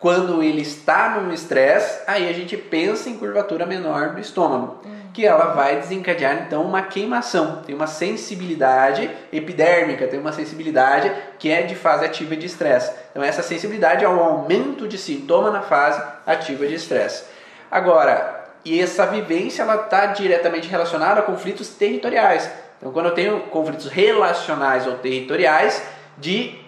Quando 0.00 0.42
ele 0.42 0.62
está 0.62 1.20
no 1.20 1.30
estresse, 1.32 2.00
aí 2.06 2.26
a 2.26 2.32
gente 2.32 2.56
pensa 2.56 3.10
em 3.10 3.18
curvatura 3.18 3.66
menor 3.66 4.14
do 4.14 4.20
estômago, 4.20 4.80
uhum. 4.82 5.12
que 5.12 5.26
ela 5.26 5.52
vai 5.52 5.76
desencadear 5.76 6.44
então 6.46 6.62
uma 6.62 6.80
queimação, 6.80 7.60
tem 7.66 7.74
uma 7.74 7.86
sensibilidade 7.86 9.10
epidérmica, 9.30 10.08
tem 10.08 10.18
uma 10.18 10.32
sensibilidade 10.32 11.12
que 11.38 11.50
é 11.50 11.62
de 11.62 11.74
fase 11.74 12.06
ativa 12.06 12.34
de 12.34 12.46
estresse. 12.46 12.90
Então 13.10 13.22
essa 13.22 13.42
sensibilidade 13.42 14.02
é 14.02 14.08
o 14.08 14.18
aumento 14.18 14.88
de 14.88 14.96
sintoma 14.96 15.50
na 15.50 15.60
fase 15.60 16.02
ativa 16.26 16.66
de 16.66 16.76
estresse. 16.76 17.24
Agora, 17.70 18.40
e 18.64 18.80
essa 18.80 19.04
vivência 19.04 19.62
ela 19.62 19.84
está 19.84 20.06
diretamente 20.06 20.66
relacionada 20.66 21.20
a 21.20 21.22
conflitos 21.22 21.68
territoriais. 21.68 22.50
Então, 22.78 22.90
quando 22.90 23.06
eu 23.06 23.14
tenho 23.14 23.40
conflitos 23.42 23.86
relacionais 23.86 24.86
ou 24.86 24.94
territoriais 24.94 25.82
de 26.16 26.58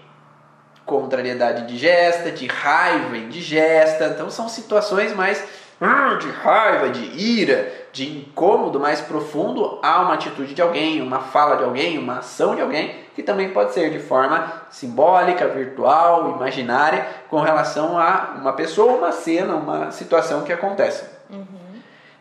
contrariedade 0.87 1.67
digesta, 1.67 2.31
de 2.31 2.47
raiva 2.47 3.17
indigesta. 3.17 4.07
Então 4.07 4.31
são 4.31 4.49
situações 4.49 5.15
mais 5.15 5.43
hum, 5.81 6.19
de 6.19 6.29
raiva, 6.31 6.89
de 6.91 7.05
ira, 7.21 7.73
de 7.93 8.09
incômodo 8.09 8.81
mais 8.81 9.01
profundo 9.01 9.79
a 9.83 10.03
uma 10.03 10.15
atitude 10.15 10.55
de 10.55 10.63
alguém, 10.63 11.03
uma 11.03 11.21
fala 11.21 11.57
de 11.57 11.65
alguém, 11.65 11.99
uma 11.99 12.19
ação 12.19 12.55
de 12.55 12.63
alguém, 12.63 12.95
que 13.15 13.23
também 13.23 13.51
pode 13.51 13.75
ser 13.75 13.91
de 13.91 13.99
forma 13.99 14.63
simbólica, 14.71 15.49
virtual, 15.49 16.37
imaginária, 16.37 17.07
com 17.29 17.41
relação 17.41 17.99
a 17.99 18.35
uma 18.39 18.53
pessoa, 18.53 18.93
uma 18.93 19.13
cena, 19.13 19.55
uma 19.55 19.91
situação 19.91 20.43
que 20.43 20.53
acontece. 20.53 21.05
Uhum. 21.31 21.63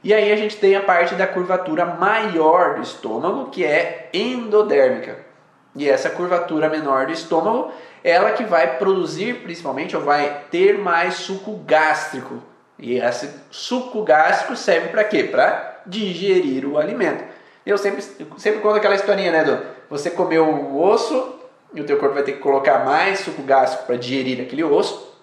E 0.04 0.14
aí 0.14 0.32
a 0.32 0.36
gente 0.36 0.58
tem 0.58 0.76
a 0.76 0.82
parte 0.82 1.14
da 1.14 1.28
curvatura 1.28 1.86
maior 1.86 2.76
do 2.76 2.82
estômago, 2.82 3.52
que 3.52 3.64
é 3.64 4.10
endodérmica. 4.14 5.31
E 5.76 5.90
essa 5.90 6.10
curvatura 6.10 6.70
menor 6.70 7.06
do 7.06 7.14
estômago, 7.14 7.72
ela 8.04 8.32
que 8.32 8.44
vai 8.44 8.78
produzir 8.78 9.42
principalmente, 9.42 9.96
ou 9.96 10.02
vai 10.04 10.46
ter 10.52 10.78
mais 10.78 11.16
suco 11.16 11.56
gástrico, 11.66 12.42
e 12.78 12.98
esse 12.98 13.30
suco 13.52 14.04
gástrico 14.04 14.56
serve 14.56 14.90
para 14.90 15.04
quê? 15.04 15.24
Para 15.24 15.82
digerir 15.86 16.68
o 16.68 16.80
alimento. 16.80 17.24
Eu 17.64 17.78
sempre, 17.78 18.02
sempre 18.38 18.60
conto 18.60 18.78
aquela 18.78 18.96
historinha, 18.96 19.32
né, 19.32 19.44
do 19.44 19.82
você 19.88 20.10
comeu 20.10 20.46
o 20.46 20.82
osso 20.82 21.36
e 21.74 21.82
o 21.82 21.86
teu 21.86 21.98
corpo 21.98 22.16
vai 22.16 22.24
ter 22.24 22.34
que 22.34 22.40
colocar 22.40 22.86
mais 22.86 23.20
suco 23.20 23.44
gástrico 23.44 23.86
para 23.86 23.98
digerir 23.98 24.42
aquele 24.42 24.64
osso. 24.64 25.16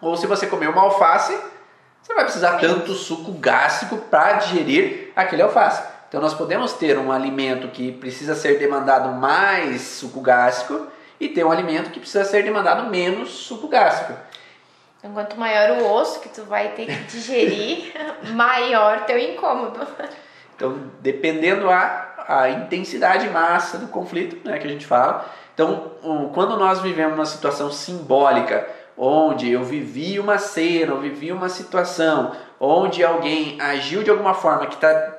Ou 0.00 0.16
se 0.16 0.26
você 0.26 0.46
comeu 0.46 0.72
uma 0.72 0.82
alface, 0.82 1.36
você 2.02 2.12
vai 2.12 2.24
precisar 2.24 2.58
tanto 2.58 2.92
suco 2.92 3.32
gástrico 3.32 3.96
para 4.10 4.34
digerir 4.34 5.12
aquele 5.16 5.42
alface. 5.42 5.82
Então 6.08 6.20
nós 6.20 6.34
podemos 6.34 6.72
ter 6.74 6.98
um 6.98 7.10
alimento 7.10 7.68
que 7.68 7.92
precisa 7.92 8.34
ser 8.34 8.58
demandado 8.58 9.12
mais 9.18 9.82
suco 9.82 10.20
gástrico 10.20 10.86
e 11.18 11.28
ter 11.28 11.44
um 11.44 11.50
alimento 11.50 11.90
que 11.90 12.00
precisa 12.00 12.24
ser 12.24 12.42
demandado 12.42 12.88
menos 12.90 13.30
suco 13.30 13.68
gástrico. 13.68 14.14
Então, 14.98 15.12
quanto 15.12 15.38
maior 15.38 15.78
o 15.78 15.92
osso 15.92 16.20
que 16.20 16.28
tu 16.28 16.42
vai 16.44 16.70
ter 16.70 16.86
que 16.86 17.04
digerir, 17.04 17.92
maior 18.34 19.04
teu 19.04 19.18
incômodo. 19.18 19.86
Então, 20.54 20.90
dependendo 21.00 21.70
a, 21.70 22.24
a 22.26 22.50
intensidade 22.50 23.26
e 23.26 23.30
massa 23.30 23.78
do 23.78 23.88
conflito, 23.88 24.36
né, 24.46 24.58
que 24.58 24.66
a 24.66 24.70
gente 24.70 24.86
fala. 24.86 25.26
Então, 25.54 25.92
quando 26.34 26.56
nós 26.56 26.80
vivemos 26.80 27.14
uma 27.14 27.24
situação 27.24 27.70
simbólica, 27.70 28.68
onde 28.96 29.50
eu 29.50 29.62
vivi 29.62 30.18
uma 30.18 30.38
cena, 30.38 30.92
eu 30.92 31.00
vivi 31.00 31.30
uma 31.30 31.48
situação, 31.48 32.32
onde 32.58 33.04
alguém 33.04 33.60
agiu 33.60 34.02
de 34.02 34.10
alguma 34.10 34.34
forma 34.34 34.66
que 34.66 34.74
está 34.74 35.15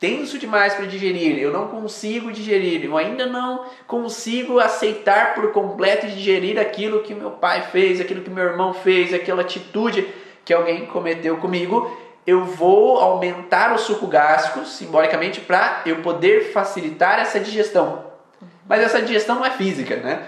tenso 0.00 0.38
demais 0.38 0.72
para 0.72 0.86
digerir, 0.86 1.38
eu 1.38 1.52
não 1.52 1.68
consigo 1.68 2.32
digerir, 2.32 2.82
eu 2.86 2.96
ainda 2.96 3.26
não 3.26 3.66
consigo 3.86 4.58
aceitar 4.58 5.34
por 5.34 5.52
completo 5.52 6.06
e 6.06 6.10
digerir 6.12 6.58
aquilo 6.58 7.02
que 7.02 7.14
meu 7.14 7.32
pai 7.32 7.68
fez, 7.70 8.00
aquilo 8.00 8.22
que 8.22 8.30
meu 8.30 8.44
irmão 8.44 8.72
fez, 8.72 9.12
aquela 9.12 9.42
atitude 9.42 10.08
que 10.42 10.54
alguém 10.54 10.86
cometeu 10.86 11.36
comigo, 11.36 11.94
eu 12.26 12.46
vou 12.46 12.98
aumentar 12.98 13.74
o 13.74 13.78
suco 13.78 14.06
gástrico 14.06 14.64
simbolicamente 14.64 15.42
para 15.42 15.82
eu 15.84 15.96
poder 15.96 16.50
facilitar 16.50 17.20
essa 17.20 17.38
digestão. 17.38 18.06
Mas 18.66 18.80
essa 18.80 19.02
digestão 19.02 19.36
não 19.36 19.44
é 19.44 19.50
física, 19.50 19.96
né? 19.96 20.26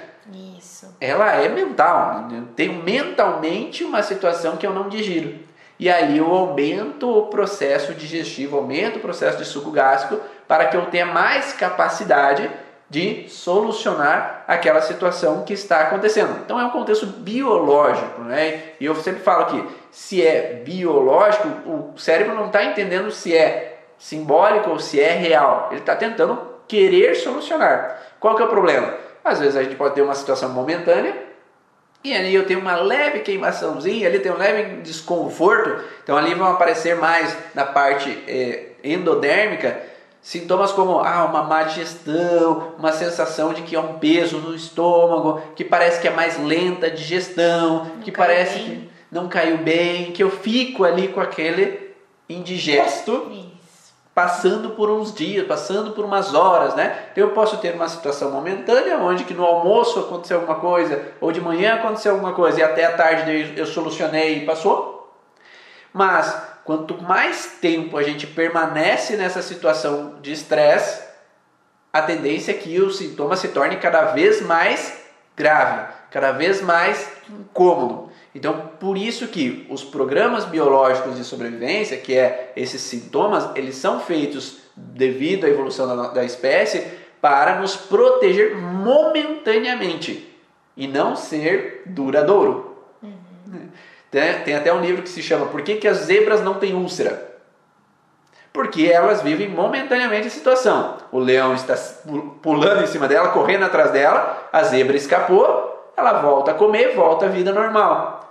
Isso. 0.59 0.95
Ela 1.01 1.37
é 1.37 1.49
mental. 1.49 2.29
Eu 2.31 2.47
tenho 2.55 2.83
mentalmente 2.83 3.85
uma 3.85 4.03
situação 4.03 4.57
que 4.57 4.67
eu 4.67 4.75
não 4.75 4.89
digiro 4.89 5.52
e 5.83 5.91
aí 5.91 6.19
eu 6.19 6.33
aumento 6.33 7.11
o 7.11 7.27
processo 7.27 7.93
digestivo, 7.93 8.57
aumento 8.57 8.99
o 8.99 9.01
processo 9.01 9.39
de 9.39 9.45
suco 9.45 9.73
gástrico 9.73 10.23
para 10.47 10.67
que 10.67 10.77
eu 10.77 10.87
tenha 10.87 11.07
mais 11.07 11.53
capacidade 11.53 12.49
de 12.89 13.29
solucionar 13.29 14.45
aquela 14.47 14.81
situação 14.81 15.43
que 15.43 15.53
está 15.53 15.81
acontecendo. 15.81 16.39
Então 16.45 16.61
é 16.61 16.65
um 16.65 16.71
contexto 16.71 17.05
biológico, 17.05 18.21
né? 18.23 18.63
E 18.79 18.85
eu 18.85 18.95
sempre 18.95 19.25
falo 19.25 19.47
que 19.47 19.69
se 19.91 20.25
é 20.25 20.63
biológico, 20.65 21.49
o 21.69 21.99
cérebro 21.99 22.37
não 22.37 22.47
está 22.47 22.63
entendendo 22.63 23.11
se 23.11 23.37
é 23.37 23.81
simbólico 23.99 24.71
ou 24.71 24.79
se 24.79 25.01
é 25.01 25.11
real. 25.15 25.67
Ele 25.73 25.81
está 25.81 25.97
tentando 25.97 26.41
querer 26.69 27.17
solucionar. 27.17 28.01
Qual 28.21 28.37
que 28.37 28.43
é 28.43 28.45
o 28.45 28.49
problema? 28.49 28.95
Às 29.25 29.41
vezes 29.41 29.57
a 29.57 29.65
gente 29.65 29.75
pode 29.75 29.97
ter 29.97 30.03
uma 30.03 30.15
situação 30.15 30.49
momentânea 30.51 31.32
e 32.05 32.15
ali 32.15 32.35
eu 32.35 32.47
tenho 32.47 32.61
uma 32.61 32.77
leve 32.77 33.21
queimaçãozinha, 33.21 34.09
ali 34.09 34.19
tem 34.19 34.33
um 34.33 34.37
leve 34.37 34.83
desconforto. 34.83 35.85
Então 36.03 36.17
ali 36.17 36.35
vão 36.35 36.49
aparecer 36.49 36.97
mais 36.97 37.37
na 37.55 37.65
parte 37.65 38.11
é, 38.27 38.71
endodérmica 38.83 39.93
sintomas 40.23 40.71
como 40.71 41.01
ah, 41.01 41.25
uma 41.25 41.43
má 41.43 41.65
digestão, 41.65 42.75
uma 42.79 42.93
sensação 42.93 43.53
de 43.53 43.63
que 43.63 43.75
há 43.75 43.81
um 43.81 43.99
peso 43.99 44.39
no 44.39 44.55
estômago, 44.55 45.43
que 45.57 45.65
parece 45.65 46.01
que 46.01 46.07
é 46.07 46.13
mais 46.13 46.39
lenta 46.39 46.87
a 46.87 46.91
digestão, 46.91 47.85
não 47.85 48.01
que 48.01 48.13
parece 48.13 48.59
bem. 48.59 48.65
que 48.65 48.91
não 49.11 49.29
caiu 49.29 49.59
bem, 49.59 50.13
que 50.13 50.23
eu 50.23 50.31
fico 50.31 50.85
ali 50.85 51.09
com 51.09 51.21
aquele 51.21 51.93
indigesto 52.29 53.31
passando 54.15 54.71
por 54.71 54.91
uns 54.91 55.15
dias, 55.15 55.47
passando 55.47 55.93
por 55.93 56.05
umas 56.05 56.35
horas, 56.35 56.75
né? 56.75 57.07
Eu 57.17 57.31
posso 57.31 57.57
ter 57.59 57.75
uma 57.75 57.89
situação 57.89 58.31
momentânea, 58.31 58.99
onde 58.99 59.25
que 59.25 59.33
no 59.33 59.45
almoço 59.45 60.01
aconteceu 60.01 60.41
alguma 60.41 60.59
coisa, 60.59 61.13
ou 61.21 61.33
de 61.33 61.41
manhã 61.41 61.77
aconteceu 61.77 62.13
alguma 62.13 62.33
coisa, 62.33 62.61
e 62.61 62.63
até 62.63 62.85
a 62.85 62.97
tarde 62.97 63.55
eu 63.57 63.67
solucionei 63.67 64.39
e 64.39 64.47
passou. 64.47 65.11
Mas 65.93 66.37
quanto 66.65 67.03
mais 67.03 67.59
tempo 67.61 67.97
a 67.97 68.03
gente 68.03 68.27
permanece 68.27 69.17
nessa 69.17 69.41
situação 69.41 70.17
de 70.21 70.33
estresse, 70.33 71.03
a 71.91 72.03
tendência 72.03 72.53
é 72.53 72.55
que 72.55 72.81
o 72.81 72.91
sintoma 72.91 73.37
se 73.37 73.49
torne 73.49 73.77
cada 73.77 74.13
vez 74.13 74.43
mais 74.43 75.01
grave, 75.35 75.91
cada 76.11 76.33
vez 76.33 76.61
mais 76.61 77.11
incômodo. 77.29 78.12
Então, 78.35 78.71
por 78.81 78.97
isso 78.97 79.29
que 79.29 79.67
os 79.69 79.85
programas 79.85 80.47
biológicos 80.47 81.17
de 81.17 81.25
sobrevivência, 81.25 81.99
que 81.99 82.17
é 82.17 82.53
esses 82.57 82.81
sintomas, 82.81 83.49
eles 83.55 83.75
são 83.77 84.01
feitos 84.01 84.59
devido 84.75 85.45
à 85.45 85.49
evolução 85.49 85.87
da, 85.87 86.09
da 86.09 86.25
espécie 86.25 86.87
para 87.21 87.61
nos 87.61 87.77
proteger 87.77 88.57
momentaneamente 88.57 90.29
e 90.77 90.89
não 90.89 91.15
ser 91.15 91.83
duradouro. 91.87 92.77
Uhum. 93.03 93.69
Tem, 94.11 94.41
tem, 94.41 94.55
até 94.55 94.73
um 94.73 94.81
livro 94.81 95.03
que 95.03 95.09
se 95.09 95.23
chama 95.23 95.47
Por 95.47 95.63
que, 95.63 95.77
que 95.77 95.87
as 95.87 95.99
zebras 95.99 96.43
não 96.43 96.55
têm 96.55 96.75
úlcera? 96.75 97.31
Porque 98.53 98.85
elas 98.85 99.23
vivem 99.23 99.49
momentaneamente 99.49 100.27
a 100.27 100.31
situação. 100.31 100.99
O 101.11 101.19
leão 101.19 101.55
está 101.55 101.75
pulando 102.43 102.83
em 102.83 102.87
cima 102.87 103.09
dela, 103.09 103.29
correndo 103.29 103.65
atrás 103.65 103.91
dela, 103.91 104.49
a 104.53 104.63
zebra 104.65 104.97
escapou, 104.97 105.93
ela 105.97 106.21
volta 106.21 106.51
a 106.51 106.55
comer, 106.55 106.95
volta 106.95 107.27
à 107.27 107.29
vida 107.29 107.53
normal. 107.53 108.22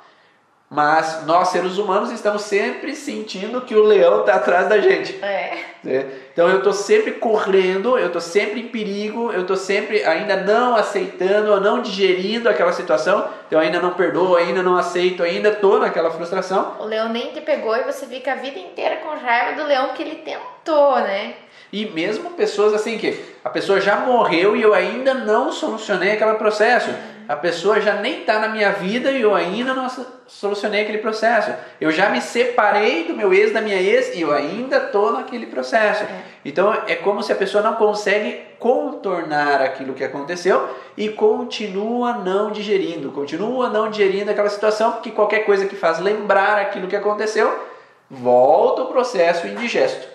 Mas 0.74 1.26
nós, 1.26 1.49
seres 1.49 1.78
humanos, 1.78 2.13
estamos 2.13 2.43
sempre 2.43 2.95
sentindo 2.95 3.59
que 3.59 3.76
o 3.76 3.84
leão 3.84 4.22
está 4.22 4.36
atrás 4.36 4.69
da 4.69 4.80
gente. 4.80 5.22
É. 5.22 5.57
é. 5.86 6.05
Então 6.32 6.47
eu 6.47 6.59
estou 6.59 6.72
sempre 6.72 7.11
correndo, 7.11 7.99
eu 7.99 8.07
estou 8.07 8.22
sempre 8.22 8.61
em 8.61 8.69
perigo, 8.69 9.34
eu 9.34 9.41
estou 9.41 9.57
sempre 9.57 10.01
ainda 10.05 10.38
não 10.38 10.78
aceitando 10.78 11.51
ou 11.51 11.59
não 11.59 11.82
digerindo 11.82 12.47
aquela 12.47 12.72
situação. 12.72 13.28
Então 13.47 13.59
eu 13.59 13.65
ainda 13.65 13.82
não 13.82 13.95
perdoo, 13.95 14.38
ainda 14.38 14.63
não 14.63 14.78
aceito, 14.78 15.22
ainda 15.24 15.49
estou 15.49 15.78
naquela 15.78 16.09
frustração. 16.09 16.78
O 16.80 16.86
leão 16.86 17.09
nem 17.09 17.34
te 17.34 17.41
pegou 17.41 17.76
e 17.76 17.84
você 17.84 18.05
fica 18.05 18.32
a 18.32 18.36
vida 18.36 18.57
inteira 18.57 18.95
com 18.95 19.09
raiva 19.09 19.61
do 19.61 19.67
leão 19.67 19.89
que 19.89 20.01
ele 20.01 20.24
tentou, 20.24 20.95
né? 20.95 21.34
E 21.72 21.86
mesmo 21.86 22.32
pessoas 22.32 22.74
assim 22.74 22.97
que 22.97 23.17
a 23.43 23.49
pessoa 23.49 23.80
já 23.80 23.95
morreu 23.95 24.57
e 24.57 24.61
eu 24.61 24.74
ainda 24.74 25.13
não 25.13 25.51
solucionei 25.51 26.11
aquele 26.11 26.34
processo. 26.34 26.89
A 27.30 27.36
pessoa 27.38 27.80
já 27.80 27.95
nem 27.95 28.19
está 28.19 28.39
na 28.39 28.49
minha 28.49 28.72
vida 28.74 29.09
e 29.09 29.22
eu 29.22 29.34
ainda 29.34 29.74
não 29.74 29.88
solucionei 30.28 30.82
aquele 30.82 30.97
processo. 30.97 31.53
Eu 31.80 31.89
já 31.89 32.09
me 32.09 32.19
separei 32.19 33.05
do 33.05 33.15
meu 33.15 33.34
ex, 33.34 33.53
da 33.53 33.61
minha 33.61 33.82
ex 33.82 34.13
e 34.13 34.22
eu 34.22 34.34
ainda 34.34 34.78
estou 34.78 35.13
naquele 35.13 35.45
processo. 35.45 36.03
É. 36.03 36.24
Então 36.43 36.74
é 36.88 36.95
como 36.95 37.24
se 37.24 37.32
a 37.32 37.36
pessoa 37.36 37.63
não 37.63 37.76
consegue 37.76 38.41
contornar 38.59 39.61
aquilo 39.61 39.93
que 39.93 40.03
aconteceu 40.03 40.76
e 40.97 41.07
continua 41.07 42.15
não 42.15 42.51
digerindo, 42.51 43.11
continua 43.11 43.69
não 43.69 43.89
digerindo 43.89 44.30
aquela 44.30 44.49
situação, 44.49 44.91
porque 44.91 45.11
qualquer 45.11 45.45
coisa 45.45 45.65
que 45.65 45.76
faz 45.78 45.99
lembrar 45.99 46.59
aquilo 46.59 46.89
que 46.89 46.97
aconteceu, 46.97 47.65
volta 48.09 48.82
o 48.82 48.88
processo 48.88 49.47
indigesto. 49.47 50.11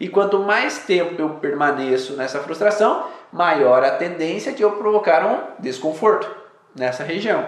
E 0.00 0.08
quanto 0.08 0.38
mais 0.40 0.78
tempo 0.78 1.20
eu 1.20 1.30
permaneço 1.30 2.14
nessa 2.14 2.40
frustração, 2.40 3.06
maior 3.32 3.82
a 3.82 3.92
tendência 3.92 4.52
de 4.52 4.62
eu 4.62 4.72
provocar 4.72 5.24
um 5.24 5.62
desconforto 5.62 6.30
nessa 6.74 7.04
região. 7.04 7.46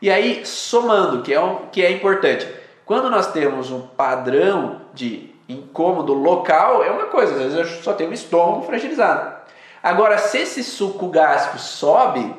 E 0.00 0.10
aí, 0.10 0.44
somando, 0.44 1.22
que 1.22 1.32
é, 1.32 1.40
um, 1.40 1.66
que 1.72 1.82
é 1.82 1.90
importante, 1.90 2.46
quando 2.84 3.10
nós 3.10 3.32
temos 3.32 3.70
um 3.70 3.80
padrão 3.80 4.82
de 4.92 5.34
incômodo 5.48 6.12
local, 6.12 6.84
é 6.84 6.90
uma 6.90 7.06
coisa, 7.06 7.34
às 7.34 7.54
vezes 7.54 7.56
eu 7.56 7.82
só 7.82 7.92
tenho 7.92 8.10
um 8.10 8.14
estômago 8.14 8.62
fragilizado. 8.62 9.34
Agora, 9.82 10.18
se 10.18 10.38
esse 10.38 10.64
suco 10.64 11.08
gástrico 11.08 11.58
sobe, 11.58 12.34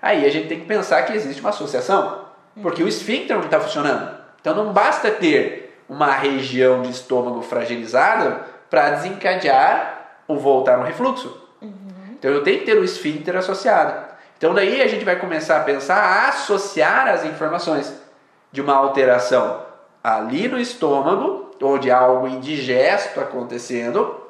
aí 0.00 0.24
a 0.24 0.30
gente 0.30 0.48
tem 0.48 0.60
que 0.60 0.66
pensar 0.66 1.02
que 1.02 1.12
existe 1.12 1.40
uma 1.40 1.50
associação, 1.50 2.26
porque 2.62 2.82
o 2.82 2.88
esfíncter 2.88 3.36
não 3.36 3.44
está 3.44 3.58
funcionando. 3.58 4.16
Então 4.40 4.54
não 4.54 4.72
basta 4.72 5.10
ter 5.10 5.82
uma 5.88 6.12
região 6.12 6.82
de 6.82 6.90
estômago 6.90 7.42
fragilizada 7.42 8.44
para 8.70 8.90
desencadear 8.90 10.20
o 10.28 10.36
voltar 10.36 10.78
no 10.78 10.84
refluxo. 10.84 11.42
Então 12.18 12.30
eu 12.30 12.42
tenho 12.42 12.60
que 12.60 12.66
ter 12.66 12.76
o 12.76 12.84
esfíncter 12.84 13.36
associado. 13.36 14.06
Então 14.36 14.52
daí 14.52 14.82
a 14.82 14.88
gente 14.88 15.04
vai 15.04 15.16
começar 15.16 15.58
a 15.58 15.64
pensar, 15.64 15.96
a 15.96 16.28
associar 16.28 17.08
as 17.08 17.24
informações 17.24 17.94
de 18.50 18.60
uma 18.60 18.74
alteração 18.74 19.64
ali 20.02 20.48
no 20.48 20.58
estômago, 20.58 21.50
ou 21.60 21.78
de 21.78 21.90
algo 21.90 22.28
indigesto 22.28 23.18
acontecendo, 23.20 24.22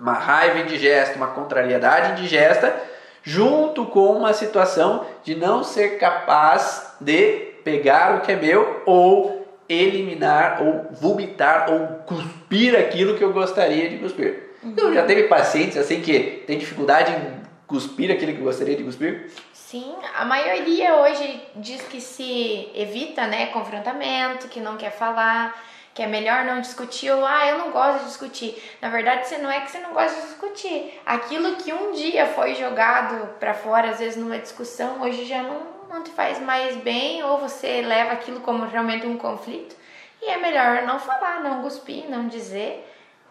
uma 0.00 0.14
raiva 0.14 0.60
indigesta, 0.60 1.16
uma 1.16 1.28
contrariedade 1.28 2.12
indigesta, 2.12 2.74
junto 3.22 3.84
com 3.86 4.12
uma 4.12 4.32
situação 4.32 5.04
de 5.22 5.34
não 5.34 5.62
ser 5.62 5.98
capaz 5.98 6.94
de 7.00 7.50
pegar 7.62 8.16
o 8.16 8.20
que 8.20 8.32
é 8.32 8.36
meu 8.36 8.82
ou 8.86 9.39
eliminar 9.72 10.62
ou 10.62 10.88
vomitar 10.92 11.70
ou 11.70 11.86
cuspir 12.04 12.78
aquilo 12.78 13.16
que 13.16 13.22
eu 13.22 13.32
gostaria 13.32 13.88
de 13.88 13.98
cuspir. 13.98 14.50
Então, 14.62 14.92
já 14.92 15.04
teve 15.04 15.24
pacientes 15.24 15.76
assim 15.76 16.00
que 16.00 16.44
tem 16.46 16.58
dificuldade 16.58 17.12
em 17.12 17.40
cuspir 17.66 18.10
aquilo 18.10 18.32
que 18.32 18.40
gostaria 18.40 18.76
de 18.76 18.82
cuspir? 18.82 19.30
Sim, 19.52 19.94
a 20.16 20.24
maioria 20.24 20.96
hoje 20.96 21.42
diz 21.54 21.80
que 21.82 22.00
se 22.00 22.68
evita, 22.74 23.26
né, 23.28 23.46
confrontamento, 23.46 24.48
que 24.48 24.58
não 24.58 24.76
quer 24.76 24.90
falar, 24.90 25.56
que 25.94 26.02
é 26.02 26.06
melhor 26.06 26.44
não 26.44 26.60
discutir 26.60 27.10
ou 27.10 27.24
ah, 27.24 27.46
eu 27.46 27.58
não 27.58 27.70
gosto 27.70 28.00
de 28.00 28.06
discutir. 28.06 28.62
Na 28.82 28.88
verdade, 28.88 29.28
você 29.28 29.38
não 29.38 29.50
é 29.50 29.60
que 29.60 29.70
você 29.70 29.78
não 29.78 29.92
gosta 29.92 30.20
de 30.20 30.26
discutir. 30.26 31.00
Aquilo 31.06 31.56
que 31.56 31.72
um 31.72 31.92
dia 31.92 32.26
foi 32.26 32.54
jogado 32.56 33.38
para 33.38 33.54
fora, 33.54 33.90
às 33.90 34.00
vezes 34.00 34.16
numa 34.16 34.38
discussão, 34.38 35.00
hoje 35.02 35.24
já 35.24 35.42
não, 35.42 35.62
não 35.90 36.02
te 36.02 36.10
faz 36.10 36.40
mais 36.40 36.76
bem 36.76 37.22
ou 37.24 37.38
você 37.38 37.82
leva 37.82 38.12
aquilo 38.12 38.40
como 38.40 38.64
realmente 38.64 39.06
um 39.06 39.18
conflito. 39.18 39.74
E 40.22 40.26
é 40.26 40.38
melhor 40.38 40.82
não 40.82 40.98
falar, 40.98 41.42
não 41.42 41.62
cuspir, 41.62 42.08
não 42.08 42.28
dizer 42.28 42.86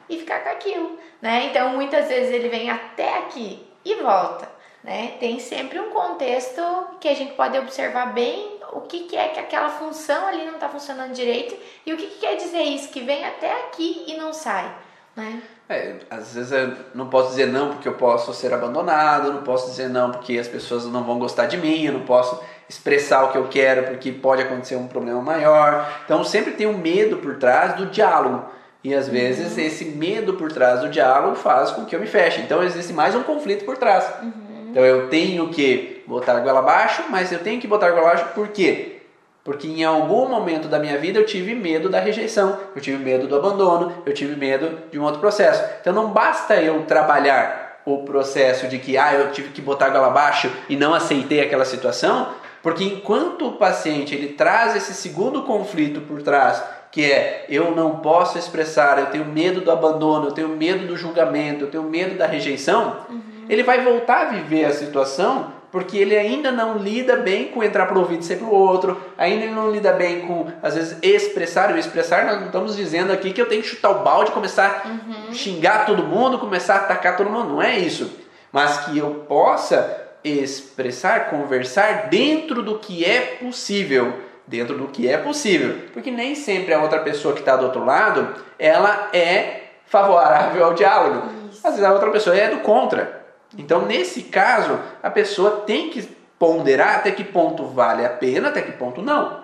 e 0.09 0.17
ficar 0.17 0.43
com 0.43 0.49
aquilo, 0.49 0.99
né? 1.21 1.45
Então, 1.45 1.69
muitas 1.69 2.07
vezes 2.07 2.31
ele 2.33 2.49
vem 2.49 2.69
até 2.69 3.19
aqui 3.19 3.65
e 3.85 3.95
volta, 3.95 4.49
né? 4.83 5.15
Tem 5.19 5.39
sempre 5.39 5.79
um 5.79 5.91
contexto 5.91 6.61
que 6.99 7.07
a 7.07 7.13
gente 7.13 7.33
pode 7.33 7.57
observar 7.57 8.07
bem 8.07 8.59
o 8.73 8.81
que, 8.81 9.01
que 9.01 9.15
é 9.15 9.29
que 9.29 9.39
aquela 9.39 9.69
função 9.69 10.27
ali 10.27 10.45
não 10.45 10.55
está 10.55 10.67
funcionando 10.67 11.13
direito 11.13 11.55
e 11.85 11.93
o 11.93 11.97
que, 11.97 12.07
que, 12.07 12.19
quer 12.19 12.35
dizer 12.35 12.61
isso, 12.61 12.89
que 12.89 13.01
vem 13.01 13.23
até 13.23 13.51
aqui 13.65 14.03
e 14.07 14.17
não 14.17 14.33
sai. 14.33 14.75
Né? 15.15 15.41
É, 15.67 15.99
às 16.09 16.33
vezes 16.33 16.51
eu 16.51 16.75
não 16.95 17.09
posso 17.09 17.29
dizer 17.29 17.47
não 17.47 17.73
porque 17.73 17.87
eu 17.87 17.93
posso 17.93 18.33
ser 18.33 18.53
abandonado, 18.53 19.31
não 19.31 19.43
posso 19.43 19.69
dizer 19.69 19.89
não 19.89 20.11
porque 20.11 20.37
as 20.37 20.47
pessoas 20.47 20.85
não 20.85 21.03
vão 21.03 21.19
gostar 21.19 21.45
de 21.45 21.57
mim, 21.57 21.83
eu 21.83 21.93
não 21.93 22.05
posso 22.05 22.43
expressar 22.69 23.23
o 23.23 23.31
que 23.31 23.37
eu 23.37 23.47
quero 23.47 23.87
porque 23.87 24.11
pode 24.11 24.43
acontecer 24.43 24.75
um 24.75 24.87
problema 24.87 25.21
maior. 25.21 26.01
Então 26.05 26.23
sempre 26.23 26.53
tem 26.53 26.67
um 26.67 26.77
medo 26.77 27.17
por 27.17 27.37
trás 27.37 27.73
do 27.73 27.87
diálogo. 27.87 28.45
E 28.83 28.93
às 28.93 29.09
vezes 29.09 29.57
uhum. 29.57 29.63
esse 29.63 29.85
medo 29.85 30.35
por 30.35 30.51
trás 30.51 30.79
do 30.79 30.89
diálogo 30.89 31.35
faz 31.35 31.71
com 31.71 31.83
que 31.83 31.95
eu 31.95 31.99
me 31.99 32.07
feche. 32.07 32.41
Então 32.41 32.63
existe 32.63 32.93
mais 32.93 33.15
um 33.15 33.23
conflito 33.23 33.65
por 33.65 33.75
trás. 33.77 34.05
Uhum. 34.21 34.69
Então 34.69 34.85
eu 34.85 35.09
tenho 35.09 35.49
que 35.49 36.03
botar 36.05 36.37
a 36.37 36.39
goela 36.39 36.59
abaixo, 36.59 37.03
mas 37.09 37.31
eu 37.31 37.39
tenho 37.39 37.59
que 37.59 37.67
botar 37.67 37.87
a 37.87 37.91
goela 37.91 38.07
abaixo 38.11 38.25
por 38.35 38.49
quê? 38.49 38.99
Porque 39.43 39.67
em 39.67 39.83
algum 39.83 40.29
momento 40.29 40.67
da 40.67 40.77
minha 40.77 40.97
vida 40.97 41.17
eu 41.17 41.25
tive 41.25 41.55
medo 41.55 41.89
da 41.89 41.99
rejeição, 41.99 42.57
eu 42.75 42.81
tive 42.81 43.03
medo 43.03 43.25
do 43.25 43.35
abandono, 43.35 43.91
eu 44.05 44.13
tive 44.13 44.35
medo 44.35 44.77
de 44.91 44.99
um 44.99 45.03
outro 45.03 45.19
processo. 45.19 45.63
Então 45.81 45.91
não 45.91 46.11
basta 46.11 46.55
eu 46.55 46.83
trabalhar 46.83 47.81
o 47.85 48.03
processo 48.03 48.67
de 48.67 48.77
que 48.77 48.97
ah, 48.97 49.13
eu 49.13 49.31
tive 49.31 49.49
que 49.49 49.61
botar 49.61 49.87
a 49.87 49.89
goela 49.89 50.07
abaixo 50.07 50.51
e 50.69 50.75
não 50.75 50.93
aceitei 50.93 51.41
aquela 51.41 51.65
situação, 51.65 52.29
porque 52.61 52.83
enquanto 52.83 53.47
o 53.47 53.53
paciente 53.53 54.13
ele 54.13 54.29
traz 54.29 54.75
esse 54.75 54.93
segundo 54.93 55.43
conflito 55.43 56.01
por 56.01 56.21
trás, 56.21 56.63
que 56.91 57.11
é 57.11 57.45
eu 57.49 57.75
não 57.75 57.97
posso 57.97 58.37
expressar, 58.37 58.99
eu 58.99 59.05
tenho 59.07 59.25
medo 59.25 59.61
do 59.61 59.71
abandono, 59.71 60.27
eu 60.27 60.31
tenho 60.31 60.49
medo 60.49 60.87
do 60.87 60.97
julgamento, 60.97 61.65
eu 61.65 61.71
tenho 61.71 61.83
medo 61.83 62.17
da 62.17 62.25
rejeição, 62.25 63.05
uhum 63.09 63.29
ele 63.49 63.63
vai 63.63 63.83
voltar 63.83 64.21
a 64.21 64.29
viver 64.29 64.65
a 64.65 64.71
situação 64.71 65.57
porque 65.71 65.97
ele 65.97 66.15
ainda 66.15 66.51
não 66.51 66.77
lida 66.77 67.17
bem 67.17 67.47
com 67.47 67.63
entrar 67.63 67.85
para 67.87 67.97
o 67.97 68.01
ouvido 68.01 68.21
e 68.21 68.25
ser 68.25 68.37
para 68.37 68.47
o 68.47 68.53
outro, 68.53 68.99
ainda 69.15 69.45
ele 69.45 69.53
não 69.53 69.69
lida 69.69 69.91
bem 69.91 70.21
com, 70.21 70.47
às 70.63 70.73
vezes, 70.73 70.97
expressar. 71.03 71.75
E 71.75 71.79
expressar, 71.79 72.25
nós 72.25 72.39
não 72.39 72.47
estamos 72.47 72.75
dizendo 72.75 73.13
aqui 73.13 73.31
que 73.31 73.39
eu 73.39 73.47
tenho 73.47 73.61
que 73.61 73.67
chutar 73.67 73.91
o 73.91 74.03
balde, 74.03 74.31
começar 74.31 74.83
uhum. 74.85 75.29
a 75.29 75.33
xingar 75.33 75.85
todo 75.85 76.03
mundo, 76.03 76.39
começar 76.39 76.73
a 76.73 76.77
atacar 76.77 77.15
todo 77.17 77.29
mundo. 77.29 77.49
Não 77.49 77.61
é 77.61 77.77
isso. 77.77 78.11
Mas 78.51 78.77
que 78.85 78.97
eu 78.97 79.25
possa 79.27 80.08
expressar, 80.23 81.29
conversar 81.29 82.09
dentro 82.09 82.61
do 82.61 82.79
que 82.79 83.05
é 83.05 83.37
possível. 83.39 84.13
Dentro 84.47 84.77
do 84.77 84.87
que 84.87 85.07
é 85.07 85.17
possível. 85.17 85.83
Porque 85.93 86.09
nem 86.09 86.33
sempre 86.33 86.73
a 86.73 86.81
outra 86.81 86.99
pessoa 86.99 87.33
que 87.33 87.39
está 87.39 87.55
do 87.55 87.65
outro 87.65 87.85
lado, 87.85 88.35
ela 88.57 89.09
é 89.13 89.63
favorável 89.85 90.63
ao 90.65 90.73
diálogo. 90.73 91.27
Isso. 91.51 91.65
Às 91.65 91.73
vezes 91.73 91.85
a 91.85 91.93
outra 91.93 92.09
pessoa 92.11 92.35
é 92.35 92.49
do 92.49 92.57
contra. 92.59 93.25
Então, 93.57 93.85
nesse 93.85 94.23
caso, 94.23 94.79
a 95.01 95.09
pessoa 95.09 95.63
tem 95.65 95.89
que 95.89 96.01
ponderar 96.37 96.95
até 96.95 97.11
que 97.11 97.23
ponto 97.23 97.65
vale 97.65 98.05
a 98.05 98.09
pena, 98.09 98.49
até 98.49 98.61
que 98.61 98.71
ponto 98.71 99.01
não. 99.01 99.39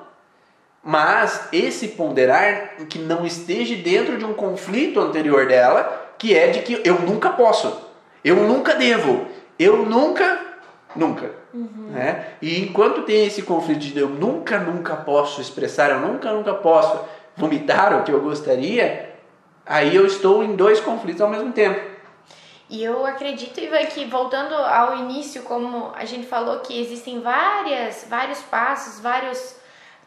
Mas 0.84 1.49
esse 1.51 1.89
ponderar 1.89 2.76
que 2.88 2.99
não 2.99 3.26
esteja 3.26 3.76
dentro 3.76 4.17
de 4.17 4.23
um 4.23 4.34
conflito 4.34 4.99
anterior 4.99 5.47
dela, 5.47 6.13
que 6.17 6.36
é 6.36 6.47
de 6.49 6.59
que 6.59 6.82
eu 6.86 7.01
nunca 7.01 7.32
posso, 7.32 7.89
eu 8.23 8.36
nunca 8.36 8.76
devo, 8.76 9.26
eu 9.57 9.78
nunca, 9.78 10.39
nunca. 10.96 11.32
Uhum. 11.54 11.89
Né? 11.91 12.28
E 12.41 12.62
enquanto 12.62 13.04
tem 13.04 13.26
esse 13.26 13.41
conflito 13.41 13.80
de 13.80 13.98
eu 13.98 14.10
nunca, 14.10 14.60
nunca 14.60 14.96
posso 14.96 15.41
expressar, 15.41 15.91
eu 15.91 16.00
nunca, 16.00 16.32
nunca 16.32 16.54
posso 16.54 17.00
vomitar 17.36 18.00
o 18.00 18.04
que 18.04 18.12
eu 18.12 18.22
gostaria, 18.22 19.14
aí 19.66 19.96
eu 19.96 20.06
estou 20.06 20.43
em 20.43 20.56
dois 20.56 20.80
conflitos 20.80 21.22
ao 21.22 21.30
mesmo 21.30 21.52
tempo. 21.52 21.96
E 22.70 22.84
eu 22.84 23.06
acredito, 23.06 23.60
Ivan, 23.60 23.86
que 23.86 24.06
voltando 24.06 24.56
ao 24.56 24.98
início, 24.98 25.43
como 25.43 25.91
a 25.96 26.06
gente 26.06 26.26
falou 26.26 26.60
que 26.62 26.80
existem 26.80 27.20
várias, 27.20 28.08
vários 28.10 28.39
passos, 28.39 29.00
vários 29.00 29.56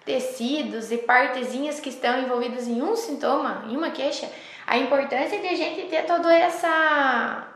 tecidos 0.05 0.91
e 0.91 0.99
partezinhas 0.99 1.78
que 1.78 1.91
estão 1.91 2.18
envolvidos 2.18 2.66
em 2.66 2.82
um 2.82 2.97
sintoma, 2.97 3.64
em 3.68 3.76
uma 3.76 3.91
queixa, 3.91 4.28
a 4.66 4.76
importância 4.76 5.39
de 5.39 5.47
a 5.47 5.55
gente 5.55 5.82
ter 5.89 6.05
toda 6.05 6.34
essa 6.34 7.47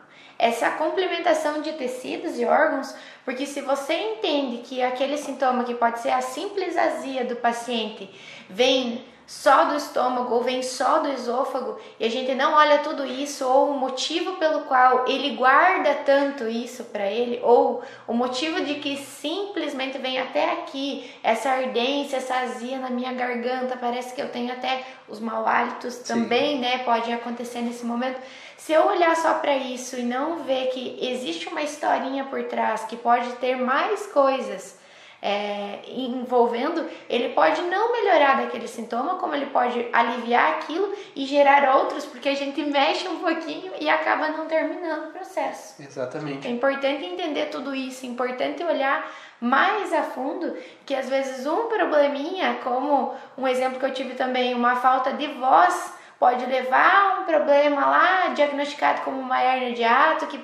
essa 0.42 0.70
complementação 0.70 1.62
de 1.62 1.72
tecidos 1.74 2.36
e 2.36 2.44
órgãos, 2.44 2.92
porque 3.24 3.46
se 3.46 3.60
você 3.60 3.94
entende 3.94 4.58
que 4.58 4.82
aquele 4.82 5.16
sintoma 5.16 5.62
que 5.62 5.72
pode 5.72 6.00
ser 6.00 6.10
a 6.10 6.20
simples 6.20 6.76
azia 6.76 7.24
do 7.24 7.36
paciente 7.36 8.10
vem 8.50 9.04
só 9.24 9.66
do 9.66 9.76
estômago 9.76 10.34
ou 10.34 10.42
vem 10.42 10.60
só 10.60 10.98
do 10.98 11.08
esôfago 11.10 11.78
e 11.98 12.04
a 12.04 12.10
gente 12.10 12.34
não 12.34 12.54
olha 12.54 12.78
tudo 12.78 13.06
isso 13.06 13.46
ou 13.46 13.70
o 13.70 13.78
motivo 13.78 14.32
pelo 14.32 14.62
qual 14.62 15.06
ele 15.06 15.36
guarda 15.36 15.94
tanto 16.04 16.48
isso 16.48 16.82
para 16.84 17.06
ele 17.06 17.38
ou 17.40 17.80
o 18.08 18.12
motivo 18.12 18.64
de 18.64 18.74
que 18.74 18.96
simplesmente 18.96 19.96
vem 19.98 20.18
até 20.18 20.54
aqui 20.54 21.08
essa 21.22 21.50
ardência, 21.50 22.16
essa 22.16 22.34
azia 22.34 22.78
na 22.80 22.90
minha 22.90 23.12
garganta, 23.12 23.76
parece 23.76 24.12
que 24.12 24.20
eu 24.20 24.28
tenho 24.28 24.52
até 24.52 24.82
os 25.08 25.20
mau 25.20 25.46
hálitos 25.46 25.98
também, 25.98 26.56
Sim. 26.56 26.60
né? 26.60 26.78
Pode 26.78 27.12
acontecer 27.12 27.60
nesse 27.60 27.86
momento. 27.86 28.20
Se 28.62 28.72
eu 28.72 28.86
olhar 28.86 29.16
só 29.16 29.34
para 29.34 29.56
isso 29.56 29.98
e 29.98 30.04
não 30.04 30.44
ver 30.44 30.68
que 30.68 30.96
existe 31.02 31.48
uma 31.48 31.62
historinha 31.62 32.26
por 32.26 32.44
trás 32.44 32.84
que 32.84 32.94
pode 32.94 33.32
ter 33.32 33.56
mais 33.56 34.06
coisas 34.06 34.78
é, 35.20 35.80
envolvendo, 35.88 36.88
ele 37.10 37.30
pode 37.30 37.60
não 37.62 37.90
melhorar 37.90 38.36
daquele 38.36 38.68
sintoma, 38.68 39.16
como 39.16 39.34
ele 39.34 39.46
pode 39.46 39.88
aliviar 39.92 40.52
aquilo 40.52 40.94
e 41.16 41.26
gerar 41.26 41.74
outros, 41.74 42.04
porque 42.04 42.28
a 42.28 42.36
gente 42.36 42.62
mexe 42.62 43.08
um 43.08 43.18
pouquinho 43.18 43.72
e 43.80 43.88
acaba 43.88 44.28
não 44.28 44.46
terminando 44.46 45.08
o 45.08 45.10
processo. 45.10 45.82
Exatamente. 45.82 46.46
É 46.46 46.50
importante 46.52 47.04
entender 47.04 47.46
tudo 47.46 47.74
isso, 47.74 48.06
é 48.06 48.08
importante 48.08 48.62
olhar 48.62 49.10
mais 49.40 49.92
a 49.92 50.04
fundo 50.04 50.56
que 50.86 50.94
às 50.94 51.08
vezes 51.08 51.44
um 51.46 51.66
probleminha, 51.66 52.60
como 52.62 53.12
um 53.36 53.48
exemplo 53.48 53.80
que 53.80 53.86
eu 53.86 53.92
tive 53.92 54.14
também, 54.14 54.54
uma 54.54 54.76
falta 54.76 55.14
de 55.14 55.26
voz, 55.26 56.00
pode 56.22 56.46
levar 56.46 56.94
a 56.94 57.20
um 57.20 57.24
problema 57.24 57.84
lá 57.84 58.28
diagnosticado 58.28 59.00
como 59.00 59.18
uma 59.18 59.42
hernia 59.42 59.72
de 59.72 59.82
ato 59.82 60.28
que 60.28 60.38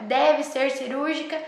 deve 0.00 0.42
ser 0.42 0.70
cirúrgica 0.70 1.38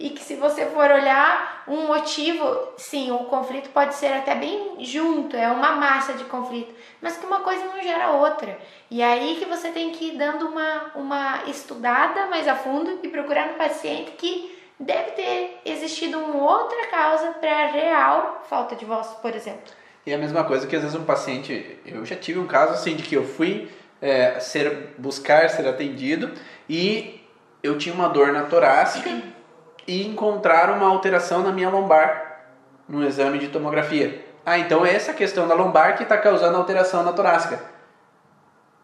e 0.00 0.10
que 0.10 0.20
se 0.20 0.34
você 0.34 0.66
for 0.66 0.90
olhar 0.90 1.62
um 1.68 1.86
motivo, 1.86 2.44
sim, 2.76 3.12
o 3.12 3.26
conflito 3.26 3.70
pode 3.70 3.94
ser 3.94 4.14
até 4.14 4.34
bem 4.34 4.84
junto, 4.84 5.36
é 5.36 5.46
uma 5.46 5.76
massa 5.76 6.14
de 6.14 6.24
conflito, 6.24 6.74
mas 7.00 7.18
que 7.18 7.24
uma 7.24 7.38
coisa 7.38 7.64
não 7.66 7.80
gera 7.80 8.10
outra. 8.10 8.58
E 8.90 9.00
aí 9.00 9.36
que 9.36 9.44
você 9.44 9.70
tem 9.70 9.92
que 9.92 10.06
ir 10.06 10.18
dando 10.18 10.48
uma, 10.48 10.90
uma 10.96 11.42
estudada 11.46 12.26
mais 12.26 12.48
a 12.48 12.56
fundo 12.56 12.98
e 13.00 13.08
procurar 13.10 13.46
no 13.46 13.54
paciente 13.54 14.10
que 14.18 14.58
deve 14.76 15.12
ter 15.12 15.60
existido 15.64 16.18
uma 16.18 16.50
outra 16.50 16.88
causa 16.88 17.30
para 17.34 17.66
real 17.66 18.42
falta 18.48 18.74
de 18.74 18.84
voz, 18.84 19.06
por 19.22 19.36
exemplo. 19.36 19.79
E 20.06 20.14
a 20.14 20.18
mesma 20.18 20.44
coisa 20.44 20.66
que 20.66 20.74
às 20.74 20.82
vezes 20.82 20.96
um 20.96 21.04
paciente, 21.04 21.78
eu 21.84 22.04
já 22.04 22.16
tive 22.16 22.38
um 22.38 22.46
caso 22.46 22.72
assim 22.72 22.96
de 22.96 23.02
que 23.02 23.14
eu 23.14 23.24
fui 23.24 23.68
é, 24.00 24.40
ser 24.40 24.94
buscar 24.96 25.48
ser 25.50 25.68
atendido 25.68 26.30
e 26.68 27.20
eu 27.62 27.76
tinha 27.76 27.94
uma 27.94 28.08
dor 28.08 28.32
na 28.32 28.44
torácica 28.44 29.10
e 29.86 30.06
encontraram 30.06 30.76
uma 30.76 30.88
alteração 30.88 31.42
na 31.42 31.52
minha 31.52 31.68
lombar 31.68 32.46
no 32.88 33.06
exame 33.06 33.38
de 33.38 33.48
tomografia. 33.48 34.24
Ah, 34.44 34.58
então 34.58 34.84
é 34.84 34.94
essa 34.94 35.12
questão 35.12 35.46
da 35.46 35.54
lombar 35.54 35.96
que 35.96 36.02
está 36.02 36.16
causando 36.16 36.56
alteração 36.56 37.02
na 37.02 37.12
torácica. 37.12 37.60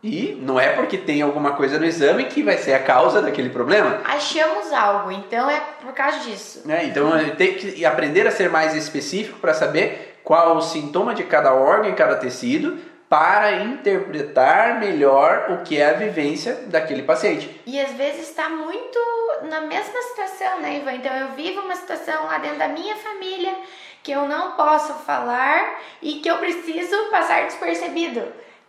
E 0.02 0.38
não 0.40 0.60
é 0.60 0.68
porque 0.68 0.98
tem 0.98 1.22
alguma 1.22 1.52
coisa 1.52 1.78
no 1.78 1.84
exame 1.84 2.24
que 2.26 2.42
vai 2.42 2.58
ser 2.58 2.74
a 2.74 2.78
causa 2.78 3.20
daquele 3.20 3.50
problema. 3.50 4.00
Achamos 4.04 4.72
algo, 4.72 5.10
então 5.10 5.50
é 5.50 5.60
por 5.80 5.92
causa 5.92 6.20
disso. 6.20 6.62
É, 6.70 6.84
então 6.84 7.10
tem 7.36 7.54
que 7.54 7.84
aprender 7.84 8.26
a 8.26 8.30
ser 8.30 8.50
mais 8.50 8.74
específico 8.76 9.40
para 9.40 9.54
saber 9.54 10.05
qual 10.26 10.56
o 10.56 10.60
sintoma 10.60 11.14
de 11.14 11.22
cada 11.22 11.54
órgão 11.54 11.88
e 11.88 11.94
cada 11.94 12.16
tecido 12.16 12.76
para 13.08 13.62
interpretar 13.62 14.80
melhor 14.80 15.52
o 15.52 15.62
que 15.62 15.78
é 15.80 15.90
a 15.90 15.92
vivência 15.92 16.64
daquele 16.66 17.04
paciente. 17.04 17.62
E 17.64 17.80
às 17.80 17.92
vezes 17.92 18.30
está 18.30 18.48
muito 18.48 18.98
na 19.42 19.60
mesma 19.60 20.02
situação, 20.02 20.60
né, 20.60 20.78
Ivan? 20.78 20.94
Então 20.94 21.14
eu 21.14 21.28
vivo 21.36 21.60
uma 21.60 21.76
situação 21.76 22.24
lá 22.24 22.38
dentro 22.38 22.58
da 22.58 22.66
minha 22.66 22.96
família 22.96 23.54
que 24.02 24.10
eu 24.10 24.26
não 24.26 24.56
posso 24.56 24.94
falar 24.94 25.80
e 26.02 26.14
que 26.14 26.28
eu 26.28 26.38
preciso 26.38 26.96
passar 27.12 27.44
despercebido. 27.44 28.24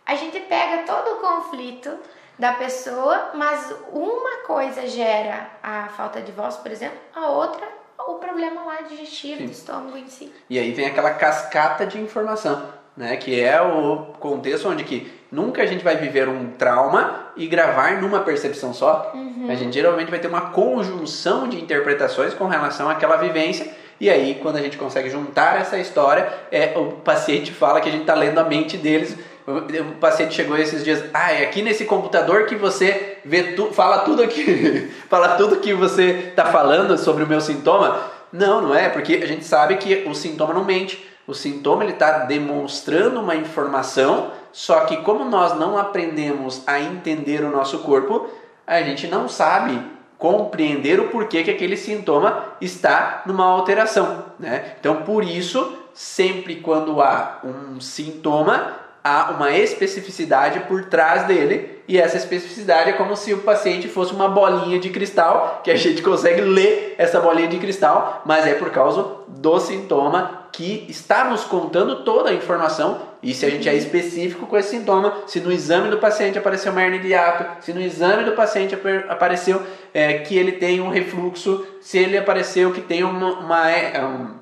A 0.06 0.14
gente 0.14 0.38
pega 0.38 0.84
todo 0.84 1.14
o 1.14 1.20
conflito 1.20 1.90
da 2.38 2.52
pessoa, 2.52 3.32
mas 3.34 3.74
uma 3.90 4.44
coisa 4.46 4.86
gera 4.86 5.50
a 5.60 5.88
falta 5.88 6.20
de 6.20 6.30
voz, 6.30 6.54
por 6.54 6.70
exemplo, 6.70 6.98
a 7.12 7.26
outra 7.30 7.77
o 7.98 8.14
problema 8.14 8.64
lá 8.64 8.82
digestivo 8.82 9.38
Sim. 9.38 9.46
do 9.46 9.52
estômago 9.52 9.96
em 9.96 10.06
si. 10.06 10.32
E 10.48 10.58
aí 10.58 10.72
vem 10.72 10.86
aquela 10.86 11.10
cascata 11.10 11.86
de 11.86 11.98
informação 12.00 12.78
né? 12.98 13.16
Que 13.16 13.40
é 13.40 13.62
o 13.62 13.98
contexto 14.18 14.68
onde 14.68 14.82
que 14.82 15.10
nunca 15.30 15.62
a 15.62 15.66
gente 15.66 15.84
vai 15.84 15.96
viver 15.96 16.28
um 16.28 16.50
trauma 16.50 17.28
e 17.36 17.46
gravar 17.46 18.02
numa 18.02 18.20
percepção 18.20 18.74
só. 18.74 19.12
Uhum. 19.14 19.46
A 19.48 19.54
gente 19.54 19.72
geralmente 19.72 20.10
vai 20.10 20.18
ter 20.18 20.26
uma 20.26 20.50
conjunção 20.50 21.48
de 21.48 21.62
interpretações 21.62 22.34
com 22.34 22.48
relação 22.48 22.90
àquela 22.90 23.16
vivência. 23.16 23.72
E 24.00 24.10
aí, 24.10 24.38
quando 24.42 24.56
a 24.56 24.60
gente 24.60 24.76
consegue 24.76 25.08
juntar 25.08 25.60
essa 25.60 25.78
história, 25.78 26.32
é, 26.50 26.76
o 26.76 26.92
paciente 26.92 27.52
fala 27.52 27.80
que 27.80 27.88
a 27.88 27.92
gente 27.92 28.02
está 28.02 28.14
lendo 28.14 28.38
a 28.38 28.44
mente 28.44 28.76
deles. 28.76 29.16
O 29.46 29.94
paciente 29.98 30.34
chegou 30.34 30.58
esses 30.58 30.84
dias, 30.84 31.02
ah, 31.14 31.32
é 31.32 31.44
aqui 31.44 31.62
nesse 31.62 31.84
computador 31.86 32.44
que 32.46 32.54
você 32.54 33.17
vê 33.28 33.52
tu, 33.52 33.66
fala 33.66 33.98
tudo 33.98 34.22
aqui, 34.22 34.90
fala 35.08 35.36
tudo 35.36 35.60
que 35.60 35.74
você 35.74 36.30
está 36.30 36.46
falando 36.46 36.96
sobre 36.96 37.22
o 37.22 37.26
meu 37.26 37.40
sintoma. 37.40 38.00
Não, 38.32 38.60
não 38.62 38.74
é, 38.74 38.88
porque 38.88 39.14
a 39.22 39.26
gente 39.26 39.44
sabe 39.44 39.76
que 39.76 40.04
o 40.08 40.14
sintoma 40.14 40.54
não 40.54 40.64
mente. 40.64 41.06
O 41.26 41.34
sintoma 41.34 41.84
ele 41.84 41.92
está 41.92 42.20
demonstrando 42.20 43.20
uma 43.20 43.36
informação, 43.36 44.30
só 44.50 44.80
que 44.80 44.96
como 44.98 45.26
nós 45.26 45.58
não 45.58 45.76
aprendemos 45.76 46.62
a 46.66 46.80
entender 46.80 47.44
o 47.44 47.50
nosso 47.50 47.80
corpo, 47.80 48.28
a 48.66 48.80
gente 48.80 49.06
não 49.06 49.28
sabe 49.28 49.78
compreender 50.16 50.98
o 50.98 51.08
porquê 51.08 51.44
que 51.44 51.50
aquele 51.50 51.76
sintoma 51.76 52.54
está 52.60 53.22
numa 53.26 53.44
alteração. 53.44 54.24
Né? 54.38 54.74
Então, 54.80 55.02
por 55.02 55.22
isso, 55.22 55.78
sempre 55.94 56.56
quando 56.56 57.00
há 57.00 57.40
um 57.44 57.80
sintoma, 57.80 58.76
há 59.04 59.30
uma 59.30 59.52
especificidade 59.52 60.60
por 60.60 60.86
trás 60.86 61.24
dele, 61.24 61.77
e 61.88 61.98
essa 61.98 62.18
especificidade 62.18 62.90
é 62.90 62.92
como 62.92 63.16
se 63.16 63.32
o 63.32 63.38
paciente 63.38 63.88
fosse 63.88 64.12
uma 64.12 64.28
bolinha 64.28 64.78
de 64.78 64.90
cristal, 64.90 65.62
que 65.64 65.70
a 65.70 65.76
gente 65.76 66.02
consegue 66.02 66.42
ler 66.42 66.94
essa 66.98 67.18
bolinha 67.18 67.48
de 67.48 67.58
cristal, 67.58 68.22
mas 68.26 68.46
é 68.46 68.52
por 68.52 68.68
causa 68.68 69.06
do 69.26 69.58
sintoma 69.58 70.48
que 70.52 70.84
está 70.86 71.24
nos 71.24 71.44
contando 71.44 72.04
toda 72.04 72.28
a 72.28 72.34
informação. 72.34 73.08
E 73.22 73.32
se 73.32 73.46
a 73.46 73.50
gente 73.50 73.66
é 73.68 73.74
específico 73.74 74.46
com 74.46 74.56
esse 74.58 74.70
sintoma, 74.70 75.14
se 75.26 75.40
no 75.40 75.50
exame 75.50 75.88
do 75.88 75.96
paciente 75.96 76.38
apareceu 76.38 76.72
uma 76.72 76.82
hernia 76.82 77.00
de 77.00 77.08
hiato, 77.08 77.64
se 77.64 77.72
no 77.72 77.80
exame 77.80 78.22
do 78.24 78.32
paciente 78.32 78.76
apareceu 79.08 79.62
é, 79.94 80.18
que 80.18 80.36
ele 80.36 80.52
tem 80.52 80.82
um 80.82 80.90
refluxo, 80.90 81.66
se 81.80 81.96
ele 81.96 82.18
apareceu 82.18 82.70
que 82.70 82.82
tem 82.82 83.02
uma, 83.02 83.32
uma 83.38 83.70
é, 83.70 84.04
um, 84.04 84.34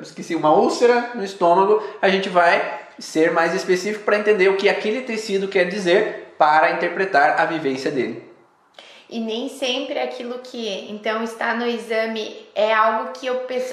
esqueci, 0.00 0.34
uma 0.36 0.54
úlcera 0.54 1.10
no 1.14 1.24
estômago, 1.24 1.82
a 2.00 2.08
gente 2.08 2.28
vai 2.28 2.83
ser 2.98 3.32
mais 3.32 3.54
específico 3.54 4.04
para 4.04 4.18
entender 4.18 4.48
o 4.48 4.56
que 4.56 4.68
aquele 4.68 5.02
tecido 5.02 5.48
quer 5.48 5.64
dizer 5.64 6.34
para 6.38 6.72
interpretar 6.72 7.40
a 7.40 7.44
vivência 7.46 7.90
dele 7.90 8.34
e 9.08 9.20
nem 9.20 9.48
sempre 9.48 9.98
aquilo 9.98 10.38
que 10.40 10.90
então 10.90 11.22
está 11.22 11.54
no 11.54 11.66
exame 11.66 12.48
é 12.54 12.72
algo 12.72 13.12
que 13.12 13.28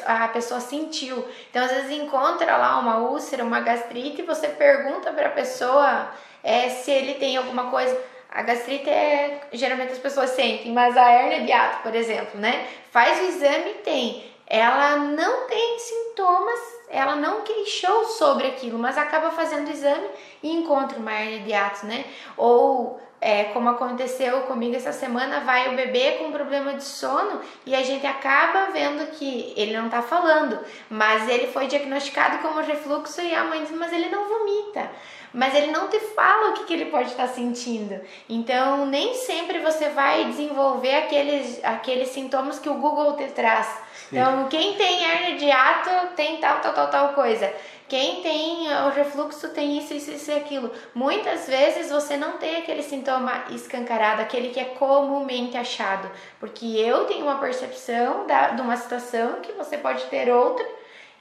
a 0.05 0.27
pessoa 0.27 0.59
sentiu. 0.59 1.25
Então 1.49 1.63
às 1.63 1.71
vezes 1.71 1.91
encontra 1.91 2.57
lá 2.57 2.79
uma 2.79 2.97
úlcera, 2.97 3.43
uma 3.43 3.61
gastrite 3.61 4.21
e 4.21 4.25
você 4.25 4.49
pergunta 4.49 5.11
para 5.11 5.27
a 5.27 5.31
pessoa 5.31 6.11
é, 6.43 6.69
se 6.69 6.91
ele 6.91 7.15
tem 7.15 7.37
alguma 7.37 7.71
coisa. 7.71 7.97
A 8.29 8.43
gastrite 8.43 8.89
é 8.89 9.41
geralmente 9.51 9.93
as 9.93 9.97
pessoas 9.97 10.29
sentem, 10.29 10.71
mas 10.71 10.95
a 10.95 11.11
hernia 11.11 11.41
de 11.41 11.51
ato, 11.51 11.81
por 11.81 11.95
exemplo, 11.95 12.39
né? 12.39 12.67
Faz 12.91 13.19
o 13.19 13.23
exame 13.23 13.71
e 13.71 13.81
tem. 13.83 14.31
Ela 14.47 14.97
não 14.97 15.47
tem 15.47 15.79
sintomas, 15.79 16.59
ela 16.91 17.15
não 17.15 17.41
queixou 17.41 18.05
sobre 18.05 18.47
aquilo, 18.47 18.77
mas 18.77 18.97
acaba 18.97 19.31
fazendo 19.31 19.67
o 19.67 19.71
exame 19.71 20.07
e 20.43 20.51
encontra 20.51 20.99
uma 20.99 21.13
hernia 21.13 21.39
de 21.39 21.53
ato, 21.53 21.85
né? 21.85 22.05
Ou 22.37 22.99
é, 23.21 23.45
como 23.45 23.69
aconteceu 23.69 24.41
comigo 24.41 24.75
essa 24.75 24.91
semana, 24.91 25.41
vai 25.41 25.71
o 25.71 25.75
bebê 25.75 26.13
com 26.13 26.31
problema 26.31 26.73
de 26.73 26.83
sono 26.83 27.39
e 27.65 27.75
a 27.75 27.83
gente 27.83 28.05
acaba 28.05 28.71
vendo 28.71 29.11
que 29.11 29.53
ele 29.55 29.77
não 29.77 29.85
está 29.85 30.01
falando, 30.01 30.59
mas 30.89 31.29
ele 31.29 31.47
foi 31.47 31.67
diagnosticado 31.67 32.39
como 32.39 32.59
refluxo 32.61 33.21
e 33.21 33.35
a 33.35 33.43
mãe 33.43 33.63
diz, 33.63 33.71
mas 33.71 33.93
ele 33.93 34.09
não 34.09 34.27
vomita. 34.27 34.89
Mas 35.33 35.55
ele 35.55 35.71
não 35.71 35.87
te 35.87 35.97
fala 35.99 36.49
o 36.49 36.53
que, 36.53 36.65
que 36.65 36.73
ele 36.73 36.85
pode 36.85 37.11
estar 37.11 37.27
tá 37.27 37.33
sentindo. 37.33 38.01
Então, 38.27 38.85
nem 38.85 39.13
sempre 39.13 39.59
você 39.59 39.87
vai 39.87 40.25
desenvolver 40.25 40.95
aqueles, 40.95 41.63
aqueles 41.63 42.09
sintomas 42.09 42.59
que 42.59 42.67
o 42.67 42.73
Google 42.73 43.15
te 43.15 43.27
traz. 43.27 43.79
Então, 44.11 44.47
quem 44.49 44.73
tem 44.75 45.03
hernia 45.03 45.37
de 45.37 45.49
ato 45.49 46.15
tem 46.15 46.37
tal, 46.37 46.59
tal, 46.59 46.73
tal, 46.73 46.89
tal 46.89 47.09
coisa. 47.13 47.51
Quem 47.87 48.21
tem 48.21 48.67
o 48.85 48.89
refluxo 48.89 49.49
tem 49.49 49.77
isso, 49.77 49.93
isso, 49.93 50.11
isso 50.11 50.31
e 50.31 50.35
aquilo. 50.35 50.71
Muitas 50.93 51.47
vezes 51.47 51.91
você 51.91 52.15
não 52.17 52.37
tem 52.37 52.57
aquele 52.57 52.83
sintoma 52.83 53.45
escancarado, 53.49 54.21
aquele 54.21 54.49
que 54.49 54.59
é 54.59 54.65
comumente 54.65 55.57
achado, 55.57 56.09
porque 56.39 56.65
eu 56.65 57.05
tenho 57.05 57.25
uma 57.25 57.39
percepção 57.39 58.25
da, 58.27 58.49
de 58.49 58.61
uma 58.61 58.77
situação 58.77 59.41
que 59.41 59.51
você 59.53 59.77
pode 59.77 60.03
ter 60.05 60.29
outra 60.29 60.65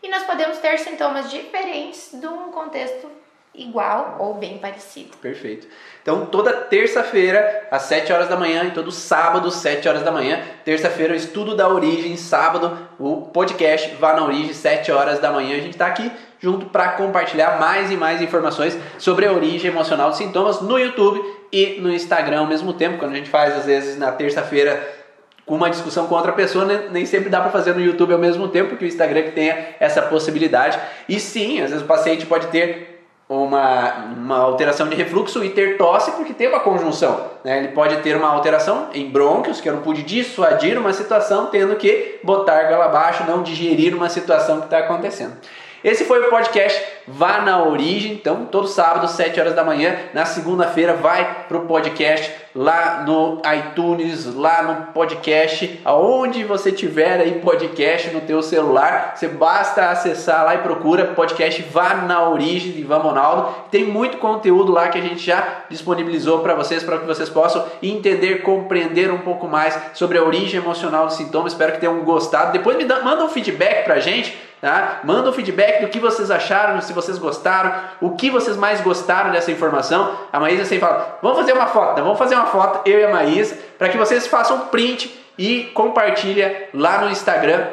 e 0.02 0.08
nós 0.08 0.22
podemos 0.22 0.58
ter 0.58 0.78
sintomas 0.78 1.30
diferentes 1.30 2.10
de 2.12 2.26
um 2.26 2.50
contexto 2.50 3.19
igual 3.54 4.16
ou 4.18 4.34
bem 4.34 4.58
parecido. 4.58 5.16
Perfeito. 5.16 5.66
Então, 6.02 6.26
toda 6.26 6.52
terça-feira, 6.52 7.68
às 7.70 7.82
7 7.82 8.12
horas 8.12 8.28
da 8.28 8.36
manhã, 8.36 8.64
e 8.64 8.70
todo 8.70 8.90
sábado, 8.90 9.48
às 9.48 9.54
7 9.54 9.88
horas 9.88 10.02
da 10.02 10.10
manhã. 10.10 10.40
Terça-feira, 10.64 11.12
o 11.12 11.16
estudo 11.16 11.54
da 11.54 11.68
origem, 11.68 12.16
sábado, 12.16 12.78
o 12.98 13.22
podcast 13.22 13.94
Vá 13.96 14.14
na 14.14 14.24
Origem, 14.24 14.54
7 14.54 14.90
horas 14.92 15.18
da 15.18 15.30
manhã. 15.30 15.56
A 15.56 15.60
gente 15.60 15.72
está 15.72 15.86
aqui 15.86 16.10
junto 16.38 16.66
para 16.66 16.92
compartilhar 16.92 17.58
mais 17.60 17.90
e 17.90 17.96
mais 17.96 18.22
informações 18.22 18.78
sobre 18.98 19.26
a 19.26 19.32
origem 19.32 19.70
emocional 19.70 20.08
dos 20.08 20.18
sintomas 20.18 20.62
no 20.62 20.78
YouTube 20.78 21.20
e 21.52 21.78
no 21.80 21.92
Instagram 21.92 22.40
ao 22.40 22.46
mesmo 22.46 22.72
tempo. 22.72 22.98
Quando 22.98 23.12
a 23.12 23.16
gente 23.16 23.28
faz, 23.28 23.54
às 23.54 23.66
vezes, 23.66 23.98
na 23.98 24.10
terça-feira 24.10 25.00
com 25.44 25.56
uma 25.56 25.68
discussão 25.68 26.06
com 26.06 26.14
outra 26.14 26.30
pessoa, 26.32 26.64
né? 26.64 26.84
nem 26.92 27.04
sempre 27.04 27.28
dá 27.28 27.40
para 27.40 27.50
fazer 27.50 27.74
no 27.74 27.80
YouTube 27.80 28.12
ao 28.12 28.20
mesmo 28.20 28.46
tempo, 28.46 28.70
porque 28.70 28.84
o 28.84 28.88
Instagram 28.88 29.22
que 29.24 29.32
tenha 29.32 29.74
essa 29.80 30.00
possibilidade. 30.00 30.78
E 31.08 31.18
sim, 31.18 31.60
às 31.60 31.70
vezes 31.70 31.84
o 31.84 31.88
paciente 31.88 32.24
pode 32.24 32.46
ter 32.46 32.89
uma, 33.30 34.06
uma 34.16 34.38
alteração 34.38 34.88
de 34.88 34.96
refluxo 34.96 35.44
e 35.44 35.50
ter 35.50 35.76
tosse 35.76 36.10
porque 36.12 36.34
tem 36.34 36.48
uma 36.48 36.58
conjunção. 36.58 37.30
Né? 37.44 37.58
Ele 37.58 37.68
pode 37.68 37.96
ter 37.98 38.16
uma 38.16 38.28
alteração 38.28 38.88
em 38.92 39.08
brônquios, 39.08 39.60
que 39.60 39.68
eu 39.68 39.74
não 39.74 39.82
pude 39.82 40.02
dissuadir 40.02 40.76
uma 40.76 40.92
situação, 40.92 41.46
tendo 41.46 41.76
que 41.76 42.18
botar 42.24 42.64
goela 42.64 42.86
abaixo, 42.86 43.22
não 43.28 43.44
digerir 43.44 43.94
uma 43.94 44.08
situação 44.08 44.58
que 44.58 44.64
está 44.64 44.78
acontecendo. 44.78 45.34
Esse 45.82 46.04
foi 46.04 46.20
o 46.26 46.28
podcast 46.28 46.84
Vá 47.06 47.40
na 47.40 47.62
Origem. 47.62 48.12
Então, 48.12 48.44
todo 48.44 48.66
sábado, 48.66 49.08
7 49.08 49.40
horas 49.40 49.54
da 49.54 49.64
manhã. 49.64 49.96
Na 50.12 50.26
segunda-feira, 50.26 50.92
vai 50.92 51.46
para 51.48 51.56
o 51.56 51.66
podcast 51.66 52.30
lá 52.54 53.02
no 53.06 53.40
iTunes, 53.54 54.26
lá 54.34 54.62
no 54.62 54.92
podcast, 54.92 55.80
aonde 55.84 56.44
você 56.44 56.72
tiver 56.72 57.20
aí 57.20 57.40
podcast 57.40 58.10
no 58.10 58.20
teu 58.20 58.42
celular. 58.42 59.12
Você 59.14 59.28
basta 59.28 59.90
acessar 59.90 60.44
lá 60.44 60.54
e 60.54 60.58
procura 60.58 61.06
podcast 61.06 61.62
Vá 61.62 61.94
na 61.94 62.28
Origem 62.28 62.72
de 62.72 62.80
Ivan 62.80 62.98
Ronaldo. 62.98 63.54
Tem 63.70 63.84
muito 63.84 64.18
conteúdo 64.18 64.72
lá 64.72 64.88
que 64.88 64.98
a 64.98 65.02
gente 65.02 65.24
já 65.24 65.64
disponibilizou 65.68 66.40
para 66.40 66.54
vocês, 66.54 66.82
para 66.82 66.98
que 66.98 67.06
vocês 67.06 67.28
possam 67.28 67.64
entender, 67.82 68.42
compreender 68.42 69.10
um 69.10 69.18
pouco 69.18 69.46
mais 69.46 69.78
sobre 69.94 70.18
a 70.18 70.22
origem 70.22 70.60
emocional 70.60 71.06
dos 71.06 71.16
sintomas. 71.16 71.52
Espero 71.52 71.72
que 71.72 71.80
tenham 71.80 72.00
gostado. 72.00 72.52
Depois 72.52 72.76
me 72.76 72.84
dá, 72.84 73.00
manda 73.00 73.24
um 73.24 73.28
feedback 73.28 73.84
para 73.84 73.94
a 73.94 74.00
gente 74.00 74.50
Tá? 74.60 75.00
Manda 75.04 75.30
um 75.30 75.32
feedback 75.32 75.80
do 75.80 75.88
que 75.88 75.98
vocês 75.98 76.30
acharam, 76.30 76.78
se 76.82 76.92
vocês 76.92 77.16
gostaram, 77.16 77.72
o 77.98 78.10
que 78.10 78.30
vocês 78.30 78.58
mais 78.58 78.82
gostaram 78.82 79.32
dessa 79.32 79.50
informação. 79.50 80.14
A 80.30 80.38
Maísa 80.38 80.66
sempre 80.66 80.86
fala: 80.86 81.18
vamos 81.22 81.38
fazer 81.38 81.54
uma 81.54 81.66
foto, 81.66 82.02
vamos 82.02 82.18
fazer 82.18 82.34
uma 82.34 82.39
foto, 82.46 82.88
eu 82.88 83.00
e 83.00 83.04
a 83.04 83.10
Maísa, 83.10 83.58
para 83.78 83.88
que 83.88 83.96
vocês 83.96 84.26
façam 84.26 84.66
print 84.66 85.18
e 85.38 85.64
compartilha 85.74 86.68
lá 86.74 87.00
no 87.00 87.10
Instagram, 87.10 87.66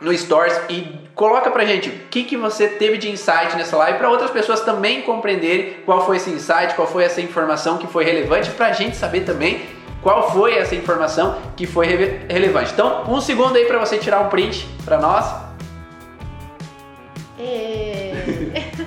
no 0.00 0.16
Stories 0.16 0.60
e 0.68 0.98
coloca 1.14 1.50
pra 1.50 1.64
gente 1.64 1.88
o 1.88 1.92
que, 2.10 2.24
que 2.24 2.36
você 2.36 2.66
teve 2.66 2.98
de 2.98 3.10
insight 3.10 3.56
nessa 3.56 3.76
live 3.76 3.98
para 3.98 4.10
outras 4.10 4.30
pessoas 4.30 4.60
também 4.60 5.02
compreenderem 5.02 5.74
qual 5.84 6.04
foi 6.04 6.16
esse 6.16 6.30
insight, 6.30 6.74
qual 6.74 6.88
foi 6.88 7.04
essa 7.04 7.20
informação 7.20 7.78
que 7.78 7.86
foi 7.86 8.04
relevante 8.04 8.50
para 8.50 8.66
a 8.66 8.72
gente 8.72 8.96
saber 8.96 9.20
também 9.20 9.62
qual 10.02 10.32
foi 10.32 10.58
essa 10.58 10.74
informação 10.74 11.38
que 11.56 11.66
foi 11.66 11.86
relevante. 12.28 12.72
Então, 12.72 13.04
um 13.08 13.20
segundo 13.20 13.56
aí 13.56 13.64
para 13.64 13.78
você 13.78 13.96
tirar 13.98 14.20
um 14.20 14.28
print 14.28 14.66
para 14.84 14.98
nós. 14.98 15.32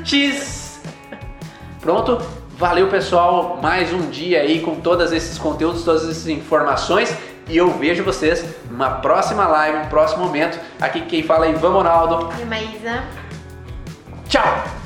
X! 0.04 0.82
Pronto? 1.80 2.45
Valeu, 2.58 2.88
pessoal. 2.88 3.60
Mais 3.62 3.92
um 3.92 4.10
dia 4.10 4.42
aí 4.42 4.62
com 4.62 4.76
todos 4.76 5.12
esses 5.12 5.38
conteúdos, 5.38 5.84
todas 5.84 6.04
essas 6.04 6.28
informações. 6.28 7.16
E 7.50 7.58
eu 7.58 7.70
vejo 7.72 8.04
vocês 8.04 8.46
numa 8.70 8.90
próxima 8.90 9.46
live, 9.46 9.80
no 9.80 9.86
próximo 9.88 10.26
momento. 10.26 10.58
Aqui 10.80 11.02
quem 11.02 11.22
fala 11.22 11.48
é 11.48 11.52
Ivan 11.52 11.74
Ronaldo. 11.74 12.30
E 12.42 12.46
Maísa. 12.46 13.04
Tchau! 14.30 14.85